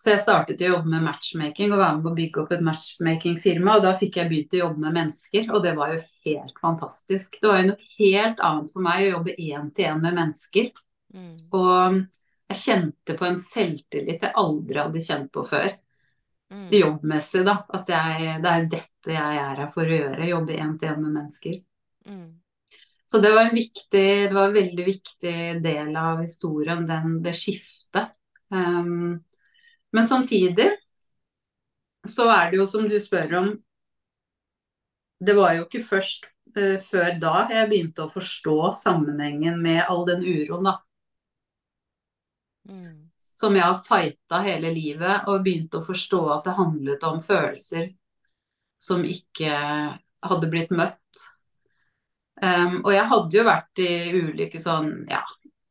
Så 0.05 0.11
jeg 0.13 0.21
startet 0.21 0.61
å 0.61 0.67
jobbe 0.69 0.91
med 0.93 1.05
matchmaking 1.07 1.71
og 1.73 1.79
være 1.81 1.93
med 1.97 2.03
på 2.05 2.11
å 2.11 2.17
bygge 2.19 2.41
opp 2.43 2.51
et 2.53 2.65
matchmaking-firma. 2.67 3.79
Og 3.79 3.87
da 3.87 3.95
fikk 3.97 4.19
jeg 4.21 4.29
begynt 4.29 4.57
å 4.57 4.59
jobbe 4.59 4.83
med 4.83 4.97
mennesker, 4.99 5.47
og 5.49 5.63
det 5.65 5.73
var 5.79 5.95
jo 5.95 6.03
helt 6.27 6.61
fantastisk. 6.61 7.39
Det 7.41 7.49
var 7.49 7.63
jo 7.63 7.71
noe 7.71 7.89
helt 7.95 8.43
annet 8.45 8.75
for 8.75 8.85
meg 8.85 9.07
å 9.07 9.15
jobbe 9.15 9.39
én-til-én 9.39 10.05
med 10.05 10.19
mennesker. 10.21 10.69
Mm. 11.17 11.33
Og 11.57 11.99
jeg 12.53 12.61
kjente 12.67 13.17
på 13.17 13.31
en 13.31 13.41
selvtillit 13.41 14.29
jeg 14.29 14.41
aldri 14.45 14.85
hadde 14.85 15.07
kjent 15.09 15.33
på 15.33 15.49
før. 15.55 15.73
Mm. 16.53 16.71
Jobbmessig, 16.83 17.49
da. 17.49 17.59
At 17.81 17.97
jeg, 17.97 18.39
det 18.45 18.53
er 18.53 18.61
jo 18.61 18.71
dette 18.77 19.17
jeg 19.17 19.43
er 19.49 19.61
her 19.65 19.75
for 19.81 19.89
å 19.89 20.01
gjøre. 20.03 20.33
Jobbe 20.35 20.63
én-til-én 20.69 21.01
med 21.01 21.21
mennesker. 21.23 21.61
Mm. 22.13 22.33
Så 23.09 23.25
det 23.25 23.33
var 23.33 23.49
en 23.49 23.57
viktig, 23.57 24.09
det 24.29 24.35
var 24.37 24.53
en 24.53 24.59
veldig 24.61 24.91
viktig 24.93 25.39
del 25.65 25.97
av 25.97 26.21
historien, 26.21 26.85
den, 26.85 27.23
det 27.25 27.33
skiftet. 27.41 28.13
Um, 28.53 29.23
men 29.95 30.07
samtidig 30.09 30.73
så 32.09 32.29
er 32.35 32.51
det 32.51 32.59
jo 32.61 32.67
som 32.69 32.89
du 32.89 32.97
spør 33.01 33.37
om 33.41 33.53
Det 35.25 35.35
var 35.39 35.55
jo 35.57 35.65
ikke 35.65 35.81
først 35.87 36.27
uh, 36.59 36.79
før 36.83 37.15
da 37.23 37.47
jeg 37.53 37.69
begynte 37.71 38.05
å 38.05 38.11
forstå 38.13 38.59
sammenhengen 38.77 39.61
med 39.63 39.85
all 39.87 40.03
den 40.09 40.25
uroen, 40.27 40.67
da. 40.67 40.75
Mm. 42.69 43.07
Som 43.17 43.57
jeg 43.57 43.65
har 43.65 43.79
fighta 43.87 44.43
hele 44.45 44.73
livet, 44.75 45.29
og 45.31 45.47
begynte 45.47 45.81
å 45.81 45.87
forstå 45.87 46.21
at 46.35 46.49
det 46.49 46.57
handlet 46.59 47.07
om 47.09 47.23
følelser 47.25 47.89
som 48.85 49.07
ikke 49.09 49.55
hadde 50.29 50.51
blitt 50.53 50.75
møtt. 50.75 51.25
Um, 52.43 52.83
og 52.83 52.91
jeg 52.93 53.09
hadde 53.15 53.39
jo 53.39 53.47
vært 53.47 53.81
i 53.81 53.91
ulike 54.19 54.61
sånn, 54.61 54.91
ja, 55.09 55.23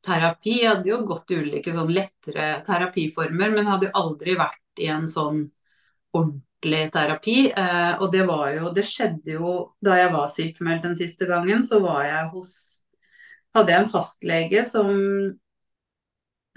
terapi. 0.05 0.57
Jeg 0.61 0.69
hadde 0.69 0.89
jo 0.91 1.01
gått 1.07 1.31
i 1.33 1.39
ulike 1.41 1.73
sånn 1.75 1.91
lettere 1.93 2.47
terapiformer, 2.67 3.53
men 3.53 3.69
hadde 3.69 3.89
jo 3.89 3.99
aldri 3.99 4.35
vært 4.39 4.83
i 4.83 4.89
en 4.93 5.07
sånn 5.09 5.45
ordentlig 6.13 6.87
terapi. 6.93 7.37
Eh, 7.51 7.93
og 7.99 8.09
det 8.13 8.25
var 8.29 8.51
jo 8.55 8.71
Det 8.75 8.85
skjedde 8.87 9.37
jo 9.37 9.53
da 9.83 9.97
jeg 9.99 10.13
var 10.13 10.31
sykemeldt 10.31 10.87
den 10.89 10.97
siste 10.99 11.27
gangen, 11.29 11.63
så 11.65 11.81
var 11.83 12.03
jeg 12.07 12.31
hos 12.35 12.55
Hadde 13.53 13.69
jeg 13.69 13.83
en 13.83 13.91
fastlege 13.91 14.61
som 14.65 14.87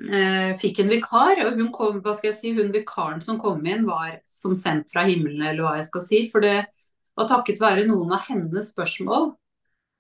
eh, 0.01 0.53
fikk 0.57 0.79
en 0.81 0.89
vikar, 0.89 1.43
og 1.45 1.59
hun 1.59 1.69
kom, 1.75 1.99
hva 2.01 2.15
skal 2.17 2.31
jeg 2.31 2.39
si, 2.39 2.53
hun 2.57 2.73
vikaren 2.73 3.21
som 3.21 3.37
kom 3.37 3.61
inn, 3.69 3.85
var 3.85 4.15
som 4.25 4.55
sendt 4.57 4.95
fra 4.95 5.05
himmelen, 5.05 5.43
eller 5.45 5.61
hva 5.67 5.75
jeg 5.77 5.91
skal 5.91 6.05
si. 6.07 6.23
For 6.33 6.41
det 6.41 6.55
var 7.17 7.29
takket 7.29 7.61
være 7.61 7.85
noen 7.91 8.15
av 8.17 8.25
hennes 8.31 8.73
spørsmål 8.73 9.35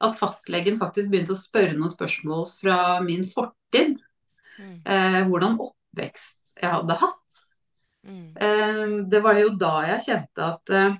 at 0.04 0.16
fastlegen 0.18 0.78
faktisk 0.80 1.10
begynte 1.12 1.32
å 1.32 1.40
spørre 1.40 1.76
noen 1.76 1.92
spørsmål 1.92 2.48
fra 2.52 2.78
min 3.04 3.24
fortid. 3.28 3.96
Mm. 4.56 4.76
Eh, 4.84 5.20
hvordan 5.28 5.58
oppvekst 5.60 6.56
jeg 6.60 6.72
hadde 6.72 6.98
hatt. 7.00 7.40
Mm. 8.06 8.28
Eh, 8.36 8.84
det 9.10 9.22
var 9.24 9.40
jo 9.40 9.54
da 9.58 9.72
jeg 9.90 10.04
kjente 10.06 10.50
at 10.50 10.74
eh, 10.76 10.98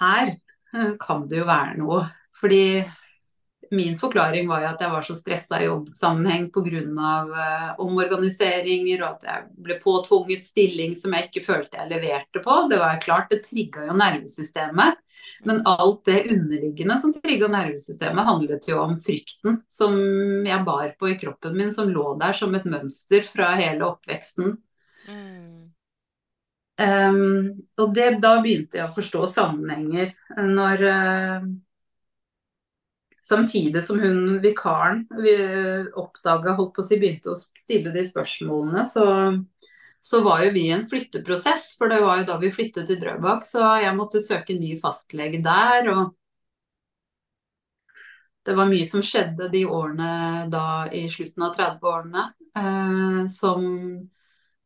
her 0.00 0.32
eh, 0.32 0.94
kan 1.00 1.28
det 1.28 1.42
jo 1.42 1.48
være 1.48 1.76
noe. 1.80 2.02
Fordi 2.40 2.62
min 3.70 3.98
forklaring 3.98 4.48
var 4.50 4.64
jo 4.64 4.68
at 4.72 4.80
jeg 4.82 4.92
var 4.92 5.04
så 5.06 5.14
stressa 5.14 5.60
i 5.60 5.66
jobbsammenheng 5.68 6.48
pga. 6.54 7.10
Uh, 7.30 7.68
omorganiseringer, 7.84 9.04
og 9.04 9.18
at 9.18 9.28
jeg 9.28 9.44
ble 9.66 9.76
påtvunget 9.82 10.46
stilling 10.46 10.96
som 10.98 11.14
jeg 11.14 11.28
ikke 11.28 11.44
følte 11.44 11.78
jeg 11.78 11.90
leverte 11.92 12.42
på. 12.42 12.56
Det 12.70 12.80
var 12.80 12.98
klart, 13.02 13.30
det 13.30 13.44
trigga 13.46 13.86
jo 13.86 13.96
nervesystemet. 13.98 14.98
Men 15.44 15.62
alt 15.68 16.04
det 16.08 16.24
underliggende 16.32 16.98
som 16.98 17.12
trigga 17.14 17.48
nervesystemet, 17.52 18.26
handlet 18.26 18.68
jo 18.68 18.80
om 18.82 18.96
frykten 19.00 19.60
som 19.70 19.96
jeg 20.46 20.66
bar 20.66 20.94
på 20.98 21.12
i 21.12 21.16
kroppen 21.20 21.56
min, 21.56 21.72
som 21.72 21.90
lå 21.92 22.14
der 22.20 22.36
som 22.36 22.54
et 22.56 22.68
mønster 22.68 23.24
fra 23.26 23.52
hele 23.60 23.86
oppveksten. 23.88 24.56
Mm. 25.08 25.70
Um, 26.80 27.60
og 27.80 27.90
det, 27.96 28.14
da 28.24 28.38
begynte 28.40 28.80
jeg 28.80 28.88
å 28.88 28.94
forstå 28.94 29.26
sammenhenger. 29.28 30.14
Når 30.40 30.86
uh, 30.88 31.50
Samtidig 33.30 33.82
som 33.86 34.00
hun 34.02 34.40
vikaren 34.42 35.04
vi 35.22 35.34
oppdaga, 35.94 36.56
holdt 36.58 36.72
på 36.74 36.82
å 36.82 36.86
si, 36.86 36.98
begynte 36.98 37.30
å 37.30 37.38
stille 37.38 37.92
de 37.94 38.02
spørsmålene, 38.02 38.82
så, 38.88 39.04
så 40.02 40.22
var 40.26 40.42
jo 40.42 40.54
vi 40.56 40.64
i 40.66 40.72
en 40.74 40.86
flytteprosess. 40.90 41.76
For 41.78 41.92
det 41.92 42.00
var 42.02 42.20
jo 42.20 42.26
da 42.32 42.38
vi 42.42 42.50
flyttet 42.54 42.90
til 42.90 42.98
Drøbak, 42.98 43.46
så 43.46 43.76
jeg 43.84 43.94
måtte 43.98 44.22
søke 44.24 44.58
ny 44.58 44.74
fastlege 44.82 45.38
der. 45.46 45.92
Og 45.94 46.02
det 48.48 48.56
var 48.58 48.70
mye 48.72 48.88
som 48.88 49.04
skjedde 49.04 49.50
de 49.52 49.62
årene 49.68 50.10
da 50.50 50.66
i 50.90 51.04
slutten 51.12 51.46
av 51.46 51.54
30-årene. 51.54 52.26
Eh, 52.58 53.20
som 53.30 53.68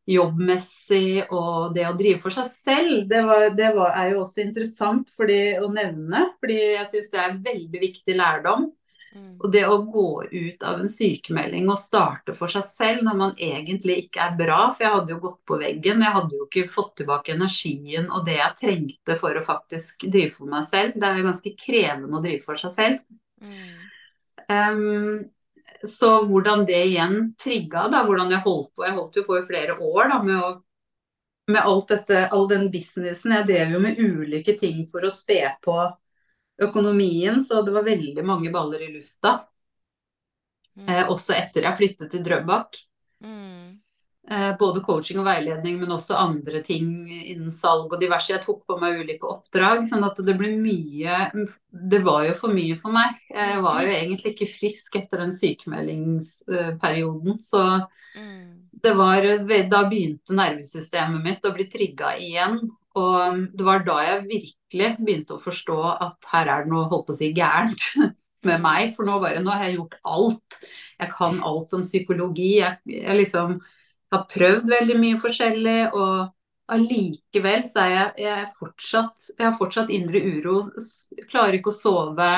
jobbmessig 0.05 1.25
og 1.33 1.73
det 1.73 1.87
å 1.89 1.95
drive 1.97 2.21
for 2.21 2.33
seg 2.33 2.47
selv, 2.49 2.95
det, 3.09 3.21
var, 3.25 3.47
det 3.57 3.71
var, 3.73 3.95
er 3.97 4.13
jo 4.13 4.21
også 4.21 4.43
interessant 4.43 5.11
fordi, 5.13 5.57
å 5.57 5.69
nevne. 5.73 6.27
Fordi 6.41 6.59
jeg 6.59 6.89
syns 6.91 7.13
det 7.13 7.21
er 7.23 7.39
veldig 7.49 7.81
viktig 7.81 8.17
lærdom. 8.17 8.67
Mm. 9.15 9.37
Og 9.39 9.45
det 9.51 9.61
å 9.63 9.77
gå 9.87 10.09
ut 10.27 10.63
av 10.67 10.81
en 10.83 10.91
sykemelding 10.91 11.69
og 11.71 11.79
starte 11.79 12.33
for 12.35 12.51
seg 12.51 12.65
selv 12.67 13.05
når 13.07 13.19
man 13.21 13.37
egentlig 13.39 14.01
ikke 14.03 14.25
er 14.25 14.35
bra, 14.35 14.59
for 14.75 14.83
jeg 14.83 14.93
hadde 14.97 15.13
jo 15.15 15.21
gått 15.23 15.39
på 15.47 15.59
veggen, 15.61 16.03
jeg 16.03 16.15
hadde 16.17 16.35
jo 16.35 16.47
ikke 16.49 16.65
fått 16.67 16.97
tilbake 16.99 17.35
energien 17.37 18.09
og 18.09 18.27
det 18.27 18.35
jeg 18.41 18.59
trengte 18.59 19.15
for 19.21 19.39
å 19.39 19.45
faktisk 19.45 20.03
drive 20.09 20.33
for 20.35 20.51
meg 20.51 20.67
selv. 20.67 20.99
Det 20.99 21.07
er 21.07 21.21
jo 21.21 21.29
ganske 21.29 21.55
krevende 21.63 22.19
å 22.19 22.23
drive 22.25 22.43
for 22.43 22.59
seg 22.59 22.75
selv. 22.75 23.01
Mm. 23.39 23.85
Um, 24.45 25.23
så 25.89 26.11
hvordan 26.27 26.65
det 26.67 26.81
igjen 26.91 27.17
trigga, 27.41 27.87
da, 27.91 28.03
hvordan 28.07 28.31
jeg 28.33 28.43
holdt 28.45 28.71
på. 28.75 28.85
Jeg 28.85 28.95
holdt 28.97 29.19
jo 29.19 29.25
på 29.27 29.39
i 29.39 29.45
flere 29.47 29.77
år 29.79 30.11
da, 30.11 30.21
med, 30.25 30.39
å, 30.41 31.51
med 31.53 31.61
alt 31.61 31.93
dette, 31.93 32.25
all 32.35 32.47
den 32.51 32.69
businessen. 32.73 33.35
Jeg 33.39 33.49
drev 33.49 33.75
jo 33.75 33.83
med 33.83 34.01
ulike 34.01 34.57
ting 34.59 34.83
for 34.91 35.05
å 35.05 35.13
spe 35.13 35.41
på 35.65 35.77
økonomien, 36.65 37.41
så 37.43 37.61
det 37.65 37.73
var 37.75 37.87
veldig 37.87 38.23
mange 38.25 38.51
baller 38.53 38.85
i 38.85 38.91
lufta. 38.93 39.39
Mm. 40.75 40.89
Eh, 40.89 41.03
også 41.11 41.35
etter 41.37 41.67
jeg 41.67 41.79
flyttet 41.79 42.11
til 42.11 42.23
Drøbak. 42.25 42.79
Mm. 43.23 43.64
Eh, 44.25 44.55
både 44.57 44.81
coaching 44.81 45.19
og 45.21 45.27
veiledning, 45.27 45.75
men 45.77 45.91
også 45.93 46.15
andre 46.17 46.57
ting 46.65 47.05
innen 47.13 47.51
salg 47.53 47.91
og 47.93 47.99
diverse. 48.01 48.31
Jeg 48.33 48.41
tok 48.41 48.63
på 48.65 48.73
meg 48.81 48.97
ulike 49.03 49.21
oppdrag, 49.29 49.83
sånn 49.85 50.01
at 50.07 50.17
det 50.25 50.33
ble 50.39 50.49
mye 50.57 51.27
Det 51.69 51.99
var 52.01 52.23
jo 52.25 52.33
for 52.39 52.49
mye 52.55 52.73
for 52.79 52.89
meg. 52.95 53.19
Jeg 53.29 53.61
var 53.61 53.83
jo 53.85 53.91
egentlig 53.93 54.31
ikke 54.33 54.49
frisk 54.49 54.97
etter 54.97 55.21
den 55.21 55.35
sykemeldingsperioden, 55.35 57.37
så 57.37 57.85
Mm. 58.15 58.65
det 58.81 58.95
var 58.95 59.21
Da 59.69 59.83
begynte 59.89 60.33
nervesystemet 60.33 61.23
mitt 61.23 61.45
å 61.45 61.53
bli 61.53 61.67
trigga 61.69 62.17
igjen. 62.17 62.59
Og 62.95 63.47
det 63.53 63.65
var 63.65 63.83
da 63.83 63.99
jeg 63.99 64.27
virkelig 64.31 64.97
begynte 65.05 65.35
å 65.35 65.43
forstå 65.43 66.01
at 66.01 66.17
her 66.31 66.47
er 66.47 66.63
det 66.63 66.71
noe 66.71 66.87
holdt 66.89 67.07
på 67.07 67.13
å 67.13 67.17
si 67.17 67.33
gærent 67.35 67.81
med 68.47 68.61
meg. 68.61 68.95
For 68.95 69.05
nå 69.05 69.19
bare 69.21 69.43
Nå 69.43 69.51
har 69.51 69.65
jeg 69.65 69.75
gjort 69.77 69.95
alt. 70.03 70.59
Jeg 70.99 71.09
kan 71.11 71.41
alt 71.43 71.73
om 71.73 71.81
psykologi. 71.83 72.59
Jeg, 72.61 72.77
jeg 72.87 73.17
liksom 73.19 73.59
har 74.15 74.25
prøvd 74.31 74.71
veldig 74.71 74.97
mye 75.01 75.19
forskjellig, 75.21 75.79
og 75.93 76.31
allikevel 76.75 77.65
så 77.69 77.83
er 77.83 77.91
jeg, 77.93 78.11
jeg 78.25 78.45
fortsatt 78.57 79.27
Jeg 79.37 79.45
har 79.45 79.57
fortsatt 79.57 79.91
indre 79.93 80.21
uro. 80.25 80.63
Klarer 81.29 81.59
ikke 81.59 81.69
å 81.73 81.77
sove. 81.77 82.29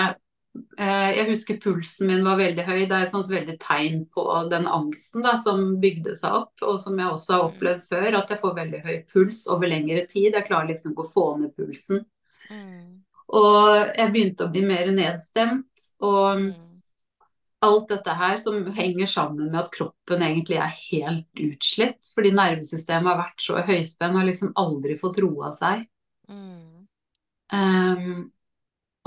Eh, 0.78 1.12
Jeg 1.16 1.28
husker 1.30 1.60
pulsen 1.62 2.10
min 2.10 2.26
var 2.26 2.40
veldig 2.40 2.66
høy. 2.66 2.80
Det 2.90 2.92
er 2.98 3.06
et 3.06 3.14
sånt 3.14 3.30
veldig 3.30 3.58
tegn 3.62 4.04
på 4.14 4.26
den 4.52 4.68
angsten 4.68 5.24
da, 5.24 5.36
som 5.38 5.78
bygde 5.80 6.16
seg 6.18 6.34
opp, 6.34 6.54
og 6.66 6.80
som 6.82 6.98
jeg 6.98 7.14
også 7.14 7.34
har 7.36 7.48
opplevd 7.52 7.88
før, 7.88 8.20
at 8.20 8.30
jeg 8.34 8.42
får 8.42 8.56
veldig 8.62 8.84
høy 8.84 8.96
puls 9.14 9.46
over 9.54 9.70
lengre 9.72 10.06
tid. 10.10 10.34
Jeg 10.34 10.48
klarer 10.50 10.72
liksom 10.74 10.92
ikke 10.96 11.06
å 11.06 11.12
få 11.14 11.28
ned 11.42 11.54
pulsen. 11.56 12.04
Mm. 12.50 13.04
Og 13.38 13.94
jeg 13.98 14.12
begynte 14.14 14.48
å 14.48 14.52
bli 14.52 14.64
mer 14.66 14.90
nedstemt. 14.96 15.88
Og 16.02 16.40
Mm. 16.42 16.54
Alt 17.66 17.90
dette 17.90 18.14
her 18.20 18.38
som 18.42 18.60
henger 18.76 19.10
sammen 19.10 19.52
med 19.52 19.60
at 19.64 19.72
kroppen 19.74 20.24
egentlig 20.24 20.60
er 20.62 20.74
helt 20.92 21.44
utslitt. 21.48 22.10
Fordi 22.14 22.34
nervesystemet 22.38 23.12
har 23.12 23.22
vært 23.24 23.44
så 23.44 23.62
høyspent 23.66 24.20
og 24.20 24.28
liksom 24.30 24.56
aldri 24.60 24.98
fått 25.02 25.22
roa 25.24 25.52
seg. 25.56 25.86
Mm. 26.30 26.88
Um, 27.54 28.28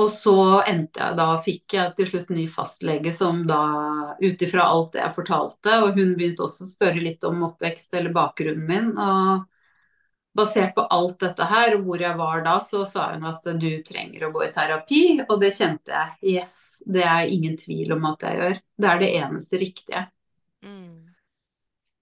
og 0.00 0.08
så 0.08 0.34
endte 0.68 1.02
jeg 1.02 1.16
da, 1.18 1.28
fikk 1.44 1.76
jeg 1.76 1.94
til 1.98 2.08
slutt 2.08 2.30
ny 2.32 2.46
fastlege 2.48 3.12
som 3.12 3.42
da, 3.48 3.60
ut 4.22 4.42
ifra 4.46 4.64
alt 4.72 4.94
det 4.94 5.02
jeg 5.02 5.16
fortalte, 5.18 5.76
og 5.84 5.98
hun 5.98 6.14
begynte 6.16 6.46
også 6.46 6.64
å 6.64 6.70
spørre 6.70 7.02
litt 7.04 7.24
om 7.28 7.42
oppvekst 7.50 7.94
eller 7.98 8.14
bakgrunnen 8.16 8.66
min. 8.68 8.92
og 8.96 9.46
Basert 10.36 10.76
på 10.76 10.84
alt 10.94 11.18
dette 11.24 11.46
her, 11.50 11.74
og 11.74 11.88
hvor 11.88 12.02
jeg 12.02 12.14
var 12.18 12.44
da, 12.46 12.54
så 12.62 12.84
sa 12.86 13.08
hun 13.12 13.26
at 13.26 13.46
du 13.58 13.70
trenger 13.86 14.28
å 14.28 14.32
gå 14.34 14.44
i 14.46 14.52
terapi. 14.54 15.02
Og 15.26 15.36
det 15.42 15.50
kjente 15.56 15.90
jeg. 15.90 16.36
Yes, 16.36 16.54
det 16.86 17.02
er 17.02 17.34
ingen 17.34 17.58
tvil 17.58 17.96
om 17.96 18.06
at 18.12 18.28
jeg 18.28 18.38
gjør. 18.38 18.60
Det 18.80 18.92
er 18.92 19.02
det 19.02 19.10
eneste 19.18 19.60
riktige. 19.60 20.04
Mm. 20.62 21.10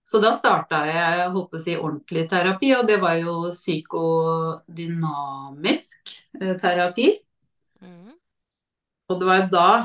Så 0.08 0.22
da 0.24 0.30
starta 0.32 0.78
jeg 0.88 1.26
holdt 1.34 1.50
på 1.52 1.58
å 1.58 1.60
si 1.60 1.74
ordentlig 1.76 2.22
terapi, 2.30 2.70
og 2.78 2.86
det 2.88 2.96
var 3.02 3.18
jo 3.20 3.50
psykodynamisk 3.52 6.12
eh, 6.40 6.56
terapi. 6.56 7.08
Mm. 7.84 8.12
Og 9.08 9.20
det 9.20 9.26
var 9.28 9.36
jo 9.42 9.48
da 9.52 9.84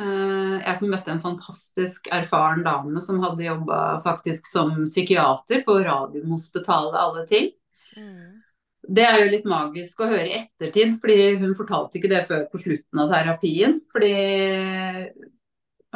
eh, 0.00 0.56
jeg 0.64 0.88
møtte 0.88 1.10
en 1.12 1.24
fantastisk 1.24 2.08
erfaren 2.16 2.64
dame 2.64 3.00
som 3.04 3.20
hadde 3.24 3.44
jobba 3.44 4.00
faktisk 4.06 4.46
som 4.48 4.72
psykiater 4.86 5.60
på 5.68 5.72
Radiumhospitalet, 5.84 6.96
alle 6.96 7.26
ting. 7.28 7.52
Mm. 7.96 8.42
Det 8.88 9.04
er 9.04 9.18
jo 9.20 9.32
litt 9.32 9.48
magisk 9.48 10.00
å 10.00 10.08
høre 10.08 10.28
i 10.28 10.36
ettertid, 10.38 10.94
fordi 11.00 11.32
hun 11.42 11.56
fortalte 11.58 11.98
ikke 11.98 12.10
det 12.12 12.22
før 12.28 12.46
på 12.52 12.60
slutten 12.62 13.02
av 13.02 13.10
terapien. 13.12 13.80
Fordi 13.92 14.12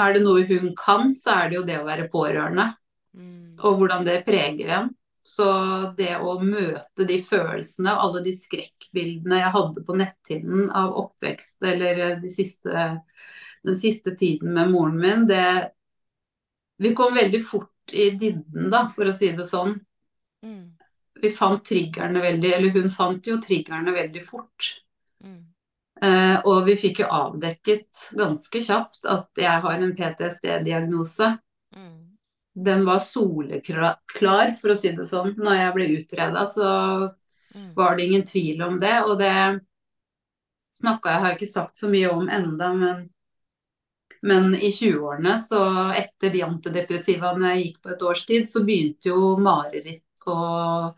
er 0.02 0.16
det 0.16 0.24
noe 0.24 0.42
hun 0.48 0.72
kan, 0.78 1.12
så 1.14 1.38
er 1.38 1.50
det 1.50 1.58
jo 1.60 1.68
det 1.68 1.78
å 1.80 1.86
være 1.86 2.10
pårørende. 2.12 2.72
Mm. 3.16 3.54
Og 3.62 3.78
hvordan 3.80 4.04
det 4.08 4.24
preger 4.26 4.74
en. 4.78 4.90
Så 5.22 5.46
det 5.96 6.16
å 6.18 6.34
møte 6.42 7.06
de 7.06 7.20
følelsene, 7.22 7.94
og 7.94 8.08
alle 8.08 8.24
de 8.24 8.32
skrekkbildene 8.34 9.38
jeg 9.38 9.54
hadde 9.54 9.84
på 9.86 9.96
netthinnen 10.00 10.66
av 10.74 10.96
oppvekst 10.98 11.62
eller 11.70 12.16
de 12.18 12.30
siste, 12.32 12.88
den 13.62 13.78
siste 13.78 14.16
tiden 14.18 14.50
med 14.56 14.72
moren 14.74 14.98
min, 14.98 15.28
det 15.30 15.70
Vi 16.82 16.90
kom 16.98 17.14
veldig 17.14 17.38
fort 17.46 17.92
i 17.94 18.08
dybden, 18.18 18.66
da, 18.72 18.88
for 18.90 19.06
å 19.06 19.12
si 19.14 19.28
det 19.36 19.44
sånn. 19.46 19.76
Mm. 20.42 20.72
Vi 21.22 21.30
fant 21.30 21.64
triggerne 21.64 22.20
veldig, 22.22 22.52
eller 22.56 22.74
hun 22.74 22.90
fant 22.90 23.26
jo 23.30 23.38
triggerne 23.42 23.94
veldig 23.94 24.22
fort. 24.26 24.72
Mm. 25.22 25.40
Uh, 26.02 26.38
og 26.50 26.64
vi 26.66 26.74
fikk 26.74 27.04
jo 27.04 27.10
avdekket 27.14 28.08
ganske 28.18 28.62
kjapt 28.66 29.06
at 29.06 29.38
jeg 29.38 29.62
har 29.64 29.84
en 29.84 29.94
PTSD-diagnose. 29.94 31.28
Mm. 31.76 31.98
Den 32.52 32.82
var 32.84 32.98
soleklar, 33.00 34.56
for 34.58 34.74
å 34.74 34.76
si 34.76 34.90
det 34.96 35.06
sånn. 35.08 35.36
Når 35.38 35.60
jeg 35.60 35.74
ble 35.78 35.90
utreda, 36.00 36.46
så 36.50 36.70
Mm. 37.54 37.74
var 37.74 37.96
det 37.96 38.04
ingen 38.06 38.22
tvil 38.24 38.62
om 38.62 38.80
det. 38.80 38.94
Og 39.04 39.18
det 39.20 39.60
snakka 40.72 41.10
jeg 41.10 41.20
har 41.20 41.34
ikke 41.36 41.48
sagt 41.50 41.78
så 41.78 41.90
mye 41.92 42.10
om 42.12 42.28
enda, 42.32 42.70
men, 42.74 43.02
men 44.22 44.54
i 44.54 44.70
20-årene, 44.72 45.34
så 45.42 45.60
etter 45.92 46.32
de 46.32 46.44
antidepressivaene 46.46 47.52
jeg 47.52 47.66
gikk 47.66 47.82
på 47.82 47.92
et 47.92 48.06
års 48.08 48.24
tid, 48.28 48.48
så 48.48 48.64
begynte 48.64 49.12
jo 49.12 49.34
mareritt 49.36 50.24
og 50.26 50.96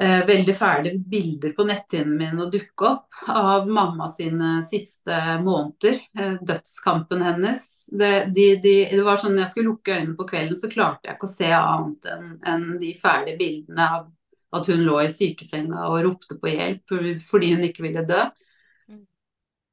eh, 0.00 0.22
veldig 0.26 0.54
fæle 0.56 0.92
bilder 1.10 1.52
på 1.56 1.66
netthinnen 1.68 2.16
min 2.18 2.40
å 2.42 2.48
dukke 2.52 2.88
opp 2.88 3.20
av 3.32 3.68
mamma 3.68 4.08
sine 4.12 4.60
siste 4.66 5.18
måneder. 5.44 6.00
Eh, 6.18 6.36
dødskampen 6.40 7.24
hennes. 7.26 7.62
Det, 7.92 8.12
de, 8.36 8.48
de, 8.62 8.74
det 8.92 9.04
var 9.06 9.20
sånn 9.20 9.36
når 9.36 9.46
jeg 9.46 9.54
skulle 9.54 9.72
lukke 9.72 9.98
øynene 9.98 10.18
på 10.18 10.28
kvelden, 10.30 10.58
så 10.58 10.72
klarte 10.72 11.08
jeg 11.08 11.18
ikke 11.18 11.30
å 11.30 11.36
se 11.36 11.52
annet 11.58 12.10
enn 12.12 12.32
en 12.54 12.68
de 12.82 12.92
fæle 13.00 13.36
bildene 13.38 13.90
av 13.98 14.10
at 14.56 14.68
hun 14.70 14.84
lå 14.86 15.00
i 15.02 15.12
sykesenga 15.12 15.88
og 15.90 16.02
ropte 16.06 16.38
på 16.40 16.52
hjelp 16.52 16.96
fordi 17.26 17.54
hun 17.54 17.64
ikke 17.66 17.84
ville 17.84 18.06
dø. 18.08 18.24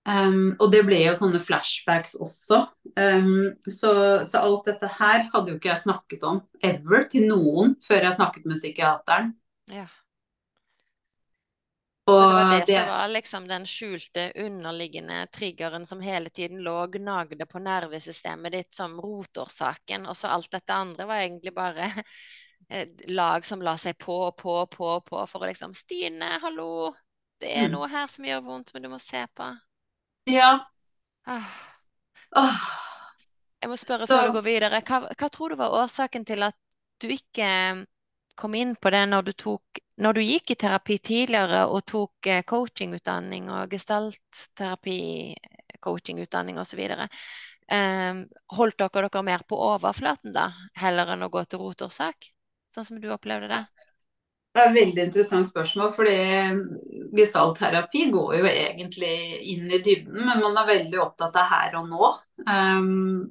Um, 0.04 0.58
og 0.60 0.68
det 0.74 0.82
ble 0.84 0.98
jo 1.00 1.14
sånne 1.16 1.40
flashbacks 1.40 2.18
også. 2.20 2.66
Um, 3.00 3.54
så, 3.64 3.94
så 4.28 4.42
alt 4.44 4.68
dette 4.68 4.90
her 4.98 5.30
hadde 5.32 5.54
jo 5.54 5.60
ikke 5.60 5.72
jeg 5.72 5.84
snakket 5.86 6.26
om 6.28 6.42
ever 6.60 7.08
til 7.12 7.30
noen 7.30 7.78
før 7.84 8.10
jeg 8.10 8.18
snakket 8.18 8.50
med 8.50 8.60
psykiateren. 8.60 9.32
Ja. 9.72 9.88
Og 12.06 12.14
Så 12.20 12.28
det 12.28 12.34
var 12.36 12.49
det 12.51 12.66
det, 12.68 12.80
som 12.80 12.88
var 12.89 13.08
liksom 13.08 13.45
den 13.47 13.66
skjulte, 13.66 14.24
underliggende 14.36 15.22
triggeren 15.32 15.86
som 15.88 16.01
hele 16.04 16.30
tiden 16.30 16.60
lå 16.66 16.74
og 16.84 16.97
gnagde 16.97 17.45
på 17.47 17.62
nervesystemet 17.64 18.51
ditt 18.51 18.76
som 18.76 18.97
rotårsaken, 18.99 20.06
og 20.12 20.18
så 20.20 20.28
alt 20.28 20.51
dette 20.51 20.74
andre 20.76 21.06
var 21.08 21.22
egentlig 21.24 21.54
bare 21.56 21.88
lag 23.08 23.45
som 23.45 23.62
la 23.64 23.78
seg 23.80 23.95
på 24.04 24.18
og 24.28 24.36
på 24.38 24.51
og 24.66 24.70
på 24.76 24.91
på 25.08 25.24
for 25.32 25.43
å 25.45 25.47
liksom 25.47 25.74
Stine, 25.74 26.39
hallo, 26.43 26.91
det 27.39 27.56
er 27.56 27.68
Mm. 27.70 27.72
noe 27.78 27.88
her 27.88 28.08
som 28.08 28.26
gjør 28.26 28.43
vondt, 28.43 28.74
men 28.74 28.84
du 28.84 28.89
må 28.89 28.99
se 28.99 29.24
på. 29.36 29.54
ja. 30.28 30.60
Ah. 31.26 31.47
Jeg 33.62 33.70
må 33.70 33.78
spørre 33.78 34.08
Så- 34.08 34.08
før 34.08 34.28
du 34.28 34.34
går 34.34 34.43
videre. 34.43 34.82
Hva, 34.82 35.08
hva 35.16 35.30
tror 35.30 35.49
du 35.49 35.56
var 35.56 35.72
årsaken 35.72 36.26
til 36.26 36.43
at 36.43 36.56
du 36.99 37.08
ikke 37.08 37.86
kom 38.36 38.56
inn 38.56 38.76
på 38.76 38.92
det 38.94 39.04
når 39.10 39.30
du 39.30 39.34
tok 39.38 39.82
Når 40.04 40.18
du 40.18 40.22
gikk 40.26 40.52
i 40.52 40.58
terapi 40.58 40.98
tidligere 40.98 41.66
og 41.70 41.84
tok 41.86 42.28
eh, 42.28 42.42
coachingutdanning 42.50 43.52
og 43.54 43.70
gestaltterapi, 43.70 44.98
coachingutdanning 45.84 46.58
osv. 46.58 46.82
Um, 47.70 48.24
holdt 48.58 48.80
dere 48.82 49.06
dere 49.06 49.22
mer 49.24 49.46
på 49.48 49.60
overflaten 49.62 50.34
da, 50.34 50.48
heller 50.82 51.14
enn 51.14 51.28
å 51.28 51.30
gå 51.30 51.46
til 51.46 51.62
rotårsak? 51.62 52.32
Sånn 52.74 52.90
som 52.90 52.98
du 52.98 53.12
opplevde 53.14 53.52
det? 53.54 53.62
det 54.54 54.62
er 54.62 54.70
et 54.70 54.76
veldig 54.78 55.06
interessant 55.08 55.48
spørsmål, 55.50 55.94
fordi 55.96 56.18
gestaltterapi 57.18 58.04
går 58.14 58.36
jo 58.38 58.50
egentlig 58.50 59.14
inn 59.54 59.66
i 59.66 59.80
dybden, 59.82 60.20
men 60.28 60.44
man 60.44 60.60
er 60.62 60.70
veldig 60.70 61.00
opptatt 61.02 61.40
av 61.42 61.48
her 61.50 61.78
og 61.80 61.88
nå. 61.90 62.12
Um, 62.46 63.24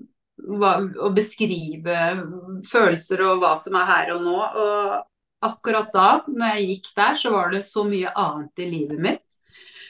hva, 0.49 0.75
å 1.03 1.11
beskrive 1.15 1.97
følelser 2.69 3.23
og 3.27 3.43
hva 3.43 3.55
som 3.61 3.77
er 3.81 3.91
her 3.91 4.15
og 4.17 4.25
nå. 4.27 4.39
Og 4.39 5.49
akkurat 5.49 5.93
da, 5.95 6.09
når 6.29 6.57
jeg 6.57 6.69
gikk 6.71 6.91
der, 6.99 7.15
så 7.19 7.33
var 7.35 7.53
det 7.55 7.63
så 7.67 7.85
mye 7.89 8.13
annet 8.19 8.63
i 8.63 8.71
livet 8.71 9.01
mitt. 9.03 9.39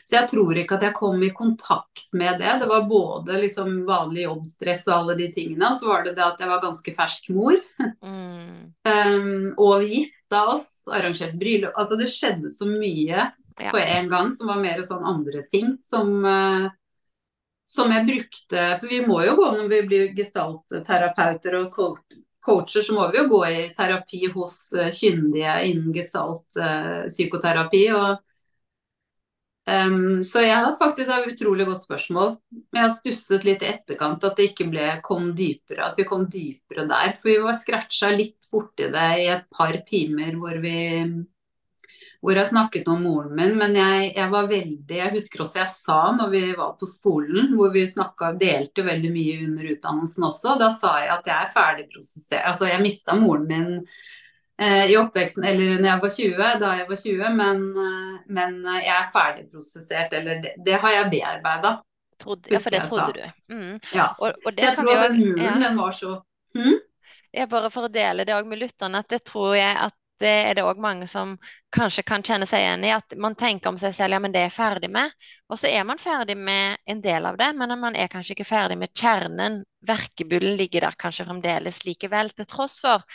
Så 0.03 0.17
jeg 0.19 0.29
tror 0.33 0.59
ikke 0.59 0.77
at 0.77 0.83
jeg 0.89 0.97
kom 0.97 1.21
i 1.23 1.31
kontakt 1.33 2.09
med 2.19 2.41
det. 2.43 2.57
Det 2.61 2.67
var 2.69 2.89
både 2.91 3.37
liksom 3.39 3.85
vanlig 3.87 4.25
jobbstress 4.27 4.83
og 4.89 4.95
alle 4.97 5.15
de 5.21 5.29
tingene, 5.33 5.69
og 5.71 5.79
så 5.79 5.89
var 5.89 6.03
det 6.05 6.17
det 6.17 6.25
at 6.27 6.41
jeg 6.43 6.51
var 6.51 6.65
ganske 6.65 6.95
fersk 6.99 7.31
mor. 7.37 7.59
Mm, 8.03 8.51
Um, 8.83 9.53
og 9.63 9.85
vi 9.85 10.01
gifta 10.01 10.41
oss, 10.51 10.89
arrangerte 10.91 11.39
bryllup 11.39 11.77
Altså 11.79 11.99
det 12.01 12.09
skjedde 12.11 12.51
så 12.51 12.67
mye 12.67 13.29
Ja. 13.61 13.71
på 13.71 13.79
en 13.79 14.09
gang 14.11 14.31
som 14.35 14.49
var 14.51 14.59
mer 14.59 14.81
sånn 14.83 15.05
andre 15.07 15.45
ting 15.47 15.77
som 15.79 16.25
eh, 16.27 16.65
som 17.73 17.93
jeg 17.95 18.05
brukte 18.09 18.65
For 18.81 18.91
vi 18.91 19.01
må 19.07 19.23
jo 19.25 19.37
gå 19.39 19.47
når 19.55 19.71
vi 19.71 19.81
blir 19.89 20.13
gestaltterapeuter 20.17 21.57
og 21.63 21.79
coacher, 22.43 22.83
så 22.83 22.97
må 22.97 23.07
vi 23.13 23.21
jo 23.23 23.31
gå 23.31 23.41
i 23.49 23.63
terapi 23.77 24.27
hos 24.35 24.57
eh, 24.75 24.93
kyndige 24.93 25.55
innen 25.71 25.95
gestaltpsykoterapi. 25.95 27.87
og 27.97 28.21
Um, 29.63 30.25
så 30.27 30.41
jeg 30.43 30.59
har 30.59 30.73
faktisk 30.75 31.11
et 31.15 31.29
utrolig 31.37 31.69
godt 31.69 31.85
spørsmål. 31.85 32.33
Jeg 32.75 32.83
har 32.83 32.91
stusset 32.91 33.45
litt 33.47 33.63
i 33.63 33.69
etterkant 33.71 34.25
at 34.27 34.35
det 34.35 34.49
ikke 34.51 34.67
ble, 34.73 34.89
kom 35.07 35.29
dypere, 35.39 35.87
at 35.87 36.01
vi 36.01 36.07
kom 36.09 36.25
dypere 36.27 36.89
der. 36.91 37.13
For 37.15 37.31
vi 37.31 37.37
var 37.45 37.55
scratcha 37.55 38.11
litt 38.11 38.51
borti 38.51 38.91
det 38.91 39.07
i 39.23 39.29
et 39.31 39.47
par 39.55 39.79
timer 39.87 40.35
hvor 40.41 40.59
vi 40.65 40.75
hvor 42.23 42.39
jeg 42.39 42.49
snakket 42.53 42.89
om 42.93 43.03
moren 43.03 43.35
min. 43.35 43.57
Men 43.59 43.77
jeg, 43.77 44.13
jeg, 44.15 44.31
var 44.31 44.49
veldig 44.51 44.99
Jeg 44.99 45.15
husker 45.17 45.43
også 45.43 45.63
jeg 45.63 45.73
sa 45.75 46.01
når 46.15 46.33
vi 46.33 46.43
var 46.59 46.77
på 46.79 46.89
skolen, 46.89 47.53
hvor 47.59 47.75
vi 47.75 47.83
snakket, 47.91 48.41
delte 48.41 48.87
veldig 48.87 49.13
mye 49.13 49.37
under 49.49 49.71
utdannelsen 49.75 50.29
også, 50.31 50.57
da 50.63 50.73
sa 50.77 50.97
jeg 51.03 51.15
at 51.17 51.31
jeg 51.33 51.39
er 51.39 51.55
ferdigprosessert. 51.55 52.45
Altså 52.53 52.71
jeg 52.71 52.85
mista 52.87 53.19
moren 53.19 53.49
min 53.51 53.81
Eh, 54.63 54.91
i 54.91 54.97
oppveksten, 54.97 55.45
eller 55.45 55.79
når 55.81 55.89
jeg 55.89 56.01
var 56.03 56.11
20, 56.15 56.51
da 56.61 56.73
jeg 56.77 56.89
var 56.89 56.99
20, 57.01 57.31
men, 57.35 57.63
eh, 57.83 58.19
men 58.37 58.59
jeg 58.69 58.93
er 58.95 59.09
ferdigprosessert, 59.11 60.13
eller 60.19 60.43
det, 60.45 60.53
det 60.67 60.77
har 60.83 60.93
jeg 60.93 61.09
bearbeida. 61.15 61.73
Ja, 62.23 62.59
for 62.63 62.71
det 62.71 62.83
trodde 62.87 63.13
du. 63.17 63.23
Mm. 63.55 63.81
Ja. 63.91 64.13
Og, 64.19 64.37
og 64.45 64.53
så 64.53 64.63
jeg 64.63 64.77
tror 64.79 64.93
den 65.09 65.19
muren, 65.19 65.43
ja. 65.43 65.55
den 65.65 65.81
var 65.81 65.97
så 65.97 66.13
hm? 66.55 66.77
Ja, 67.35 67.49
bare 67.51 67.73
for 67.73 67.89
å 67.89 67.91
dele 67.91 68.27
det 68.29 68.37
òg 68.37 68.47
med 68.47 68.61
lytterne, 68.61 69.01
at 69.03 69.11
det 69.11 69.25
tror 69.27 69.57
jeg 69.57 69.73
at 69.73 69.97
det 70.21 70.33
er 70.49 70.55
det 70.55 70.65
òg 70.67 70.81
mange 70.83 71.07
som 71.11 71.35
kanskje 71.75 72.05
kan 72.07 72.23
kjenne 72.23 72.47
seg 72.47 72.63
igjen 72.63 72.85
i. 72.87 72.93
At 72.95 73.17
man 73.19 73.37
tenker 73.39 73.73
om 73.73 73.79
seg 73.81 73.95
selv 73.97 74.17
ja, 74.17 74.21
men 74.23 74.35
det 74.35 74.43
er 74.43 74.49
jeg 74.51 74.57
ferdig 74.57 74.91
med. 74.93 75.13
Og 75.51 75.61
så 75.61 75.71
er 75.73 75.85
man 75.89 76.01
ferdig 76.01 76.37
med 76.39 76.79
en 76.87 77.03
del 77.05 77.27
av 77.29 77.39
det, 77.41 77.51
men 77.59 77.77
man 77.81 77.97
er 77.99 78.11
kanskje 78.13 78.37
ikke 78.37 78.49
ferdig 78.49 78.79
med 78.79 78.93
kjernen. 78.95 79.63
Verkebullen 79.87 80.59
ligger 80.61 80.87
der 80.87 80.99
kanskje 80.99 81.27
fremdeles 81.29 81.83
likevel, 81.87 82.31
til 82.37 82.49
tross 82.51 82.81
for 82.85 83.07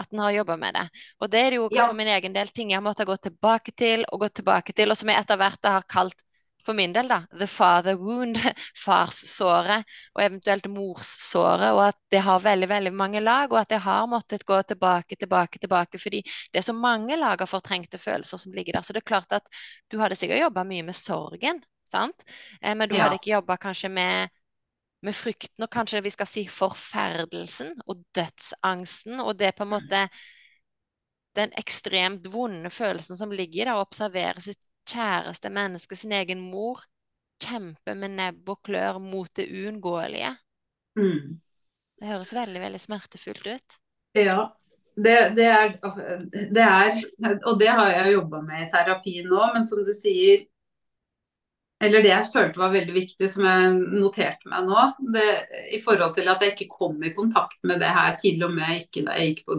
at 0.00 0.12
en 0.12 0.22
har 0.24 0.36
jobba 0.38 0.56
med 0.56 0.74
det. 0.78 0.86
Og 1.20 1.30
det 1.32 1.40
er 1.46 1.56
jo 1.58 1.68
ja. 1.70 1.86
for 1.86 1.96
min 1.96 2.08
egen 2.08 2.36
del 2.36 2.48
ting 2.48 2.72
jeg 2.72 2.80
har 2.80 2.84
måttet 2.84 3.08
gå 3.08 3.16
tilbake 3.28 3.74
til 3.76 4.06
og 4.08 4.24
gå 4.24 4.30
tilbake 4.40 4.72
til, 4.76 4.92
og 4.92 4.98
som 4.98 5.12
jeg 5.12 5.20
etter 5.20 5.40
hvert 5.40 5.72
har 5.74 5.88
kalt 5.88 6.22
for 6.62 6.76
min 6.78 6.92
del, 6.94 7.08
da, 7.10 7.20
the 7.38 7.46
father 7.50 7.96
wound, 7.98 8.38
farssåret, 8.84 9.88
og 10.14 10.24
eventuelt 10.24 10.68
morssåret, 10.70 11.70
og 11.74 11.82
at 11.88 11.98
det 12.14 12.22
har 12.26 12.44
veldig 12.44 12.68
veldig 12.70 12.92
mange 12.96 13.22
lag, 13.22 13.50
og 13.52 13.60
at 13.62 13.74
jeg 13.74 13.82
har 13.84 14.06
måttet 14.10 14.46
gå 14.48 14.60
tilbake, 14.70 15.18
tilbake, 15.18 15.62
tilbake, 15.62 16.00
fordi 16.02 16.22
det 16.52 16.62
er 16.62 16.68
så 16.68 16.76
mange 16.76 17.18
lag 17.18 17.42
av 17.42 17.50
fortrengte 17.50 17.98
følelser 17.98 18.40
som 18.44 18.54
ligger 18.54 18.78
der. 18.78 18.86
Så 18.86 18.94
det 18.94 19.02
er 19.02 19.10
klart 19.14 19.34
at 19.34 19.48
du 19.90 19.98
hadde 20.02 20.18
sikkert 20.18 20.44
jobba 20.44 20.64
mye 20.68 20.86
med 20.86 20.98
sorgen, 20.98 21.62
sant? 21.88 22.22
Eh, 22.60 22.76
men 22.76 22.88
du 22.88 22.96
ja. 22.96 23.06
hadde 23.06 23.18
ikke 23.20 23.34
jobba 23.34 23.58
kanskje 23.60 23.90
med 23.92 24.38
med 25.02 25.16
frykten 25.18 25.64
og 25.64 25.70
kanskje 25.74 26.02
vi 26.04 26.12
skal 26.14 26.28
si 26.30 26.44
forferdelsen 26.46 27.72
og 27.90 28.04
dødsangsten. 28.14 29.18
Og 29.18 29.34
det 29.38 29.54
på 29.58 29.66
en 29.66 29.72
måte 29.74 30.02
den 31.36 31.54
ekstremt 31.58 32.28
vonde 32.32 32.70
følelsen 32.70 33.18
som 33.18 33.32
ligger 33.32 33.62
i 33.62 33.66
det, 33.66 33.74
å 33.74 33.82
observere 33.82 34.44
sitt 34.44 34.60
kjæreste 34.88 35.50
menneske, 35.52 35.96
sin 35.96 36.12
egen 36.16 36.40
mor, 36.50 36.82
kjempe 37.42 37.94
med 37.98 38.16
nebb 38.18 38.50
og 38.54 38.62
klør 38.66 38.98
mot 39.02 39.30
det 39.36 39.48
uunngåelige. 39.50 40.34
Mm. 40.98 41.38
Det 42.00 42.10
høres 42.10 42.34
veldig, 42.34 42.60
veldig 42.60 42.80
smertefullt 42.82 43.46
ut. 43.46 43.76
Ja, 44.18 44.50
det, 44.96 45.16
det, 45.36 45.44
er, 45.48 45.76
det 46.52 46.62
er 46.62 47.38
Og 47.48 47.60
det 47.60 47.68
har 47.72 47.90
jeg 47.94 48.16
jobba 48.16 48.42
med 48.44 48.66
i 48.66 48.70
terapi 48.72 49.22
nå, 49.24 49.44
men 49.54 49.64
som 49.64 49.84
du 49.86 49.92
sier, 49.96 50.42
eller 51.82 52.04
det 52.04 52.12
jeg 52.12 52.30
følte 52.30 52.60
var 52.60 52.74
veldig 52.74 52.94
viktig, 52.94 53.28
som 53.30 53.46
jeg 53.48 53.70
noterte 54.02 54.50
meg 54.50 54.68
nå, 54.68 54.84
det, 55.14 55.28
i 55.74 55.80
forhold 55.82 56.14
til 56.18 56.28
at 56.30 56.44
jeg 56.44 56.54
ikke 56.54 56.74
kom 56.76 57.00
i 57.02 57.14
kontakt 57.14 57.58
med 57.66 57.80
det 57.82 57.90
her 57.90 58.14
til 58.20 58.44
og 58.46 58.52
med 58.54 58.84
ikke 58.84 59.06
da 59.08 59.16
jeg 59.18 59.32
gikk 59.32 59.46
på 59.48 59.58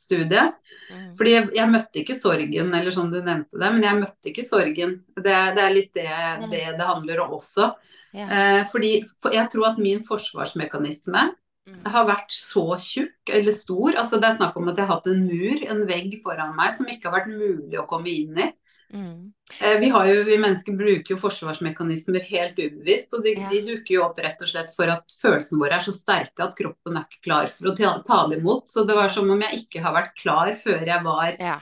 gestaltstudiet. 0.00 0.54
Mm. 0.90 1.16
Fordi 1.16 1.34
jeg, 1.34 1.48
jeg, 1.54 1.70
møtte 1.70 2.00
ikke 2.00 2.16
sorgen, 2.18 2.72
eller 2.74 2.90
som 2.94 3.10
du 3.10 3.20
nevnte 3.20 3.58
det, 3.58 3.70
men 3.72 3.82
jeg 3.84 3.98
møtte 3.98 4.30
ikke 4.30 4.44
sorgen. 4.46 4.96
Det, 5.16 5.36
det 5.56 5.64
er 5.64 5.74
litt 5.74 5.92
det, 5.94 6.08
det, 6.50 6.64
det 6.78 6.86
handler 6.86 7.20
om 7.24 7.36
også. 7.38 7.72
Yeah. 8.14 8.30
Eh, 8.30 8.62
fordi 8.70 9.04
for 9.20 9.34
jeg 9.34 9.50
tror 9.52 9.72
at 9.72 9.78
min 9.78 10.02
forsvarsmekanisme 10.06 11.28
mm. 11.30 11.82
har 11.92 12.08
vært 12.08 12.32
så 12.34 12.66
tjukk 12.80 13.30
eller 13.30 13.54
stor. 13.54 13.94
altså 13.96 14.18
Det 14.18 14.30
er 14.30 14.40
snakk 14.40 14.56
om 14.56 14.70
at 14.70 14.78
jeg 14.78 14.88
har 14.88 14.98
hatt 14.98 15.10
en 15.12 15.26
mur, 15.26 15.66
en 15.70 15.84
vegg 15.88 16.16
foran 16.22 16.56
meg 16.58 16.74
som 16.74 16.90
ikke 16.90 17.10
har 17.10 17.20
vært 17.20 17.34
mulig 17.34 17.78
å 17.78 17.88
komme 17.90 18.10
inn 18.10 18.40
i. 18.40 18.50
Mm. 18.94 19.32
Eh, 19.60 19.80
vi, 19.80 19.88
jo, 19.88 20.22
vi, 20.24 20.38
mennesker 20.38 20.76
bruker 20.76 21.14
jo 21.14 21.18
forsvarsmekanismer 21.20 22.24
helt 22.26 22.58
ubevisst, 22.58 23.14
og 23.14 23.24
de, 23.26 23.34
ja. 23.38 23.48
de, 23.50 23.60
dukker 23.66 23.94
jo 23.94 24.04
opp 24.06 24.18
rett 24.22 24.42
og 24.42 24.50
slett 24.50 24.72
for 24.74 24.90
at 24.90 25.14
følelsene 25.20 25.60
våre 25.62 25.78
er 25.78 25.84
så 25.84 25.94
sterke 25.94 26.46
at 26.46 26.56
kroppen 26.58 26.98
er 26.98 27.06
ikke 27.06 27.24
klar 27.28 27.50
for 27.52 27.70
å 27.70 27.74
ta, 27.78 27.92
ta 28.06 28.22
det 28.30 28.40
imot. 28.40 28.70
Så 28.70 28.86
det 28.88 28.96
var 28.98 29.12
som 29.14 29.30
om 29.30 29.44
jeg 29.46 29.64
ikke 29.64 29.84
har 29.84 29.96
vært 29.96 30.16
klar 30.18 30.54
før 30.58 30.86
jeg 30.86 31.06
var 31.06 31.36
ja. 31.38 31.58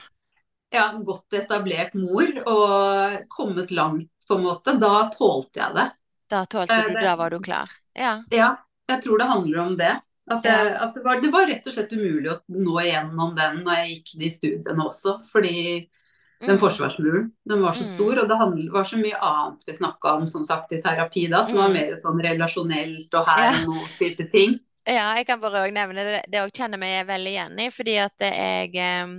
Ja, 0.69 0.91
godt 1.01 1.33
etablert 1.33 1.95
mor 1.97 2.29
og 2.45 3.29
kommet 3.33 3.71
langt, 3.73 4.11
på 4.29 4.37
en 4.37 4.45
måte. 4.45 4.75
Da 4.77 5.07
tålte 5.13 5.63
jeg 5.63 5.77
det. 5.79 5.87
Da 6.29 6.43
tålte 6.45 6.83
du, 6.85 6.91
det, 6.93 7.05
da 7.07 7.15
var 7.17 7.33
du 7.33 7.39
klar? 7.41 7.73
Ja. 7.97 8.19
ja, 8.29 8.51
jeg 8.91 9.01
tror 9.05 9.21
det 9.21 9.29
handler 9.31 9.63
om 9.65 9.79
det. 9.81 9.95
At, 10.29 10.45
jeg, 10.45 10.73
at 10.77 10.93
det, 10.93 11.03
var, 11.07 11.21
det, 11.23 11.31
var, 11.33 11.47
rett 11.49 11.69
og 11.71 11.73
slett 11.73 11.93
umulig 11.97 12.29
å 12.29 12.37
nå 12.53 12.75
igjennom 12.83 13.33
den 13.37 13.63
når 13.65 13.79
jeg 13.79 13.95
gikk 13.95 14.11
de 14.21 14.29
studiene 14.35 14.85
også. 14.85 15.15
Fordi 15.31 15.55
den 16.41 16.55
mm. 16.55 16.59
forsvarsmuren. 16.59 17.31
Den 17.45 17.63
var 17.63 17.73
så 17.73 17.85
mm. 17.85 17.91
stor, 17.95 18.21
og 18.23 18.29
det 18.29 18.71
var 18.73 18.85
så 18.87 18.99
mye 19.01 19.19
annet 19.19 19.67
vi 19.67 19.75
snakka 19.75 20.13
om 20.21 20.27
som 20.31 20.45
sagt 20.47 20.73
i 20.73 20.81
terapi 20.83 21.27
da, 21.33 21.43
som 21.45 21.59
var 21.59 21.73
mm. 21.73 21.79
mer 21.79 21.97
sånn 21.99 22.23
relasjonelt 22.23 23.19
og 23.19 23.31
her 23.31 23.49
og 23.57 23.73
nå-type 23.73 24.29
ting. 24.31 24.59
Ja, 24.89 25.11
jeg 25.19 25.27
kan 25.29 25.41
bare 25.43 25.67
òg 25.67 25.75
nevne 25.77 26.05
det. 26.07 26.21
Det 26.33 26.41
òg 26.41 26.55
kjenner 26.55 26.81
meg 26.81 27.03
veldig 27.09 27.33
igjen 27.35 27.59
i, 27.61 27.69
fordi 27.75 27.99
at 28.01 28.25
jeg 28.25 28.71
eh, 28.81 29.19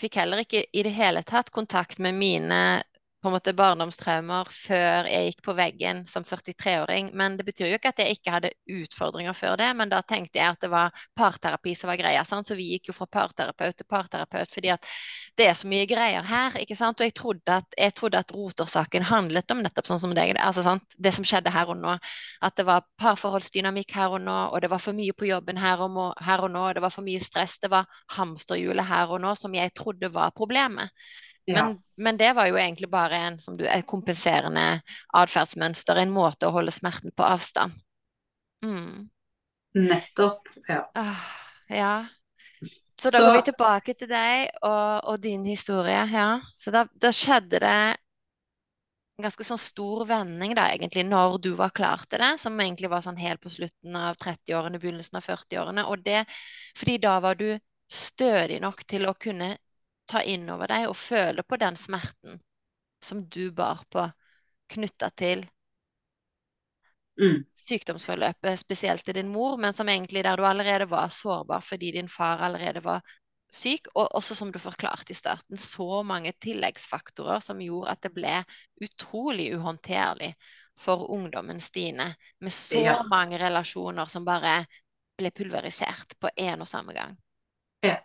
fikk 0.00 0.18
heller 0.22 0.42
ikke 0.42 0.64
i 0.72 0.82
det 0.86 0.94
hele 0.96 1.22
tatt 1.26 1.52
kontakt 1.54 2.00
med 2.02 2.16
mine 2.18 2.60
på 3.24 3.30
en 3.30 3.32
måte 3.38 3.54
barndomstraumer 3.56 4.48
før 4.52 5.06
jeg 5.08 5.30
gikk 5.30 5.38
på 5.46 5.52
veggen 5.56 6.02
som 6.04 6.26
43-åring. 6.28 7.06
Men 7.16 7.38
det 7.38 7.46
betyr 7.48 7.70
jo 7.70 7.78
ikke 7.78 7.94
at 7.94 8.02
jeg 8.02 8.18
ikke 8.18 8.34
hadde 8.34 8.50
utfordringer 8.68 9.32
før 9.32 9.56
det, 9.56 9.70
men 9.78 9.88
da 9.88 10.02
tenkte 10.04 10.42
jeg 10.42 10.52
at 10.52 10.60
det 10.60 10.68
var 10.68 10.92
parterapi 11.16 11.72
som 11.78 11.88
var 11.88 11.96
greia. 12.02 12.26
Sant? 12.28 12.50
Så 12.50 12.58
vi 12.58 12.66
gikk 12.74 12.90
jo 12.90 12.96
fra 12.98 13.08
parterapeut 13.08 13.78
til 13.80 13.88
parterapeut 13.88 14.52
fordi 14.52 14.74
at 14.74 14.90
det 15.40 15.48
er 15.48 15.56
så 15.56 15.70
mye 15.72 15.88
greier 15.88 16.28
her. 16.28 16.60
ikke 16.60 16.76
sant? 16.76 17.00
Og 17.00 17.08
jeg 17.08 17.16
trodde 17.16 17.56
at, 17.56 17.80
jeg 17.80 17.96
trodde 17.96 18.20
at 18.20 18.36
rotårsaken 18.36 19.08
handlet 19.08 19.56
om 19.56 19.64
nettopp 19.64 19.88
sånn 19.88 20.04
som 20.04 20.14
deg, 20.16 20.36
altså, 20.36 20.68
sant? 20.68 20.84
det 21.00 21.16
som 21.16 21.24
skjedde 21.24 21.54
her 21.54 21.72
og 21.72 21.80
nå. 21.80 21.96
At 22.44 22.60
det 22.60 22.68
var 22.68 22.84
parforholdsdynamikk 23.00 23.96
her 23.96 24.18
og 24.18 24.26
nå, 24.28 24.38
og 24.52 24.60
det 24.60 24.68
var 24.74 24.84
for 24.84 25.00
mye 25.00 25.16
på 25.16 25.32
jobben 25.32 25.64
her 25.64 25.80
og, 25.80 25.96
må, 25.96 26.10
her 26.28 26.44
og 26.44 26.52
nå, 26.52 26.68
og 26.68 26.76
det 26.76 26.84
var 26.84 26.92
for 26.92 27.08
mye 27.08 27.24
stress, 27.24 27.56
det 27.64 27.72
var 27.72 27.88
hamsterhjulet 28.18 28.84
her 28.84 29.16
og 29.16 29.24
nå 29.24 29.32
som 29.40 29.56
jeg 29.56 29.72
trodde 29.72 30.12
var 30.12 30.36
problemet. 30.36 30.92
Men, 31.46 31.56
ja. 31.56 31.64
men, 31.96 32.16
det 32.16 32.32
var 32.32 32.48
jo 32.48 32.56
egentlig 32.56 32.88
bare 32.90 33.18
en, 33.26 33.38
du, 33.58 33.66
et 33.68 33.86
kompenserende 33.86 34.80
atferdsmønster, 35.12 36.00
en 36.00 36.14
måte 36.14 36.48
å 36.48 36.54
holde 36.54 36.72
smerten 36.72 37.12
på 37.16 37.26
avstand. 37.26 37.76
Mm. 38.64 39.10
Nettopp. 39.74 40.48
Ja. 40.68 40.86
Ah, 40.94 41.26
ja. 41.68 41.94
Så 43.00 43.10
da 43.10 43.20
går 43.20 43.34
vi 43.36 43.42
tilbake 43.50 43.94
til 43.98 44.08
deg 44.08 44.48
og, 44.62 45.10
og 45.10 45.20
din 45.20 45.44
historie. 45.44 45.98
Ja. 46.14 46.28
Så 46.56 46.72
da, 46.72 46.86
da, 47.02 47.10
skjedde 47.12 47.60
det 47.60 47.74
en 49.18 49.26
ganske 49.26 49.46
sånn 49.46 49.60
stor 49.60 50.06
vending 50.08 50.54
da, 50.56 50.68
egentlig, 50.72 51.04
når 51.06 51.36
du 51.42 51.52
var 51.58 51.74
klar 51.74 52.06
til 52.08 52.22
det, 52.22 52.32
som 52.42 52.56
egentlig 52.62 52.90
var 52.90 53.04
sånn 53.04 53.20
helt 53.20 53.42
på 53.42 53.52
slutten 53.52 53.98
av 53.98 54.16
30-årene, 54.22 54.80
begynnelsen 54.80 55.20
av 55.20 55.26
40-årene. 55.26 55.84
Og 55.90 56.06
det 56.06 56.24
fordi 56.78 56.96
da 57.02 57.18
var 57.22 57.38
du 57.38 57.50
stødig 57.90 58.62
nok 58.64 58.86
til 58.88 59.10
å 59.10 59.16
kunne 59.18 59.54
ta 60.06 60.22
inn 60.22 60.48
over 60.52 60.70
deg 60.70 60.88
og 60.90 60.96
føle 60.98 61.44
på 61.46 61.58
den 61.60 61.76
smerten 61.80 62.40
som 63.04 63.24
du 63.28 63.50
bar 63.52 63.82
på, 63.92 64.04
knytta 64.74 65.10
til 65.12 65.44
mm. 67.20 67.42
sykdomsforløpet, 67.66 68.60
spesielt 68.60 69.04
til 69.04 69.18
din 69.18 69.32
mor, 69.32 69.58
men 69.60 69.76
som 69.76 69.88
egentlig 69.88 70.24
der 70.24 70.40
du 70.40 70.46
allerede 70.48 70.88
var 70.90 71.12
sårbar 71.12 71.64
fordi 71.64 71.92
din 71.98 72.08
far 72.08 72.40
allerede 72.46 72.84
var 72.84 73.04
syk, 73.52 73.90
og 73.94 74.08
også 74.16 74.34
som 74.34 74.52
du 74.52 74.58
forklarte 74.58 75.12
i 75.12 75.18
starten, 75.18 75.60
så 75.60 76.02
mange 76.02 76.32
tilleggsfaktorer 76.40 77.44
som 77.44 77.60
gjorde 77.60 77.92
at 77.92 78.02
det 78.02 78.14
ble 78.16 78.38
utrolig 78.82 79.52
uhåndterlig 79.54 80.32
for 80.80 81.04
ungdommen 81.12 81.60
Stine, 81.60 82.14
med 82.40 82.52
så 82.52 82.80
ja. 82.82 82.96
mange 83.10 83.38
relasjoner 83.38 84.10
som 84.10 84.24
bare 84.26 84.64
ble 85.14 85.30
pulverisert 85.30 86.16
på 86.18 86.32
én 86.40 86.64
og 86.64 86.66
samme 86.66 86.96
gang. 86.96 87.14
Ja 87.84 88.00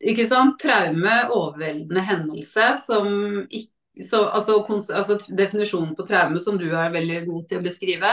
ikke 0.00 0.24
sant, 0.26 0.56
traume, 0.62 1.18
overveldende 1.34 2.02
hendelse 2.06 2.72
som 2.86 3.12
ikke 3.44 3.72
så, 4.00 4.24
altså, 4.24 4.66
altså, 4.94 5.18
Definisjonen 5.28 5.96
på 5.96 6.06
traume 6.08 6.40
som 6.40 6.58
du 6.58 6.70
er 6.70 6.92
veldig 6.94 7.24
god 7.26 7.48
til 7.48 7.60
å 7.60 7.64
beskrive. 7.64 8.12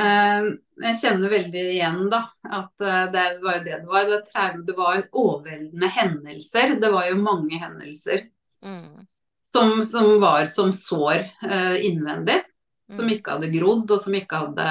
Eh, 0.00 0.46
jeg 0.86 0.98
kjenner 1.02 1.32
veldig 1.32 1.64
igjen 1.74 2.06
da, 2.12 2.22
at 2.48 2.80
eh, 2.80 3.02
det 3.12 3.24
var 3.42 3.58
jo 3.58 3.64
det 3.66 3.74
det 3.82 3.90
var. 3.90 4.08
Det, 4.08 4.20
traume, 4.30 4.64
det 4.68 4.76
var 4.78 5.02
overveldende 5.10 5.90
hendelser. 5.98 6.76
Det 6.80 6.92
var 6.94 7.10
jo 7.10 7.20
mange 7.20 7.60
hendelser 7.60 8.24
mm. 8.64 9.04
som, 9.52 9.76
som, 9.84 10.14
var 10.22 10.48
som 10.48 10.72
sår 10.76 11.26
eh, 11.50 11.76
innvendig. 11.90 12.40
Mm. 12.40 12.96
Som 12.96 13.12
ikke 13.12 13.36
hadde 13.36 13.52
grodd, 13.52 13.92
og 13.92 14.00
som 14.00 14.16
ikke 14.16 14.40
hadde 14.46 14.68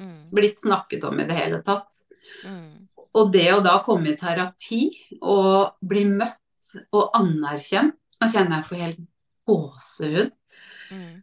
mm. 0.00 0.16
blitt 0.32 0.64
snakket 0.64 1.04
om 1.08 1.20
i 1.20 1.28
det 1.28 1.36
hele 1.36 1.60
tatt. 1.64 2.02
Mm. 2.44 2.87
Og 3.16 3.32
det 3.32 3.46
å 3.54 3.62
da 3.64 3.78
komme 3.84 4.12
i 4.12 4.18
terapi 4.18 4.82
og 5.22 5.78
bli 5.80 6.04
møtt 6.10 6.72
og 6.92 7.14
anerkjent 7.16 7.96
Nå 8.18 8.26
kjenner 8.32 8.58
jeg 8.58 8.66
for 8.66 8.82
helt 8.82 9.02
gåsehud. 9.46 10.32
Mm. 10.90 11.20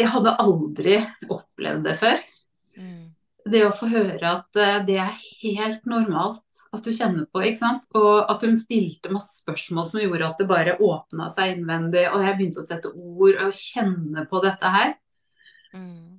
Jeg 0.00 0.10
hadde 0.12 0.34
aldri 0.42 0.98
opplevd 1.32 1.86
det 1.88 1.94
før. 2.02 2.20
Mm. 2.76 3.06
Det 3.50 3.62
å 3.64 3.72
få 3.72 3.88
høre 3.88 4.34
at 4.34 4.58
eh, 4.60 4.82
det 4.84 4.98
er 5.00 5.16
helt 5.40 5.88
normalt 5.88 6.60
at 6.76 6.84
du 6.84 6.90
kjenner 6.92 7.24
på, 7.24 7.40
ikke 7.40 7.60
sant. 7.62 7.88
Og 7.96 8.28
at 8.28 8.44
hun 8.44 8.60
stilte 8.60 9.12
masse 9.12 9.40
spørsmål 9.40 9.88
som 9.88 10.02
gjorde 10.02 10.28
at 10.28 10.42
det 10.42 10.48
bare 10.50 10.76
åpna 10.76 11.30
seg 11.32 11.56
innvendig. 11.56 12.04
Og 12.12 12.24
jeg 12.26 12.36
begynte 12.36 12.60
å 12.62 12.68
sette 12.68 12.92
ord 12.92 13.40
og 13.46 13.56
kjenne 13.56 14.26
på 14.28 14.44
dette 14.44 14.76
her. 14.76 14.94
Mm. 15.72 16.09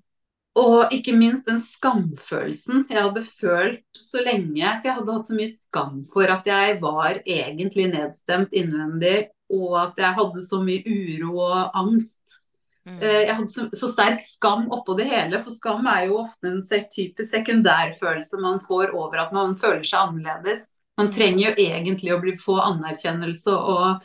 Og 0.60 0.92
ikke 0.92 1.14
minst 1.16 1.48
den 1.48 1.62
skamfølelsen 1.64 2.82
jeg 2.90 3.00
hadde 3.06 3.22
følt 3.24 3.86
så 3.96 4.20
lenge. 4.26 4.66
For 4.82 4.90
jeg 4.90 4.98
hadde 4.98 5.14
hatt 5.16 5.30
så 5.30 5.38
mye 5.38 5.52
skam 5.54 6.02
for 6.12 6.34
at 6.34 6.50
jeg 6.50 6.82
var 6.82 7.22
egentlig 7.24 7.88
nedstemt 7.94 8.52
innvendig, 8.58 9.30
og 9.52 9.78
at 9.86 10.02
jeg 10.04 10.18
hadde 10.18 10.44
så 10.44 10.60
mye 10.64 10.84
uro 10.88 11.38
og 11.46 11.78
angst. 11.80 12.40
Mm. 12.88 12.98
Eh, 12.98 13.22
Jeg 13.30 13.36
hadde 13.38 13.54
så, 13.54 13.68
så 13.78 13.88
sterk 13.92 14.20
skam 14.26 14.68
oppå 14.74 14.96
det 14.98 15.06
hele, 15.08 15.40
for 15.40 15.54
skam 15.54 15.88
er 15.88 16.08
jo 16.10 16.18
ofte 16.24 16.50
en 16.50 16.62
type 16.92 17.24
sekundærfølelse 17.24 18.40
man 18.42 18.60
får 18.66 18.96
over 18.98 19.22
at 19.22 19.32
man 19.36 19.56
føler 19.56 19.84
seg 19.84 20.00
annerledes. 20.10 20.82
Man 20.98 21.08
Mm. 21.08 21.14
trenger 21.16 21.44
jo 21.46 21.52
egentlig 21.64 22.12
å 22.12 22.20
bli, 22.22 22.34
få 22.36 22.58
anerkjennelse 22.60 23.54
og 23.56 24.02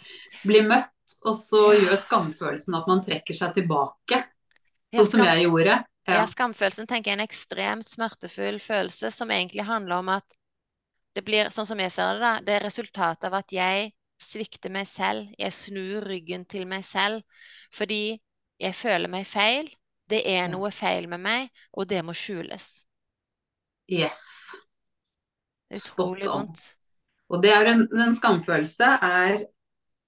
bli 0.46 0.60
møtt, 0.62 0.92
og 1.26 1.34
så 1.34 1.72
gjør 1.74 1.98
skamfølelsen 1.98 2.76
at 2.78 2.86
man 2.86 3.02
trekker 3.02 3.34
seg 3.34 3.54
tilbake. 3.54 4.22
Sånn 4.94 5.06
som 5.06 5.24
jeg 5.24 5.44
gjorde. 5.48 5.84
Ja, 6.06 6.20
Ja. 6.20 6.26
skamfølelsen 6.30 6.86
tenker 6.86 7.10
jeg 7.10 7.16
er 7.16 7.20
en 7.20 7.26
ekstremt 7.28 7.88
smertefull 7.90 8.60
følelse 8.62 9.10
som 9.10 9.30
egentlig 9.30 9.64
handler 9.66 9.98
om 9.98 10.08
at 10.08 10.24
det 11.16 11.24
blir, 11.24 11.48
sånn 11.50 11.66
som 11.66 11.80
jeg 11.80 11.90
ser 11.90 12.14
det, 12.14 12.20
da, 12.20 12.32
det 12.44 12.54
er 12.54 12.66
resultatet 12.66 13.24
av 13.24 13.38
at 13.38 13.52
jeg 13.52 13.92
svikter 14.20 14.70
meg 14.72 14.86
selv. 14.86 15.32
Jeg 15.38 15.52
snur 15.52 16.04
ryggen 16.04 16.44
til 16.44 16.66
meg 16.68 16.84
selv 16.84 17.22
fordi 17.74 18.20
jeg 18.60 18.74
føler 18.76 19.10
meg 19.12 19.26
feil. 19.26 19.68
Det 20.06 20.22
er 20.30 20.46
noe 20.48 20.70
feil 20.70 21.08
med 21.10 21.20
meg, 21.20 21.48
og 21.72 21.88
det 21.90 22.04
må 22.06 22.14
skjules. 22.14 22.86
Yes. 23.90 24.54
Det 25.66 25.76
er 25.76 25.82
utrolig 25.82 26.28
vondt. 26.30 26.62
Og 27.28 27.42
det 27.42 27.50
er 27.50 27.72
en, 27.72 27.82
en 27.90 28.14
skamfølelse 28.14 28.86
er 29.02 29.32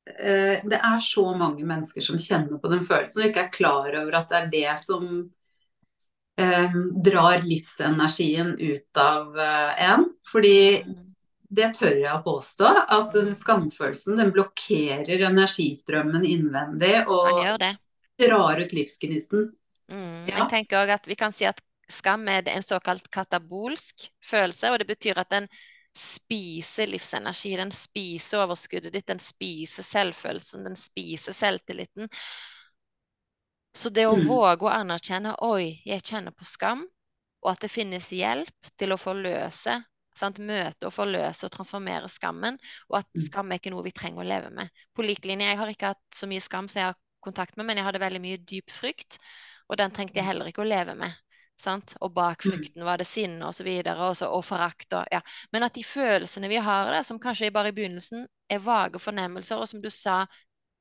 eh, 0.07 0.63
Det 0.63 0.79
er 0.79 1.01
så 1.03 1.25
mange 1.35 1.67
mennesker 1.67 2.05
som 2.05 2.19
kjenner 2.19 2.61
på 2.63 2.71
den 2.71 2.85
følelsen 2.87 3.25
og 3.25 3.29
ikke 3.29 3.47
er 3.49 3.53
klar 3.55 3.89
over 4.05 4.21
at 4.21 4.31
det 4.31 4.39
er 4.39 4.53
det 4.53 4.79
som 4.85 5.09
eh, 6.39 6.79
drar 7.05 7.45
livsenergien 7.45 8.55
ut 8.59 9.03
av 9.03 9.39
eh, 9.39 9.85
en. 9.91 10.09
Fordi 10.29 10.59
det 11.49 11.71
tør 11.79 11.97
jeg 11.97 12.13
å 12.13 12.25
påstå, 12.25 12.73
at 12.93 13.15
skamfølelsen 13.41 14.21
den 14.21 14.33
blokkerer 14.35 15.25
energistrømmen 15.31 16.27
innvendig 16.29 17.07
og 17.09 17.41
drar 18.21 18.61
ut 18.61 18.75
livsgnisten. 18.77 19.49
Mm. 19.89 20.29
Ja. 20.29 20.43
Jeg 20.43 20.51
tenker 20.53 20.83
også 20.83 20.99
at 20.99 21.09
vi 21.09 21.17
kan 21.17 21.33
si 21.33 21.49
at 21.49 21.63
skam 21.89 22.29
er 22.29 22.45
en 22.53 22.65
såkalt 22.65 23.09
katabolsk 23.15 24.11
følelse, 24.25 24.73
og 24.73 24.83
det 24.83 24.91
betyr 24.91 25.21
at 25.23 25.33
den 25.33 25.49
spiser 25.97 26.91
livsenergi. 26.93 27.57
Den 27.57 27.73
spiser 27.75 28.45
overskuddet 28.45 28.95
ditt, 28.95 29.09
den 29.09 29.23
spiser 29.23 29.87
selvfølelsen, 29.87 30.69
den 30.69 30.77
spiser 30.79 31.37
selvtilliten. 31.37 32.13
Så 33.79 33.91
det 33.95 34.09
å 34.11 34.17
Mm. 34.17 34.25
våge 34.27 34.67
å 34.67 34.73
anerkjenne 34.75 35.37
Oi, 35.47 35.81
jeg 35.87 36.03
kjenner 36.03 36.35
på 36.35 36.45
skam, 36.49 36.81
og 37.45 37.51
at 37.53 37.61
det 37.63 37.71
finnes 37.71 38.09
hjelp 38.11 38.71
til 38.77 38.91
å 38.95 38.99
forløse, 38.99 39.77
sant? 40.19 40.41
møte 40.43 40.89
og 40.89 40.95
forløse 40.97 41.47
og 41.47 41.53
transformere 41.55 42.09
skammen, 42.11 42.59
og 42.91 42.99
at 42.99 43.07
Mm. 43.15 43.23
skam 43.23 43.53
er 43.53 43.61
ikke 43.61 43.71
noe 43.71 43.85
vi 43.87 43.93
trenger 43.95 44.25
å 44.25 44.27
leve 44.27 44.51
med. 44.51 44.69
På 44.97 45.05
lik 45.07 45.25
linje, 45.25 45.47
jeg 45.47 45.59
har 45.59 45.69
ikke 45.69 45.93
hatt 45.95 46.03
så 46.11 46.27
mye 46.27 46.41
skam 46.43 46.67
som 46.67 46.81
jeg 46.81 46.87
har 46.89 46.97
kontakt 47.23 47.57
med, 47.57 47.67
men 47.67 47.77
jeg 47.77 47.87
hadde 47.87 48.01
veldig 48.03 48.21
mye 48.21 48.39
dyp 48.39 48.69
frykt, 48.71 49.19
og 49.71 49.77
den 49.77 49.91
trengte 49.93 50.19
jeg 50.19 50.27
heller 50.27 50.47
ikke 50.51 50.65
å 50.65 50.69
leve 50.69 50.97
med. 50.97 51.15
Sant? 51.57 51.97
Og 52.01 52.13
bak 52.15 52.43
Mm. 52.43 52.51
frykten 52.51 52.85
var 52.85 52.99
det 52.99 53.07
sinne 53.07 53.47
og 53.47 53.55
så 53.55 53.65
videre, 53.65 53.99
og, 54.09 54.17
så, 54.17 54.27
og 54.27 54.45
forakt 54.45 54.93
og 54.93 55.07
ja. 55.13 55.21
Men 55.53 55.63
at 55.63 55.75
de 55.75 55.83
følelsene 55.85 56.49
vi 56.49 56.57
har 56.57 56.91
der, 56.91 57.03
som 57.03 57.19
kanskje 57.19 57.53
bare 57.53 57.69
i 57.69 57.73
begynnelsen 57.73 58.27
er 58.51 58.59
vage 58.59 58.99
fornemmelser, 58.99 59.57
og 59.57 59.69
som 59.69 59.81
du 59.83 59.91
sa, 59.91 60.27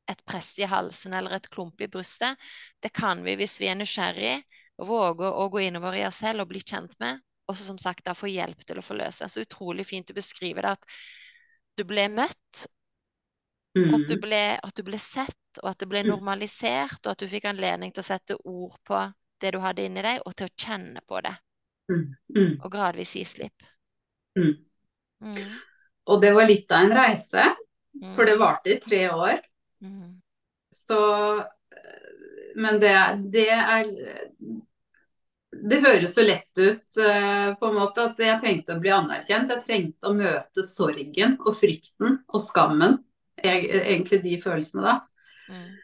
et 0.08 0.22
press 0.26 0.54
i 0.60 0.68
halsen 0.70 1.14
eller 1.14 1.36
et 1.38 1.50
klump 1.52 1.82
i 1.82 1.88
brystet, 1.92 2.38
det 2.82 2.94
kan 2.96 3.24
vi 3.26 3.36
hvis 3.40 3.60
vi 3.62 3.68
er 3.72 3.76
nysgjerrig 3.80 4.38
våger 4.78 5.34
å 5.34 5.48
gå 5.50 5.64
innover 5.66 5.96
i 5.98 6.06
oss 6.08 6.22
selv 6.22 6.44
og 6.46 6.52
bli 6.52 6.62
kjent 6.62 6.94
med, 7.02 7.20
og 7.50 7.58
så 7.58 7.64
som 7.64 7.78
sagt 7.82 8.06
da 8.06 8.14
få 8.14 8.30
hjelp 8.30 8.60
til 8.68 8.78
å 8.78 8.86
forløse. 8.86 9.28
Så 9.30 9.42
utrolig 9.42 9.88
fint 9.90 10.08
du 10.08 10.14
beskriver 10.14 10.68
det, 10.68 10.76
at 10.78 10.98
du 11.78 11.84
ble 11.88 12.08
møtt, 12.14 12.68
mm. 13.78 13.94
at 13.96 14.08
du 14.08 14.16
Mm. 14.16 14.22
ble, 14.22 14.42
at 14.64 14.76
du 14.76 14.84
ble 14.84 15.00
sett, 15.02 15.62
og 15.64 15.70
at 15.72 15.80
det 15.80 15.90
ble 15.90 16.04
Mm. 16.04 16.10
normalisert, 16.14 17.00
og 17.06 17.12
at 17.12 17.18
du 17.20 17.28
fikk 17.28 17.46
anledning 17.46 17.92
til 17.94 18.02
å 18.04 18.10
sette 18.12 18.38
ord 18.44 18.78
på 18.86 19.02
det 19.42 19.52
du 19.54 19.60
hadde 19.60 19.86
inni 19.86 20.02
deg, 20.02 20.22
og 20.26 20.36
til 20.36 20.48
å 20.48 20.56
kjenne 20.58 21.02
på 21.08 21.22
det, 21.24 21.36
Mm. 21.90 22.16
Mm. 22.36 22.62
og 22.62 22.72
gradvis 22.72 23.16
gi 23.16 23.24
slipp. 23.24 23.64
Mm. 24.38 24.66
Mm, 25.22 25.60
Og 26.08 26.22
det 26.22 26.34
var 26.34 26.46
litt 26.48 26.72
av 26.72 26.86
en 26.86 26.92
reise, 26.96 27.44
for 28.14 28.26
det 28.26 28.38
varte 28.38 28.76
i 28.76 28.80
tre 28.80 29.10
år. 29.10 29.42
Mm, 29.82 30.22
Så 30.72 31.00
eh, 31.40 32.56
Men 32.56 32.80
det, 32.80 32.94
det 33.34 33.50
er 33.50 33.92
Det 35.72 35.80
høres 35.82 36.14
så 36.16 36.24
lett 36.26 36.60
ut 36.60 36.98
eh, 37.02 37.50
på 37.60 37.70
en 37.70 37.78
måte 37.80 38.04
at 38.10 38.20
jeg 38.22 38.40
trengte 38.42 38.76
å 38.76 38.82
bli 38.84 38.92
anerkjent. 38.94 39.52
Jeg 39.54 39.64
trengte 39.64 40.10
å 40.12 40.16
møte 40.18 40.66
sorgen 40.68 41.38
og 41.40 41.56
frykten 41.58 42.20
og 42.28 42.44
skammen. 42.44 43.00
Egentlig 43.38 44.22
de 44.26 44.36
følelsene 44.44 44.84
da. 44.86 44.96
mm, 45.50 45.78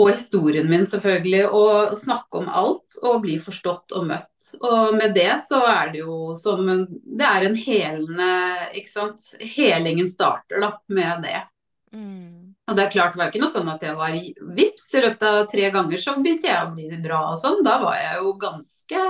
Og 0.00 0.12
historien 0.12 0.68
min, 0.70 0.84
selvfølgelig. 0.86 1.46
Og 1.50 1.96
snakke 1.98 2.38
om 2.38 2.50
alt 2.62 2.98
og 3.02 3.22
bli 3.24 3.38
forstått 3.42 3.94
og 3.98 4.06
møtt. 4.06 4.52
Og 4.62 4.94
med 4.94 5.14
det 5.16 5.32
så 5.42 5.62
er 5.66 5.90
det 5.94 6.04
jo 6.04 6.34
som 6.38 6.62
en 6.70 6.84
Det 6.88 7.26
er 7.26 7.46
en 7.48 7.58
helende 7.58 8.30
Ikke 8.78 8.92
sant. 8.92 9.32
Helingen 9.40 10.08
starter 10.10 10.62
da 10.62 10.76
med 10.88 11.26
det. 11.26 11.40
mm. 11.92 12.49
Og 12.70 12.76
det 12.78 12.84
er 12.84 12.92
klart, 12.94 13.16
det 13.16 13.18
var 13.18 13.32
ikke 13.32 13.42
noe 13.42 13.50
sånn 13.50 13.68
at 13.72 13.82
jeg 13.82 13.98
var 13.98 14.14
vips. 14.54 14.86
I 14.94 15.00
løpet 15.02 15.24
av 15.26 15.38
tre 15.50 15.70
ganger 15.74 15.98
så 15.98 16.14
begynte 16.16 16.46
jeg 16.46 16.62
å 16.62 16.72
bli 16.76 17.02
bra 17.02 17.24
og 17.32 17.38
sånn. 17.40 17.64
Da 17.66 17.80
var 17.82 17.96
jeg 17.98 18.20
jo 18.20 18.34
ganske 18.38 19.06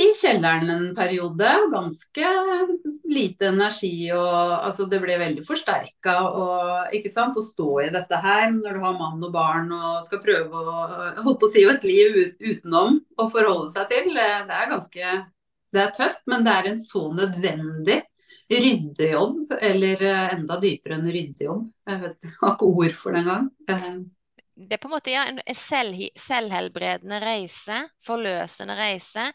i 0.00 0.06
kjelleren 0.16 0.70
en 0.72 0.86
periode. 0.96 1.50
Ganske 1.74 2.30
lite 3.12 3.50
energi 3.50 4.08
og 4.16 4.54
Altså 4.62 4.86
det 4.88 5.02
ble 5.02 5.18
veldig 5.20 5.44
forsterka 5.44 6.14
og 6.30 6.96
ikke 6.96 7.12
sant. 7.12 7.36
Å 7.36 7.44
stå 7.44 7.68
i 7.84 7.90
dette 7.92 8.22
her 8.24 8.48
når 8.54 8.78
du 8.78 8.86
har 8.86 8.96
mann 8.96 9.28
og 9.28 9.34
barn 9.34 9.68
og 9.76 10.00
skal 10.06 10.22
prøve 10.24 10.62
å 10.62 10.86
holdt 11.20 11.42
på 11.42 11.50
å 11.50 11.52
si 11.52 11.66
et 11.68 11.84
liv 11.84 12.16
ut, 12.16 12.40
utenom 12.40 12.96
å 13.20 13.28
forholde 13.28 13.68
seg 13.74 13.92
til. 13.92 14.16
eh, 14.16 14.40
Det 14.48 14.56
er 14.56 14.72
ganske 14.72 15.12
Det 15.72 15.80
er 15.80 15.92
tøft, 15.96 16.24
men 16.26 16.44
det 16.44 16.52
er 16.52 16.66
en 16.68 16.80
så 16.80 17.06
nødvendig 17.12 18.02
ryddejobb, 18.50 19.52
eller 19.60 20.02
eh, 20.02 20.34
enda 20.36 20.58
dypere 20.60 20.98
enn 20.98 21.12
ryddejobb. 21.14 21.68
Jeg 21.88 22.00
vet 22.02 22.28
jeg 22.28 22.38
har 22.40 22.56
ikke 22.56 22.70
ord 22.70 22.96
for 22.98 23.14
det 23.14 23.22
engang. 23.22 23.50
Eh, 23.68 23.92
Det 24.54 24.76
er 24.76 24.80
på 24.82 24.88
en 24.90 24.94
måte 24.94 25.12
ja, 25.14 25.24
en 25.30 25.40
selv, 25.56 26.00
selvhelbredende 26.18 27.20
reise, 27.22 27.78
forløsende 28.04 28.76
reise, 28.78 29.30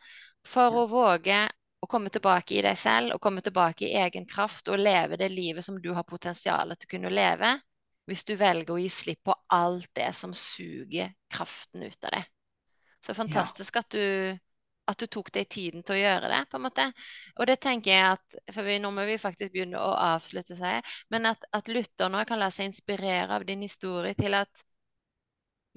for 0.48 0.84
å 0.84 0.86
våge 0.88 1.40
å 1.82 1.88
komme 1.90 2.10
tilbake 2.14 2.58
i 2.58 2.62
deg 2.66 2.78
selv 2.80 3.16
og 3.16 3.22
komme 3.22 3.42
tilbake 3.46 3.86
i 3.88 3.98
egen 4.02 4.26
kraft 4.30 4.70
og 4.72 4.80
leve 4.82 5.18
det 5.20 5.30
livet 5.34 5.66
som 5.66 5.78
du 5.82 5.92
har 5.94 6.08
potensial 6.08 6.74
til 6.76 6.88
å 6.88 6.94
kunne 6.96 7.14
leve, 7.14 7.52
hvis 8.08 8.24
du 8.26 8.36
velger 8.40 8.74
å 8.74 8.80
gi 8.80 8.90
slipp 8.94 9.24
på 9.28 9.36
alt 9.54 9.90
det 9.98 10.10
som 10.16 10.34
suger 10.34 11.12
kraften 11.34 11.84
ut 11.84 12.08
av 12.08 12.16
deg. 12.18 12.30
Så 13.04 13.14
fantastisk 13.14 13.78
at 13.78 13.90
du, 13.94 14.38
at 14.88 15.00
du 15.02 15.08
tok 15.12 15.32
deg 15.36 15.50
tiden 15.52 15.84
til 15.84 15.98
å 15.98 16.00
gjøre 16.00 16.30
det, 16.32 16.42
på 16.52 16.60
en 16.60 16.66
måte. 16.68 16.86
Og 17.38 17.50
det 17.50 17.58
tenker 17.64 17.92
jeg 17.92 18.06
at 18.14 18.38
For 18.56 18.68
vi, 18.68 18.78
nå 18.84 18.92
må 18.96 19.04
vi 19.10 19.18
faktisk 19.22 19.54
begynne 19.54 19.82
å 19.82 19.92
avslutte, 20.14 20.56
jeg. 20.60 20.84
Men 21.14 21.30
at, 21.34 21.44
at 21.54 21.72
lytter 21.72 22.12
nå 22.14 22.24
kan 22.30 22.40
la 22.42 22.50
seg 22.54 22.72
inspirere 22.72 23.36
av 23.36 23.46
din 23.48 23.66
historie 23.66 24.16
til 24.18 24.38
at 24.40 24.64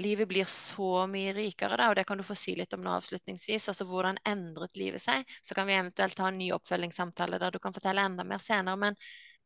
livet 0.01 0.29
blir 0.29 0.45
så 0.49 1.07
mye 1.07 1.33
rikere, 1.37 1.77
da, 1.77 1.89
og 1.91 1.97
det 1.99 2.07
kan 2.09 2.19
du 2.19 2.25
få 2.25 2.35
si 2.39 2.55
litt 2.57 2.73
om 2.73 2.83
nå 2.85 2.93
avslutningsvis. 2.97 3.69
Altså 3.73 3.87
hvordan 3.89 4.19
endret 4.29 4.79
livet 4.81 5.03
seg? 5.03 5.27
Så 5.45 5.55
kan 5.55 5.69
vi 5.69 5.77
eventuelt 5.77 6.19
ha 6.23 6.31
en 6.31 6.39
ny 6.41 6.51
oppfølgingssamtale 6.57 7.41
der 7.43 7.53
du 7.55 7.59
kan 7.63 7.77
fortelle 7.77 8.07
enda 8.09 8.25
mer 8.25 8.41
senere. 8.43 8.81
Men 8.81 8.97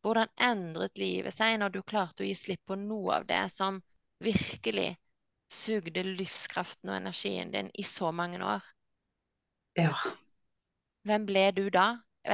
hvordan 0.04 0.30
endret 0.50 1.00
livet 1.00 1.34
seg 1.34 1.58
når 1.60 1.74
du 1.74 1.82
klarte 1.82 2.22
å 2.22 2.28
gi 2.28 2.36
slipp 2.38 2.62
på 2.70 2.78
noe 2.78 3.18
av 3.18 3.26
det 3.26 3.42
som 3.54 3.80
virkelig 4.22 4.92
sugde 5.54 6.06
livskraften 6.06 6.92
og 6.92 7.00
energien 7.00 7.50
din 7.54 7.72
i 7.74 7.86
så 7.88 8.12
mange 8.14 8.40
år? 8.44 8.73
Ja. 9.76 9.94
Hvem 11.10 11.22
ble 11.28 11.44
du 11.58 11.62
da? 11.76 11.84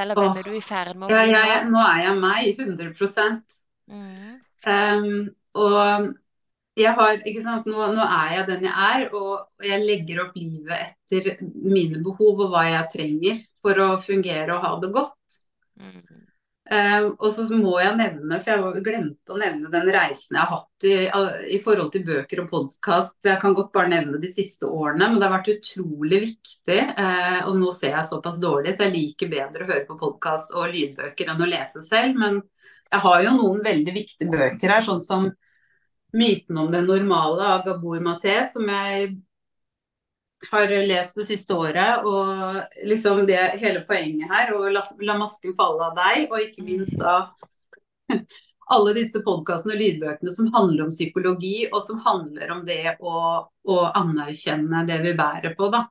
Eller 0.03 0.18
hvem 0.22 0.34
Åh. 0.34 0.41
er 0.43 0.49
du 0.51 0.53
i 0.59 0.64
ferd 0.72 0.99
med 1.05 1.12
å 1.12 1.12
Ja, 1.12 1.22
bli 1.22 1.30
jeg, 1.34 1.49
nå? 1.49 1.59
nå 1.72 1.80
er 1.86 2.03
jeg 2.07 2.16
meg, 2.22 2.61
100 2.61 2.95
Mm, 3.88 4.41
um, 4.66 5.28
Og 5.55 6.14
jeg 6.80 6.93
har, 6.99 7.16
ikke 7.26 7.43
sant, 7.45 7.66
nå, 7.68 7.86
nå 7.97 8.05
er 8.07 8.34
jeg 8.36 8.47
den 8.51 8.64
jeg 8.68 8.74
er, 8.97 9.07
og 9.16 9.66
jeg 9.66 9.82
legger 9.84 10.22
opp 10.24 10.36
livet 10.38 10.86
etter 10.86 11.30
mine 11.74 12.01
behov 12.07 12.45
og 12.47 12.53
hva 12.55 12.64
jeg 12.70 12.88
trenger 12.95 13.43
for 13.64 13.82
å 13.84 13.88
fungere 14.05 14.57
og 14.57 14.64
ha 14.66 14.74
det 14.84 14.93
godt. 14.97 15.41
mm, 15.76 16.30
Uh, 16.70 17.08
og 17.18 17.32
så 17.34 17.42
må 17.58 17.72
jeg 17.82 17.96
nevne, 17.98 18.36
for 18.38 18.52
jeg 18.52 18.82
glemte 18.86 19.34
å 19.34 19.38
nevne 19.40 19.72
den 19.72 19.88
reisen 19.90 20.36
jeg 20.36 20.46
har 20.46 20.52
hatt 20.52 20.86
i, 20.86 20.92
i 21.56 21.58
forhold 21.64 21.90
til 21.90 22.04
bøker 22.06 22.44
og 22.44 22.50
podkast. 22.52 23.16
Jeg 23.26 23.40
kan 23.42 23.56
godt 23.58 23.72
bare 23.74 23.90
nevne 23.90 24.20
de 24.22 24.30
siste 24.30 24.68
årene, 24.70 25.08
men 25.08 25.18
det 25.18 25.26
har 25.26 25.34
vært 25.34 25.50
utrolig 25.56 26.20
viktig. 26.28 26.78
Uh, 26.94 27.40
og 27.50 27.58
nå 27.58 27.72
ser 27.74 27.96
jeg 27.96 28.10
såpass 28.12 28.38
dårlig, 28.42 28.76
så 28.76 28.86
jeg 28.86 28.94
liker 28.94 29.32
bedre 29.32 29.66
å 29.66 29.70
høre 29.72 29.86
på 29.88 29.98
podkast 29.98 30.54
og 30.54 30.70
lydbøker 30.70 31.32
enn 31.32 31.42
å 31.42 31.50
lese 31.50 31.82
selv. 31.82 32.14
Men 32.22 32.38
jeg 32.90 33.04
har 33.06 33.24
jo 33.26 33.34
noen 33.40 33.64
veldig 33.66 33.96
viktige 33.96 34.30
bøker 34.30 34.76
her, 34.76 34.86
sånn 34.86 35.02
som 35.02 35.30
'Myten 36.10 36.58
om 36.58 36.70
det 36.72 36.80
normale' 36.82 37.50
av 37.54 37.60
Gabor 37.66 38.00
Maté, 38.02 38.40
som 38.50 38.66
jeg 38.66 39.12
har 40.51 40.72
lest 40.86 41.18
det 41.20 41.26
siste 41.28 41.55
året. 41.55 42.07
Og 42.07 42.86
liksom 42.88 43.24
det 43.28 43.41
hele 43.61 43.84
poenget 43.88 44.30
her, 44.32 44.55
å 44.57 44.70
la, 44.72 44.84
la 45.05 45.18
masken 45.20 45.57
falle 45.59 45.91
av 45.91 45.99
deg, 45.99 46.30
og 46.30 46.47
ikke 46.47 46.66
minst 46.66 46.97
da 47.01 47.18
alle 48.70 48.95
disse 48.95 49.22
podkastene 49.26 49.74
og 49.74 49.82
lydbøkene 49.82 50.32
som 50.34 50.51
handler 50.55 50.86
om 50.86 50.95
psykologi, 50.95 51.68
og 51.70 51.82
som 51.82 52.01
handler 52.05 52.55
om 52.55 52.64
det 52.66 52.97
å, 53.03 53.14
å 53.43 53.78
anerkjenne 53.99 54.84
det 54.88 55.01
vi 55.05 55.14
bærer 55.18 55.57
på, 55.59 55.70
da. 55.74 55.84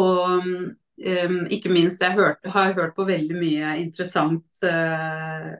Og 0.00 0.46
um, 0.46 1.40
ikke 1.52 1.72
minst, 1.72 2.00
jeg 2.02 2.16
hørt, 2.16 2.40
har 2.54 2.72
hørt 2.78 2.96
på 2.96 3.08
veldig 3.08 3.36
mye 3.36 3.74
interessant 3.82 4.64
uh, 4.64 5.52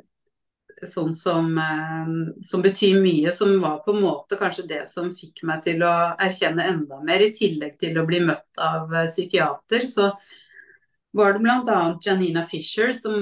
sånn 0.89 1.15
som, 1.17 1.51
eh, 1.59 2.13
som, 2.47 2.63
betyr 2.65 3.01
mye, 3.03 3.33
som 3.33 3.57
var 3.61 3.81
på 3.85 3.95
en 3.95 4.05
måte 4.05 4.39
kanskje 4.41 4.69
det 4.71 4.85
som 4.89 5.11
fikk 5.17 5.43
meg 5.49 5.65
til 5.67 5.83
å 5.85 5.95
erkjenne 6.17 6.69
enda 6.73 7.01
mer, 7.05 7.21
i 7.21 7.35
tillegg 7.37 7.77
til 7.81 7.99
å 8.01 8.07
bli 8.09 8.23
møtt 8.25 8.63
av 8.63 8.95
eh, 8.95 9.11
psykiater. 9.11 9.89
Så 9.91 10.13
var 11.13 11.33
det 11.33 11.39
bl.a. 11.39 11.99
Janina 12.03 12.43
Fisher, 12.47 12.93
som 12.93 13.15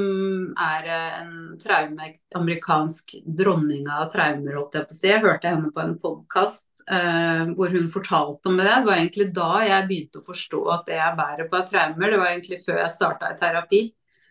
er 0.61 0.89
eh, 0.93 1.21
en 1.23 1.59
traume, 1.61 2.11
amerikansk 2.37 3.15
dronning 3.25 3.89
av 3.89 4.11
traumer, 4.13 4.59
holdt 4.59 4.77
jeg 4.77 4.89
på 4.89 4.97
å 4.97 4.99
si. 4.99 5.09
Jeg 5.09 5.25
hørte 5.25 5.53
henne 5.55 5.73
på 5.73 5.83
en 5.83 5.95
podkast 6.03 6.85
eh, 6.85 7.47
hvor 7.57 7.73
hun 7.73 7.89
fortalte 7.93 8.51
om 8.51 8.61
det. 8.61 8.69
Det 8.69 8.91
var 8.91 8.99
egentlig 8.99 9.31
da 9.37 9.53
jeg 9.65 9.89
begynte 9.89 10.21
å 10.21 10.27
forstå 10.29 10.65
at 10.75 10.85
det 10.91 10.99
jeg 11.01 11.21
bærer 11.23 11.49
på 11.49 11.61
er 11.61 11.71
traumer. 11.71 12.13
Det 12.13 12.21
var 12.21 12.35
egentlig 12.35 12.61
før 12.67 12.83
jeg 12.83 12.97
starta 12.99 13.33
i 13.33 13.41
terapi. 13.41 13.83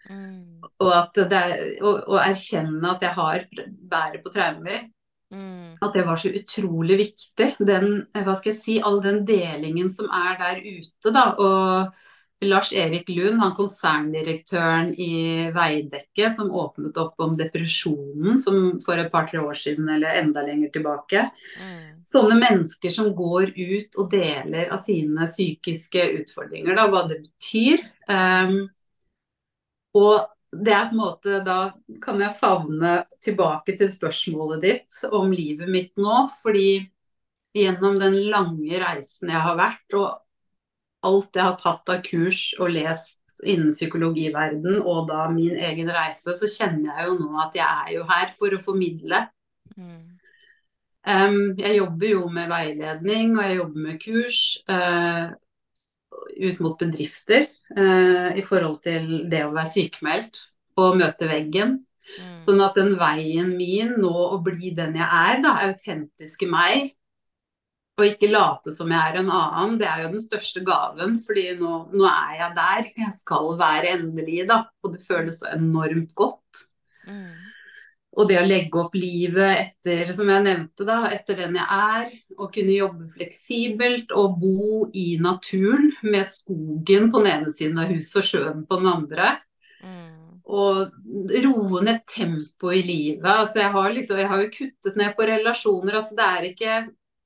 Mm. 0.10 0.62
Og 0.84 1.20
er, 1.26 1.55
og, 1.82 2.03
å, 2.08 2.20
erkjenne 2.22 2.93
at 2.93 3.03
jeg 3.03 3.16
har 3.18 3.47
bærer 3.68 4.22
på 4.24 4.34
traumer. 4.34 4.86
Mm. 5.34 5.76
At 5.84 5.95
det 5.95 6.05
var 6.08 6.20
så 6.22 6.32
utrolig 6.32 6.99
viktig. 7.01 7.49
Den, 7.60 8.03
hva 8.16 8.36
skal 8.38 8.53
jeg 8.53 8.60
si, 8.60 8.78
all 8.80 9.01
den 9.03 9.24
delingen 9.28 9.89
som 9.93 10.12
er 10.14 10.38
der 10.39 10.62
ute, 10.64 11.12
da. 11.12 11.32
Og 11.36 12.45
Lars 12.45 12.70
Erik 12.74 13.10
Lund, 13.10 13.39
han 13.41 13.55
konserndirektøren 13.58 14.91
i 14.93 15.49
Veidekke, 15.55 16.30
som 16.30 16.51
åpnet 16.53 16.97
opp 17.01 17.18
om 17.26 17.34
depresjonen 17.38 18.38
som 18.38 18.78
for 18.86 19.01
et 19.01 19.10
par-tre 19.12 19.41
år 19.41 19.58
siden, 19.58 19.89
eller 19.89 20.20
enda 20.22 20.43
lenger 20.45 20.70
tilbake. 20.76 21.24
Mm. 21.58 22.03
Sånne 22.05 22.38
mennesker 22.38 22.93
som 22.93 23.10
går 23.18 23.55
ut 23.58 23.97
og 23.97 24.12
deler 24.14 24.70
av 24.70 24.78
sine 24.84 25.26
psykiske 25.26 26.05
utfordringer, 26.22 26.78
da, 26.78 26.86
hva 26.93 27.08
det 27.10 27.24
betyr. 27.26 27.88
Um, 28.05 28.68
og 29.95 30.27
det 30.51 30.73
er 30.73 30.88
på 30.89 30.95
en 30.95 31.01
måte 31.01 31.39
Da 31.45 31.57
kan 32.03 32.21
jeg 32.23 32.35
favne 32.38 32.91
tilbake 33.23 33.75
til 33.77 33.89
spørsmålet 33.91 34.63
ditt 34.63 34.99
om 35.11 35.31
livet 35.33 35.69
mitt 35.71 35.93
nå. 35.99 36.27
Fordi 36.41 36.79
gjennom 37.57 37.97
den 38.01 38.19
lange 38.31 38.81
reisen 38.81 39.31
jeg 39.33 39.43
har 39.43 39.57
vært, 39.59 39.97
og 39.97 41.07
alt 41.07 41.38
jeg 41.38 41.45
har 41.45 41.57
tatt 41.61 41.93
av 41.93 42.03
kurs 42.05 42.41
og 42.59 42.71
lest 42.73 43.21
innen 43.45 43.69
psykologiverden, 43.69 44.79
og 44.81 45.07
da 45.11 45.27
min 45.29 45.57
egen 45.61 45.89
reise, 45.93 46.33
så 46.33 46.49
kjenner 46.49 46.89
jeg 46.89 47.09
jo 47.09 47.17
nå 47.19 47.41
at 47.43 47.57
jeg 47.57 47.67
er 47.67 47.91
jo 47.93 48.05
her 48.09 48.31
for 48.38 48.55
å 48.55 48.61
formidle. 48.61 49.19
Mm. 49.77 50.05
Um, 51.07 51.41
jeg 51.59 51.77
jobber 51.77 52.09
jo 52.09 52.23
med 52.33 52.49
veiledning, 52.49 53.35
og 53.38 53.43
jeg 53.45 53.59
jobber 53.59 53.85
med 53.85 53.99
kurs. 54.01 54.39
Uh, 54.65 55.35
ut 56.38 56.59
mot 56.63 56.77
bedrifter 56.79 57.45
i 57.78 58.43
forhold 58.45 58.80
til 58.86 59.28
det 59.30 59.43
å 59.45 59.51
være 59.53 59.69
sykemeldt 59.69 60.39
og 60.82 60.97
møte 60.97 61.28
veggen. 61.30 61.75
Mm. 62.07 62.38
Sånn 62.45 62.61
at 62.63 62.78
den 62.80 62.95
veien 62.99 63.51
min 63.57 63.97
nå 64.01 64.13
å 64.13 64.39
bli 64.43 64.71
den 64.78 64.95
jeg 64.97 65.07
er, 65.07 65.41
da, 65.43 65.57
autentiske 65.67 66.47
meg, 66.49 66.93
og 67.97 68.05
ikke 68.05 68.30
late 68.30 68.71
som 68.75 68.91
jeg 68.93 69.11
er 69.11 69.19
en 69.23 69.32
annen, 69.34 69.78
det 69.82 69.88
er 69.89 70.03
jo 70.03 70.11
den 70.13 70.21
største 70.21 70.61
gaven. 70.65 71.17
fordi 71.23 71.47
nå, 71.57 71.80
nå 71.97 72.05
er 72.05 72.36
jeg 72.43 72.57
der. 72.59 72.89
Jeg 73.01 73.13
skal 73.17 73.55
være 73.57 73.93
endelig, 73.95 74.43
da. 74.51 74.59
Og 74.86 74.93
det 74.93 75.01
føles 75.01 75.39
så 75.41 75.49
enormt 75.55 76.13
godt. 76.17 76.67
Mm. 77.09 77.47
Og 78.18 78.26
det 78.30 78.39
å 78.41 78.47
legge 78.47 78.80
opp 78.82 78.95
livet 78.97 79.59
etter, 79.61 80.09
som 80.18 80.30
jeg 80.32 80.41
nevnte, 80.41 80.86
da, 80.88 81.03
etter 81.13 81.38
den 81.38 81.57
jeg 81.59 81.68
er. 81.70 82.13
Å 82.38 82.49
kunne 82.53 82.74
jobbe 82.74 83.09
fleksibelt 83.13 84.13
og 84.18 84.39
bo 84.41 84.86
i 84.97 85.20
naturen 85.22 85.91
med 86.01 86.26
skogen 86.26 87.11
på 87.13 87.22
den 87.22 87.34
ene 87.36 87.53
siden 87.53 87.78
av 87.82 87.91
huset 87.93 88.22
og 88.24 88.26
sjøen 88.26 88.63
på 88.65 88.80
den 88.82 88.89
andre. 88.89 89.36
Mm. 89.86 90.39
Og 90.47 91.43
roe 91.45 91.84
ned 91.86 92.01
tempoet 92.09 92.80
i 92.80 92.86
livet. 92.88 93.30
Altså 93.30 93.61
jeg, 93.61 93.74
har 93.76 93.93
liksom, 93.93 94.22
jeg 94.24 94.32
har 94.32 94.41
jo 94.41 94.53
kuttet 94.55 94.97
ned 94.97 95.13
på 95.18 95.28
relasjoner. 95.30 95.99
altså 95.99 96.18
det 96.18 96.30
er 96.32 96.49
ikke 96.49 96.78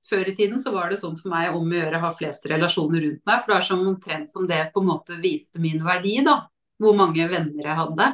før 0.10 0.28
i 0.28 0.36
tiden 0.36 0.60
så 0.60 0.74
var 0.74 0.90
det 0.90 1.00
sånn 1.00 1.16
for 1.20 1.32
meg 1.32 1.56
om 1.56 1.68
å 1.70 1.78
gjøre 1.78 2.00
å 2.00 2.06
ha 2.08 2.12
flest 2.18 2.48
relasjoner 2.52 3.06
rundt 3.06 3.24
meg. 3.30 3.44
For 3.44 3.54
det 3.54 3.60
er 3.60 3.68
som 3.70 3.86
omtrent 3.88 4.34
som 4.34 4.50
det 4.50 4.66
på 4.74 4.84
en 4.84 4.92
måte 4.92 5.20
viste 5.24 5.62
min 5.64 5.84
verdi, 5.86 6.18
da. 6.26 6.42
Hvor 6.82 6.98
mange 6.98 7.28
venner 7.30 7.68
jeg 7.70 7.78
hadde. 7.78 8.08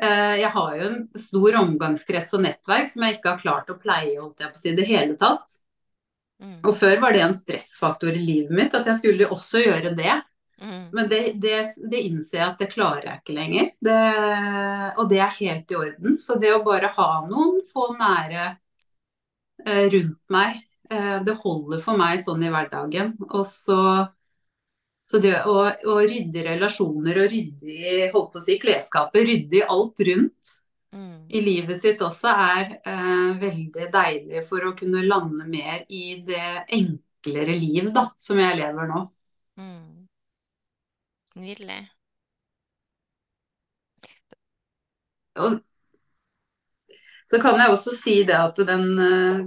Eh, 0.00 0.36
jeg 0.40 0.48
har 0.54 0.76
jo 0.78 0.86
en 0.88 1.00
stor 1.20 1.58
omgangskrets 1.60 2.32
og 2.36 2.44
nettverk 2.46 2.88
som 2.88 3.04
jeg 3.04 3.18
ikke 3.18 3.34
har 3.34 3.42
klart 3.42 3.72
å 3.72 3.76
pleie 3.80 4.16
holdt 4.16 4.40
jeg 4.40 4.52
på 4.52 4.56
å 4.56 4.62
si, 4.62 4.72
det 4.78 4.88
hele 4.88 5.16
tatt. 5.20 5.60
Mm. 6.40 6.60
Og 6.64 6.72
før 6.76 7.02
var 7.02 7.12
det 7.12 7.24
en 7.26 7.36
stressfaktor 7.36 8.16
i 8.16 8.22
livet 8.24 8.54
mitt, 8.56 8.76
at 8.76 8.88
jeg 8.88 9.00
skulle 9.02 9.28
også 9.28 9.60
gjøre 9.60 9.92
det. 9.98 10.14
Mm. 10.60 10.86
Men 10.96 11.08
det, 11.08 11.20
det, 11.40 11.58
det, 11.92 12.00
innser 12.08 12.38
jeg 12.38 12.46
at 12.46 12.62
det 12.62 12.70
klarer 12.72 13.10
jeg 13.10 13.20
ikke 13.22 13.36
lenger. 13.36 13.68
Det, 13.88 14.00
og 14.96 15.12
det 15.12 15.20
er 15.24 15.36
helt 15.36 15.72
i 15.72 15.78
orden. 15.82 16.16
Så 16.20 16.36
det 16.40 16.54
å 16.54 16.64
bare 16.64 16.92
ha 16.96 17.10
noen 17.28 17.60
få 17.68 17.90
nære 18.00 18.46
eh, 19.66 19.86
rundt 19.92 20.32
meg, 20.32 20.62
eh, 20.92 21.18
det 21.24 21.36
holder 21.44 21.84
for 21.84 22.00
meg 22.00 22.24
sånn 22.24 22.44
i 22.44 22.52
hverdagen. 22.52 23.14
Og 23.30 23.44
så 23.48 23.80
det 25.18 25.40
å, 25.48 25.64
å 25.66 25.98
rydde 25.98 26.44
relasjoner 26.46 27.18
og 27.24 27.30
rydde 27.32 27.72
i 27.74 28.08
holdt 28.12 28.32
på 28.32 28.38
å 28.38 28.44
si, 28.44 28.58
klesskapet, 28.62 29.24
rydde 29.26 29.58
i 29.58 29.62
alt 29.66 30.04
rundt 30.06 30.52
mm. 30.94 31.28
i 31.34 31.40
livet 31.42 31.80
sitt 31.80 32.02
også, 32.06 32.30
er 32.30 32.76
eh, 32.78 33.30
veldig 33.40 33.88
deilig 33.92 34.44
for 34.46 34.68
å 34.68 34.74
kunne 34.78 35.02
lande 35.06 35.48
mer 35.50 35.82
i 35.88 36.20
det 36.26 36.66
enklere 36.76 37.56
liv 37.58 37.90
da, 37.96 38.06
som 38.20 38.38
jeg 38.38 38.60
lever 38.60 38.92
nå. 38.92 39.02
Mm. 39.58 40.06
Nydelig. 41.40 41.80
Og 45.40 45.58
så 47.30 47.38
kan 47.42 47.58
jeg 47.62 47.70
også 47.70 47.92
si 47.94 48.16
det 48.26 48.38
at 48.38 48.56
den 48.66 48.86
eh, 48.98 49.42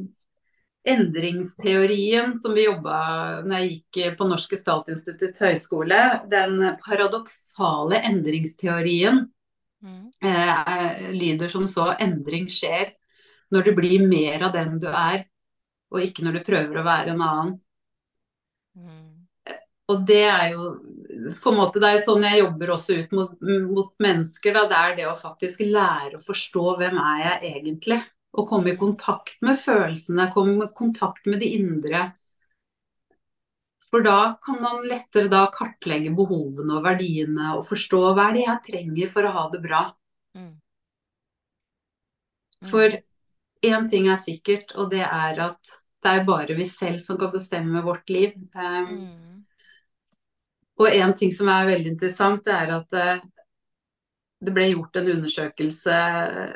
endringsteorien 0.83 2.33
som 2.39 2.55
vi 2.55 2.65
jobba 2.65 2.97
når 3.45 3.61
jeg 3.61 3.69
gikk 3.71 4.17
på 4.19 4.27
Norsk 4.27 4.55
gestaltinstitutt 4.55 5.39
høgskole, 5.45 6.01
den 6.31 6.57
paradoksale 6.83 8.01
endringsteorien 8.09 9.21
mm. 9.83 10.01
eh, 10.27 11.05
lyder 11.15 11.51
som 11.53 11.67
så 11.69 11.93
endring 11.95 12.49
skjer 12.51 12.91
når 13.53 13.69
du 13.69 13.75
blir 13.77 14.03
mer 14.07 14.47
av 14.49 14.55
den 14.55 14.79
du 14.81 14.89
er, 14.89 15.27
og 15.93 16.01
ikke 16.03 16.25
når 16.25 16.39
du 16.39 16.45
prøver 16.47 16.79
å 16.79 16.85
være 16.87 17.13
en 17.13 17.21
annen. 17.21 17.53
Mm. 18.73 19.13
Og 19.93 20.03
det 20.07 20.23
er 20.25 20.47
jo 20.55 20.71
på 21.43 21.51
en 21.51 21.59
måte, 21.59 21.79
det 21.81 21.89
er 21.89 21.97
jo 21.99 22.05
sånn 22.07 22.25
jeg 22.25 22.41
jobber 22.41 22.71
også 22.73 22.95
ut 22.97 23.13
mot, 23.15 23.33
mot 23.43 23.91
mennesker. 24.01 24.55
Da. 24.55 24.63
Det 24.71 24.79
er 24.79 24.95
det 24.97 25.07
å 25.09 25.15
faktisk 25.19 25.63
lære 25.67 26.17
å 26.17 26.23
forstå 26.23 26.65
hvem 26.79 26.99
er 27.03 27.23
jeg 27.27 27.51
egentlig. 27.51 27.99
Å 28.33 28.45
komme 28.49 28.73
i 28.73 28.77
kontakt 28.79 29.39
med 29.45 29.59
følelsene, 29.61 30.31
komme 30.33 30.65
i 30.65 30.73
kontakt 30.75 31.27
med 31.29 31.41
de 31.43 31.51
indre. 31.59 32.07
For 33.93 34.01
da 34.01 34.33
kan 34.41 34.57
man 34.61 34.87
lettere 34.89 35.29
da 35.29 35.43
kartlegge 35.53 36.09
behovene 36.17 36.79
og 36.79 36.85
verdiene 36.87 37.51
og 37.59 37.67
forstå 37.67 37.99
hva 38.15 38.31
er 38.31 38.37
det 38.37 38.45
jeg 38.47 38.63
trenger 38.71 39.11
for 39.13 39.29
å 39.29 39.33
ha 39.35 39.43
det 39.53 39.61
bra. 39.61 39.83
Mm. 40.33 40.55
Mm. 42.63 42.69
For 42.71 42.97
én 43.69 43.89
ting 43.91 44.09
er 44.09 44.17
sikkert, 44.17 44.73
og 44.81 44.89
det 44.95 45.03
er 45.05 45.43
at 45.45 45.75
det 46.03 46.15
er 46.15 46.25
bare 46.27 46.57
vi 46.57 46.65
selv 46.67 47.03
som 47.05 47.19
kan 47.21 47.31
bestemme 47.31 47.83
vårt 47.85 48.09
liv. 48.09 48.33
Um, 48.57 48.89
mm. 48.89 49.45
Og 50.81 50.89
en 50.89 51.13
ting 51.13 51.31
som 51.31 51.51
er 51.53 51.69
veldig 51.69 51.93
interessant, 51.93 52.43
det 52.47 52.57
er 52.57 52.73
at 52.79 52.97
uh, 52.97 53.23
det 54.43 54.51
ble 54.51 54.67
gjort 54.73 54.97
en 54.99 55.09
undersøkelse 55.15 55.97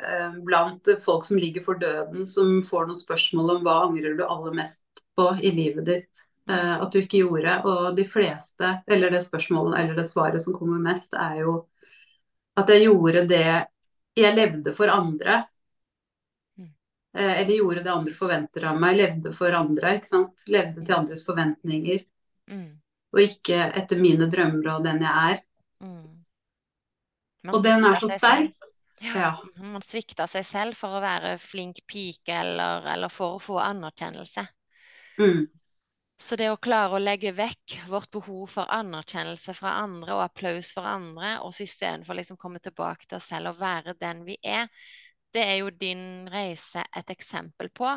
eh, 0.08 0.38
blant 0.44 0.90
folk 1.04 1.24
som 1.24 1.40
ligger 1.40 1.64
for 1.64 1.80
døden, 1.80 2.26
som 2.26 2.58
får 2.66 2.88
noen 2.88 2.98
spørsmål 2.98 3.56
om 3.56 3.66
hva 3.66 3.76
angrer 3.86 4.16
du 4.18 4.24
aller 4.26 4.56
mest 4.60 4.84
på 5.16 5.30
i 5.42 5.52
livet 5.54 5.86
ditt 5.88 6.22
eh, 6.50 6.74
at 6.76 6.92
du 6.92 7.00
ikke 7.00 7.22
gjorde. 7.22 7.56
Og 7.68 7.96
de 7.96 8.04
fleste, 8.08 8.72
eller 8.86 9.14
det 9.14 9.24
spørsmålet 9.26 9.80
eller 9.80 9.98
det 9.98 10.06
svaret 10.10 10.42
som 10.44 10.56
kommer 10.56 10.82
mest, 10.84 11.16
er 11.16 11.42
jo 11.44 11.58
at 12.58 12.70
jeg 12.74 12.88
gjorde 12.88 13.26
det 13.30 13.46
jeg 14.18 14.34
levde 14.34 14.74
for 14.74 14.90
andre. 14.90 15.42
Mm. 16.58 16.70
Eh, 17.18 17.34
eller 17.40 17.54
gjorde 17.54 17.84
det 17.86 17.94
andre 17.94 18.14
forventer 18.18 18.68
av 18.70 18.80
meg. 18.80 18.98
Levde 18.98 19.32
for 19.36 19.54
andre, 19.54 19.96
ikke 19.98 20.12
sant. 20.12 20.46
Levde 20.50 20.84
til 20.84 20.96
andres 20.96 21.24
forventninger. 21.26 22.04
Mm. 22.50 22.72
Og 23.14 23.24
ikke 23.24 23.62
etter 23.78 24.00
mine 24.00 24.28
drømmer 24.30 24.74
og 24.76 24.88
den 24.88 25.04
jeg 25.06 25.32
er. 25.32 25.44
Man 27.48 27.56
Og 27.56 27.64
den 27.64 27.84
er 27.88 27.96
så 28.00 28.10
sterk. 28.12 28.52
Ja, 29.00 29.14
Ja. 29.14 29.28
man 29.62 29.82
svikter 29.86 30.26
seg 30.26 30.44
selv 30.44 30.76
for 30.76 30.98
å 30.98 31.00
være 31.00 31.36
flink 31.38 31.84
pike 31.86 32.34
eller, 32.34 32.84
eller 32.92 33.12
for 33.14 33.36
å 33.36 33.42
få 33.42 33.60
anerkjennelse. 33.62 34.42
Mm. 35.20 35.46
Så 36.18 36.36
det 36.36 36.48
å 36.50 36.58
klare 36.58 36.98
å 36.98 37.00
legge 37.00 37.30
vekk 37.32 37.76
vårt 37.88 38.10
behov 38.10 38.48
for 38.50 38.66
anerkjennelse 38.74 39.54
fra 39.54 39.76
andre 39.84 40.16
og 40.16 40.24
applaus 40.24 40.72
for 40.74 40.82
andre, 40.90 41.36
og 41.46 41.54
så 41.54 41.62
istedenfor 41.62 42.18
liksom 42.18 42.40
komme 42.42 42.58
tilbake 42.58 43.06
til 43.06 43.20
oss 43.20 43.30
selv 43.30 43.52
og 43.52 43.60
være 43.62 43.94
den 44.02 44.24
vi 44.26 44.34
er, 44.42 44.66
det 45.32 45.44
er 45.46 45.56
jo 45.60 45.70
din 45.70 46.26
reise 46.32 46.84
et 46.96 47.10
eksempel 47.14 47.70
på, 47.70 47.96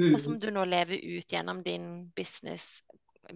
Mm. 0.00 0.14
og 0.14 0.20
som 0.24 0.38
du 0.40 0.46
nå 0.50 0.62
lever 0.64 0.96
ut 0.96 1.28
gjennom 1.28 1.58
din 1.62 2.10
business 2.16 2.80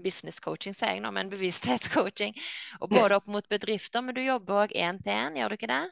business 0.03 0.41
coaching, 0.43 0.75
sier 0.77 0.95
jeg 0.95 1.03
nå, 1.05 1.13
men 1.15 1.31
bevissthetscoaching. 1.33 2.37
Og 2.83 2.91
både 2.93 3.19
opp 3.19 3.27
mot 3.31 3.47
bedrifter, 3.49 4.05
men 4.05 4.17
du 4.17 4.23
jobber 4.25 4.67
òg 4.67 4.77
én 4.77 5.01
til 5.03 5.15
én, 5.15 5.39
gjør 5.41 5.53
du 5.53 5.59
ikke 5.59 5.73
det? 5.73 5.83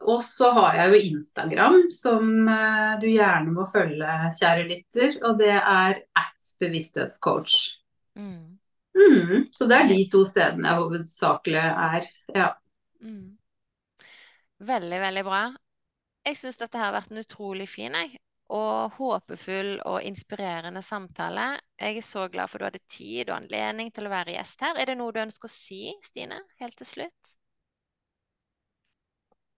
Og 0.04 0.20
så 0.24 0.50
har 0.56 0.74
jeg 0.78 0.88
jo 0.88 0.94
Instagram, 1.14 1.90
som 1.92 2.48
eh, 2.48 3.00
du 3.00 3.06
gjerne 3.08 3.50
må 3.52 3.64
følge, 3.68 4.30
kjære 4.40 4.68
lytter. 4.68 5.24
Og 5.24 5.38
det 5.40 5.56
er 5.56 5.94
at 6.16 6.54
bevissthetscoach. 6.60 7.54
Mm. 8.16 8.58
Mm, 8.94 9.46
så 9.52 9.66
det 9.68 9.76
er 9.76 9.88
de 9.90 10.10
to 10.12 10.24
stedene 10.28 10.68
jeg 10.70 10.78
hovedsakelig 10.80 11.60
er. 11.60 12.02
Ja. 12.34 12.48
Mm. 13.04 13.36
Veldig, 14.64 15.00
veldig 15.08 15.24
bra. 15.26 15.42
Jeg 16.24 16.36
syns 16.40 16.56
dette 16.60 16.78
har 16.80 16.92
vært 16.94 17.10
en 17.12 17.20
utrolig 17.20 17.68
fin 17.68 17.92
jeg. 18.00 18.16
Og 18.52 18.98
håpefull 18.98 19.78
og 19.88 20.02
inspirerende 20.04 20.82
samtale. 20.84 21.54
Jeg 21.80 21.96
er 21.98 22.04
så 22.04 22.26
glad 22.28 22.50
for 22.50 22.58
at 22.58 22.60
du 22.60 22.66
hadde 22.68 22.84
tid 22.92 23.30
og 23.30 23.38
anledning 23.38 23.92
til 23.94 24.08
å 24.08 24.12
være 24.12 24.36
gjest 24.36 24.66
her. 24.66 24.76
Er 24.76 24.90
det 24.90 24.98
noe 25.00 25.14
du 25.14 25.22
ønsker 25.22 25.48
å 25.48 25.54
si, 25.54 25.94
Stine, 26.04 26.42
helt 26.60 26.76
til 26.80 26.90
slutt? 26.90 27.34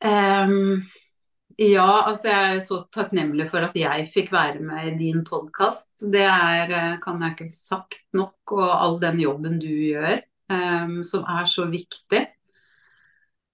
Um, 0.05 0.85
ja, 1.57 1.89
altså 2.05 2.29
jeg 2.29 2.57
er 2.57 2.63
så 2.65 2.83
takknemlig 2.93 3.49
for 3.49 3.65
at 3.65 3.77
jeg 3.79 4.09
fikk 4.13 4.33
være 4.35 4.61
med 4.61 4.91
i 4.91 4.97
din 5.01 5.23
podkast. 5.25 5.91
Det 6.13 6.25
er, 6.29 6.71
eh, 6.71 6.97
kan 7.03 7.23
jeg 7.23 7.37
ikke 7.37 7.51
sagt 7.55 8.03
nok, 8.13 8.37
og 8.53 8.71
all 8.71 8.99
den 9.01 9.21
jobben 9.23 9.59
du 9.63 9.71
gjør, 9.71 10.21
um, 10.53 10.99
som 11.05 11.25
er 11.25 11.49
så 11.49 11.65
viktig. 11.73 12.27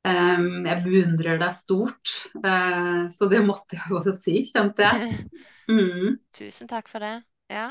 Em, 0.02 0.64
jeg 0.66 0.82
beundrer 0.82 1.38
deg 1.38 1.52
stort, 1.54 2.16
eh, 2.42 3.04
så 3.14 3.28
det 3.30 3.42
måtte 3.46 3.78
jeg 3.78 3.92
jo 3.92 4.14
si, 4.16 4.42
kjente 4.50 4.88
jeg. 4.88 5.18
Mm. 5.70 6.16
Tusen 6.34 6.66
takk 6.68 6.88
for 6.90 7.00
det. 7.00 7.22
Ja, 7.48 7.68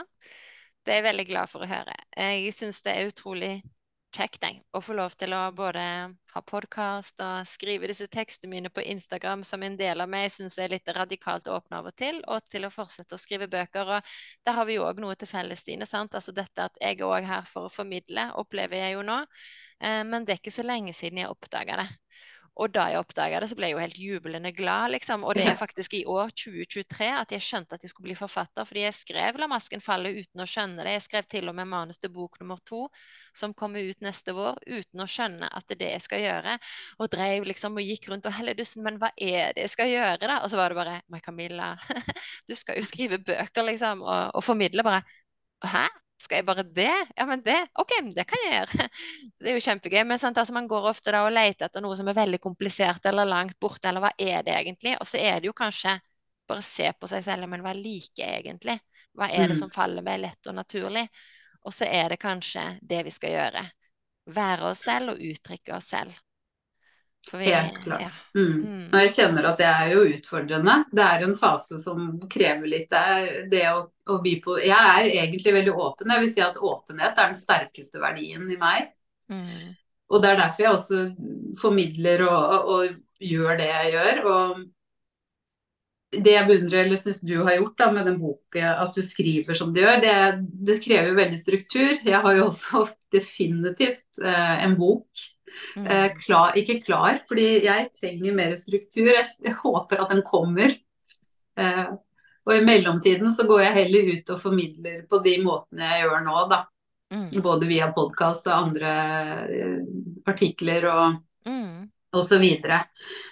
det 0.87 0.93
er 0.93 1.01
jeg 1.01 1.05
veldig 1.09 1.25
glad 1.27 1.49
for 1.51 1.61
å 1.61 1.67
høre. 1.67 1.91
Jeg 2.15 2.53
syns 2.55 2.79
det 2.85 2.93
er 2.95 3.09
utrolig 3.11 3.49
kjekt 4.11 4.43
jeg, 4.43 4.59
å 4.75 4.81
få 4.83 4.95
lov 4.97 5.13
til 5.19 5.31
å 5.35 5.39
både 5.55 5.83
ha 6.33 6.41
podkast 6.47 7.21
og 7.23 7.47
skrive 7.47 7.87
disse 7.89 8.07
tekstene 8.11 8.51
mine 8.51 8.71
på 8.73 8.83
Instagram 8.93 9.43
som 9.47 9.63
en 9.63 9.77
del 9.79 10.03
av 10.03 10.11
meg 10.11 10.27
syns 10.33 10.57
er 10.59 10.73
litt 10.73 10.91
radikalt 10.95 11.47
åpne 11.51 11.79
av 11.79 11.89
og 11.91 11.95
til, 11.99 12.19
og 12.27 12.43
til 12.51 12.67
å 12.67 12.71
fortsette 12.73 13.15
å 13.15 13.21
skrive 13.21 13.47
bøker. 13.51 13.95
Og 13.95 14.13
der 14.47 14.57
har 14.57 14.67
vi 14.67 14.77
jo 14.77 14.85
òg 14.87 14.99
noe 15.03 15.15
til 15.19 15.31
felles, 15.31 15.63
Stine. 15.63 15.87
sant? 15.87 16.15
Altså 16.17 16.35
dette 16.35 16.67
at 16.67 16.79
jeg 16.81 16.99
er 16.99 17.07
òg 17.07 17.27
her 17.27 17.47
for 17.47 17.67
å 17.69 17.73
formidle, 17.73 18.29
opplever 18.41 18.83
jeg 18.83 18.97
jo 18.97 19.05
nå. 19.07 19.21
Eh, 19.79 20.03
men 20.07 20.27
det 20.27 20.35
er 20.35 20.43
ikke 20.43 20.57
så 20.59 20.67
lenge 20.67 20.93
siden 20.97 21.23
jeg 21.23 21.31
oppdaga 21.31 21.81
det. 21.83 21.89
Og 22.61 22.69
da 22.69 22.83
jeg 22.91 23.01
oppdaga 23.01 23.39
det, 23.41 23.47
så 23.49 23.55
ble 23.57 23.69
jeg 23.69 23.73
jo 23.73 23.81
helt 23.81 23.97
jublende 23.97 24.51
glad, 24.53 24.91
liksom. 24.93 25.23
Og 25.25 25.33
det 25.37 25.47
er 25.49 25.57
faktisk 25.57 25.95
i 25.97 26.03
år 26.05 26.29
2023 26.37 27.07
at 27.17 27.33
jeg 27.33 27.45
skjønte 27.45 27.77
at 27.77 27.85
jeg 27.85 27.93
skulle 27.93 28.11
bli 28.11 28.17
forfatter, 28.19 28.67
fordi 28.69 28.83
jeg 28.83 28.97
skrev 28.97 29.39
'La 29.41 29.47
masken 29.49 29.81
falle' 29.81 30.11
uten 30.19 30.43
å 30.43 30.47
skjønne 30.49 30.85
det. 30.85 30.93
Jeg 30.97 31.05
skrev 31.07 31.29
til 31.31 31.49
og 31.49 31.55
med 31.57 31.69
manus 31.71 31.97
til 31.97 32.13
bok 32.13 32.37
nummer 32.41 32.61
to, 32.65 32.83
som 33.33 33.55
kommer 33.57 33.81
ut 33.81 34.05
neste 34.05 34.35
vår, 34.37 34.61
uten 34.67 35.01
å 35.01 35.09
skjønne 35.09 35.49
at 35.49 35.65
det 35.67 35.79
er 35.79 35.81
det 35.81 35.91
jeg 35.95 36.05
skal 36.07 36.21
gjøre. 36.25 36.57
Og 36.99 37.11
drev 37.15 37.49
liksom 37.49 37.81
og 37.81 37.87
gikk 37.87 38.11
rundt 38.11 38.29
og 38.29 38.37
helledussen, 38.37 38.83
men 38.85 39.01
hva 39.01 39.09
er 39.17 39.57
det 39.57 39.65
jeg 39.65 39.73
skal 39.73 39.89
gjøre, 39.89 40.21
da? 40.27 40.37
Og 40.43 40.53
så 40.53 40.61
var 40.61 40.69
det 40.69 40.81
bare 40.83 41.01
Men 41.09 41.21
Camilla, 41.25 41.73
du 42.49 42.55
skal 42.55 42.77
jo 42.77 42.85
skrive 42.85 43.17
bøker, 43.19 43.65
liksom, 43.71 44.05
og, 44.05 44.35
og 44.35 44.43
formidle 44.45 44.85
bare 44.85 45.01
Hæ? 45.61 45.87
Skal 46.21 46.41
jeg 46.41 46.45
bare 46.47 46.63
det? 46.63 46.93
Ja, 47.17 47.25
men 47.29 47.41
det 47.45 47.57
OK, 47.81 47.91
det 48.15 48.25
kan 48.29 48.43
jeg 48.45 48.53
gjøre. 48.59 48.87
Det 49.41 49.49
er 49.49 49.57
jo 49.57 49.63
kjempegøy. 49.65 50.03
Men 50.05 50.19
sant, 50.21 50.37
altså, 50.37 50.53
man 50.53 50.67
går 50.69 50.87
ofte 50.91 51.13
da 51.15 51.23
og 51.25 51.33
leter 51.33 51.67
etter 51.67 51.83
noe 51.83 51.97
som 51.97 52.09
er 52.11 52.17
veldig 52.17 52.39
komplisert 52.43 53.05
eller 53.09 53.25
langt 53.29 53.57
borte, 53.61 53.89
eller 53.89 54.03
hva 54.05 54.11
er 54.17 54.45
det 54.45 54.53
egentlig? 54.59 54.95
Og 55.01 55.09
så 55.09 55.17
er 55.21 55.39
det 55.41 55.49
jo 55.49 55.55
kanskje 55.57 55.95
bare 56.49 56.63
se 56.65 56.91
på 56.99 57.09
seg 57.09 57.25
selv, 57.25 57.47
men 57.49 57.63
hva 57.65 57.73
liker 57.77 58.23
jeg 58.23 58.43
egentlig? 58.43 58.77
Hva 59.17 59.29
er 59.33 59.49
det 59.51 59.57
Mm. 59.57 59.59
som 59.59 59.71
faller 59.73 60.05
meg 60.05 60.21
lett 60.21 60.47
og 60.47 60.55
naturlig? 60.55 61.07
Og 61.65 61.73
så 61.73 61.85
er 61.85 62.09
det 62.09 62.21
kanskje 62.21 62.65
det 62.81 63.03
vi 63.05 63.11
skal 63.11 63.35
gjøre. 63.35 63.63
Være 64.25 64.69
oss 64.71 64.85
selv 64.87 65.15
og 65.15 65.23
uttrykke 65.31 65.75
oss 65.77 65.89
selv. 65.95 66.13
Vi, 67.33 67.45
Helt 67.45 67.83
klart. 67.83 68.01
Ja. 68.01 68.09
Mm. 68.35 68.63
Mm. 68.65 68.85
Og 68.87 68.97
jeg 69.03 69.11
kjenner 69.13 69.47
at 69.51 69.59
det 69.61 69.67
er 69.69 69.91
jo 69.93 70.05
utfordrende. 70.09 70.77
Det 70.91 71.03
er 71.05 71.25
en 71.25 71.35
fase 71.37 71.77
som 71.79 72.07
krever 72.31 72.71
litt. 72.71 72.89
Det 72.91 73.45
det 73.51 73.67
å, 73.71 73.85
å 74.09 74.17
by 74.23 74.33
på 74.43 74.57
Jeg 74.63 74.95
er 74.95 75.11
egentlig 75.21 75.53
veldig 75.55 75.75
åpen. 75.75 76.11
Jeg 76.11 76.25
vil 76.25 76.33
si 76.33 76.43
at 76.43 76.59
åpenhet 76.59 77.13
er 77.13 77.31
den 77.31 77.37
sterkeste 77.37 78.01
verdien 78.01 78.49
i 78.49 78.59
meg. 78.59 78.91
Mm. 79.31 79.77
Og 80.11 80.23
det 80.23 80.31
er 80.31 80.41
derfor 80.41 80.65
jeg 80.65 80.75
også 80.75 81.01
formidler 81.61 82.25
og, 82.25 82.55
og, 82.57 82.71
og 82.75 83.25
gjør 83.31 83.59
det 83.61 83.69
jeg 83.69 83.93
gjør. 83.95 84.23
Og 84.33 84.63
det 86.11 86.33
jeg 86.33 86.47
beundrer, 86.49 86.81
eller 86.83 86.99
syns 86.99 87.21
du 87.23 87.37
har 87.37 87.55
gjort 87.55 87.77
da, 87.79 87.91
med 87.95 88.09
den 88.09 88.17
boken, 88.19 88.65
at 88.83 88.97
du 88.97 89.03
skriver 89.05 89.55
som 89.55 89.71
du 89.71 89.79
gjør, 89.79 90.01
det, 90.03 90.15
det 90.67 90.81
krever 90.83 91.15
veldig 91.15 91.39
struktur. 91.39 91.93
Jeg 92.03 92.19
har 92.25 92.35
jo 92.35 92.49
også 92.49 92.87
definitivt 93.15 94.19
eh, 94.19 94.65
en 94.65 94.75
bok 94.79 95.29
Mm. 95.77 95.87
eh, 95.87 96.07
klar, 96.25 96.55
ikke 96.59 96.77
klar, 96.85 97.19
fordi 97.29 97.47
jeg 97.65 97.89
trenger 97.99 98.37
mer 98.37 98.55
struktur. 98.59 99.09
Jeg, 99.11 99.25
jeg 99.43 99.57
håper 99.63 100.01
at 100.05 100.13
den 100.15 100.23
kommer. 100.27 100.73
Eh, 101.59 101.91
og 102.41 102.53
i 102.55 102.63
mellomtiden 102.65 103.29
så 103.29 103.45
går 103.45 103.59
jeg 103.67 103.75
heller 103.75 104.07
ut 104.15 104.29
og 104.33 104.39
formidler 104.41 105.03
på 105.09 105.19
de 105.23 105.35
måtene 105.45 105.91
jeg 105.91 106.05
gjør 106.07 106.23
nå, 106.25 106.37
da. 106.49 106.61
Mm. 107.11 107.27
Både 107.43 107.67
via 107.67 107.89
podkast 107.91 108.47
og 108.47 108.55
andre 108.55 108.93
eh, 109.51 109.77
artikler 110.31 110.87
og, 110.93 111.19
Mm. 111.45 111.87
og 112.13 112.23
så 112.23 112.37
videre. 112.37 112.83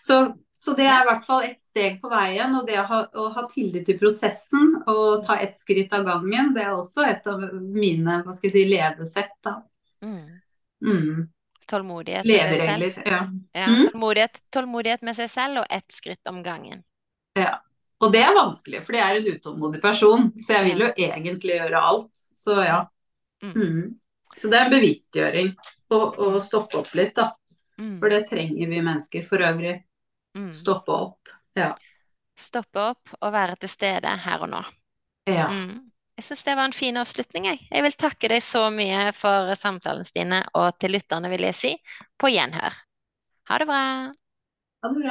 Så, 0.01 0.15
så 0.57 0.73
det 0.73 0.87
er 0.89 1.03
i 1.03 1.07
hvert 1.07 1.25
fall 1.27 1.43
et 1.45 1.59
steg 1.61 1.99
på 2.01 2.09
veien. 2.09 2.55
Og 2.57 2.65
det 2.67 2.79
å 2.81 2.85
ha, 2.89 3.01
å 3.21 3.27
ha 3.35 3.43
tillit 3.51 3.85
til 3.85 3.99
prosessen 4.01 4.71
og 4.89 5.21
ta 5.27 5.35
ett 5.37 5.53
skritt 5.53 5.93
av 5.93 6.07
gangen, 6.07 6.49
det 6.55 6.63
er 6.65 6.73
også 6.73 7.05
et 7.05 7.27
av 7.29 7.43
mine 7.53 8.19
hva 8.25 8.33
skal 8.33 8.49
jeg 8.49 8.55
si, 8.55 8.63
levesett. 8.71 9.35
da. 9.45 9.59
Mm. 10.01 10.41
Mm. 10.81 11.29
Tålmodighet. 11.69 12.25
Leveregler. 12.25 13.01
Ja. 13.05 13.19
Ja, 13.53 13.65
Mm. 13.69 13.89
tålmodighet, 13.91 14.39
tålmodighet 14.51 15.01
med 15.05 15.15
seg 15.15 15.29
selv 15.29 15.61
og 15.61 15.65
ett 15.69 15.91
skritt 15.93 16.27
om 16.29 16.43
gangen. 16.43 16.83
Ja. 17.37 17.59
Og 17.99 18.13
det 18.13 18.21
er 18.23 18.33
vanskelig, 18.35 18.81
for 18.83 18.95
jeg 18.95 19.03
er 19.03 19.19
en 19.19 19.27
utålmodig 19.35 19.81
person, 19.83 20.31
så 20.39 20.53
jeg 20.55 20.69
vil 20.69 20.85
jo 20.85 20.93
egentlig 20.95 21.57
gjøre 21.59 21.81
alt. 21.91 22.21
Så 22.35 22.55
ja. 22.63 22.85
Mm. 23.43 23.53
Mm. 23.55 23.99
Så 24.35 24.49
det 24.49 24.57
er 24.59 24.65
en 24.65 24.71
bevisstgjøring 24.71 25.51
å, 25.91 25.99
å 26.15 26.39
stoppe 26.41 26.79
opp 26.79 26.93
litt, 26.95 27.13
da. 27.15 27.33
Mm. 27.79 27.99
For 27.99 28.09
det 28.09 28.21
trenger 28.29 28.71
vi 28.71 28.81
mennesker 28.81 29.25
for 29.27 29.43
øvrig. 29.43 29.75
Mm. 30.37 30.51
Stoppe 30.55 30.91
opp. 30.95 31.33
Ja. 31.59 31.73
Stoppe 32.39 32.79
opp 32.79 33.13
og 33.19 33.33
være 33.35 33.57
til 33.59 33.69
stede 33.69 34.07
her 34.25 34.45
og 34.45 34.49
nå. 34.53 34.63
Ja. 35.27 35.49
Mm. 35.51 35.88
Jeg 36.19 36.25
syns 36.27 36.41
det 36.43 36.53
var 36.59 36.67
en 36.67 36.73
fin 36.75 36.97
avslutning. 36.99 37.45
Jeg. 37.47 37.59
jeg 37.71 37.83
vil 37.85 37.93
takke 37.95 38.27
deg 38.27 38.41
så 38.43 38.65
mye 38.75 39.13
for 39.15 39.53
samtalen, 39.55 40.03
Stine, 40.03 40.41
og 40.59 40.75
til 40.75 40.91
lytterne 40.91 41.31
vil 41.31 41.45
jeg 41.47 41.55
si 41.55 41.71
på 42.19 42.27
gjenhør. 42.33 42.75
Ha 43.47 43.59
det 43.61 43.67
bra. 43.69 43.83
Ha 44.83 44.89
det 44.91 44.97
bra. 44.97 45.05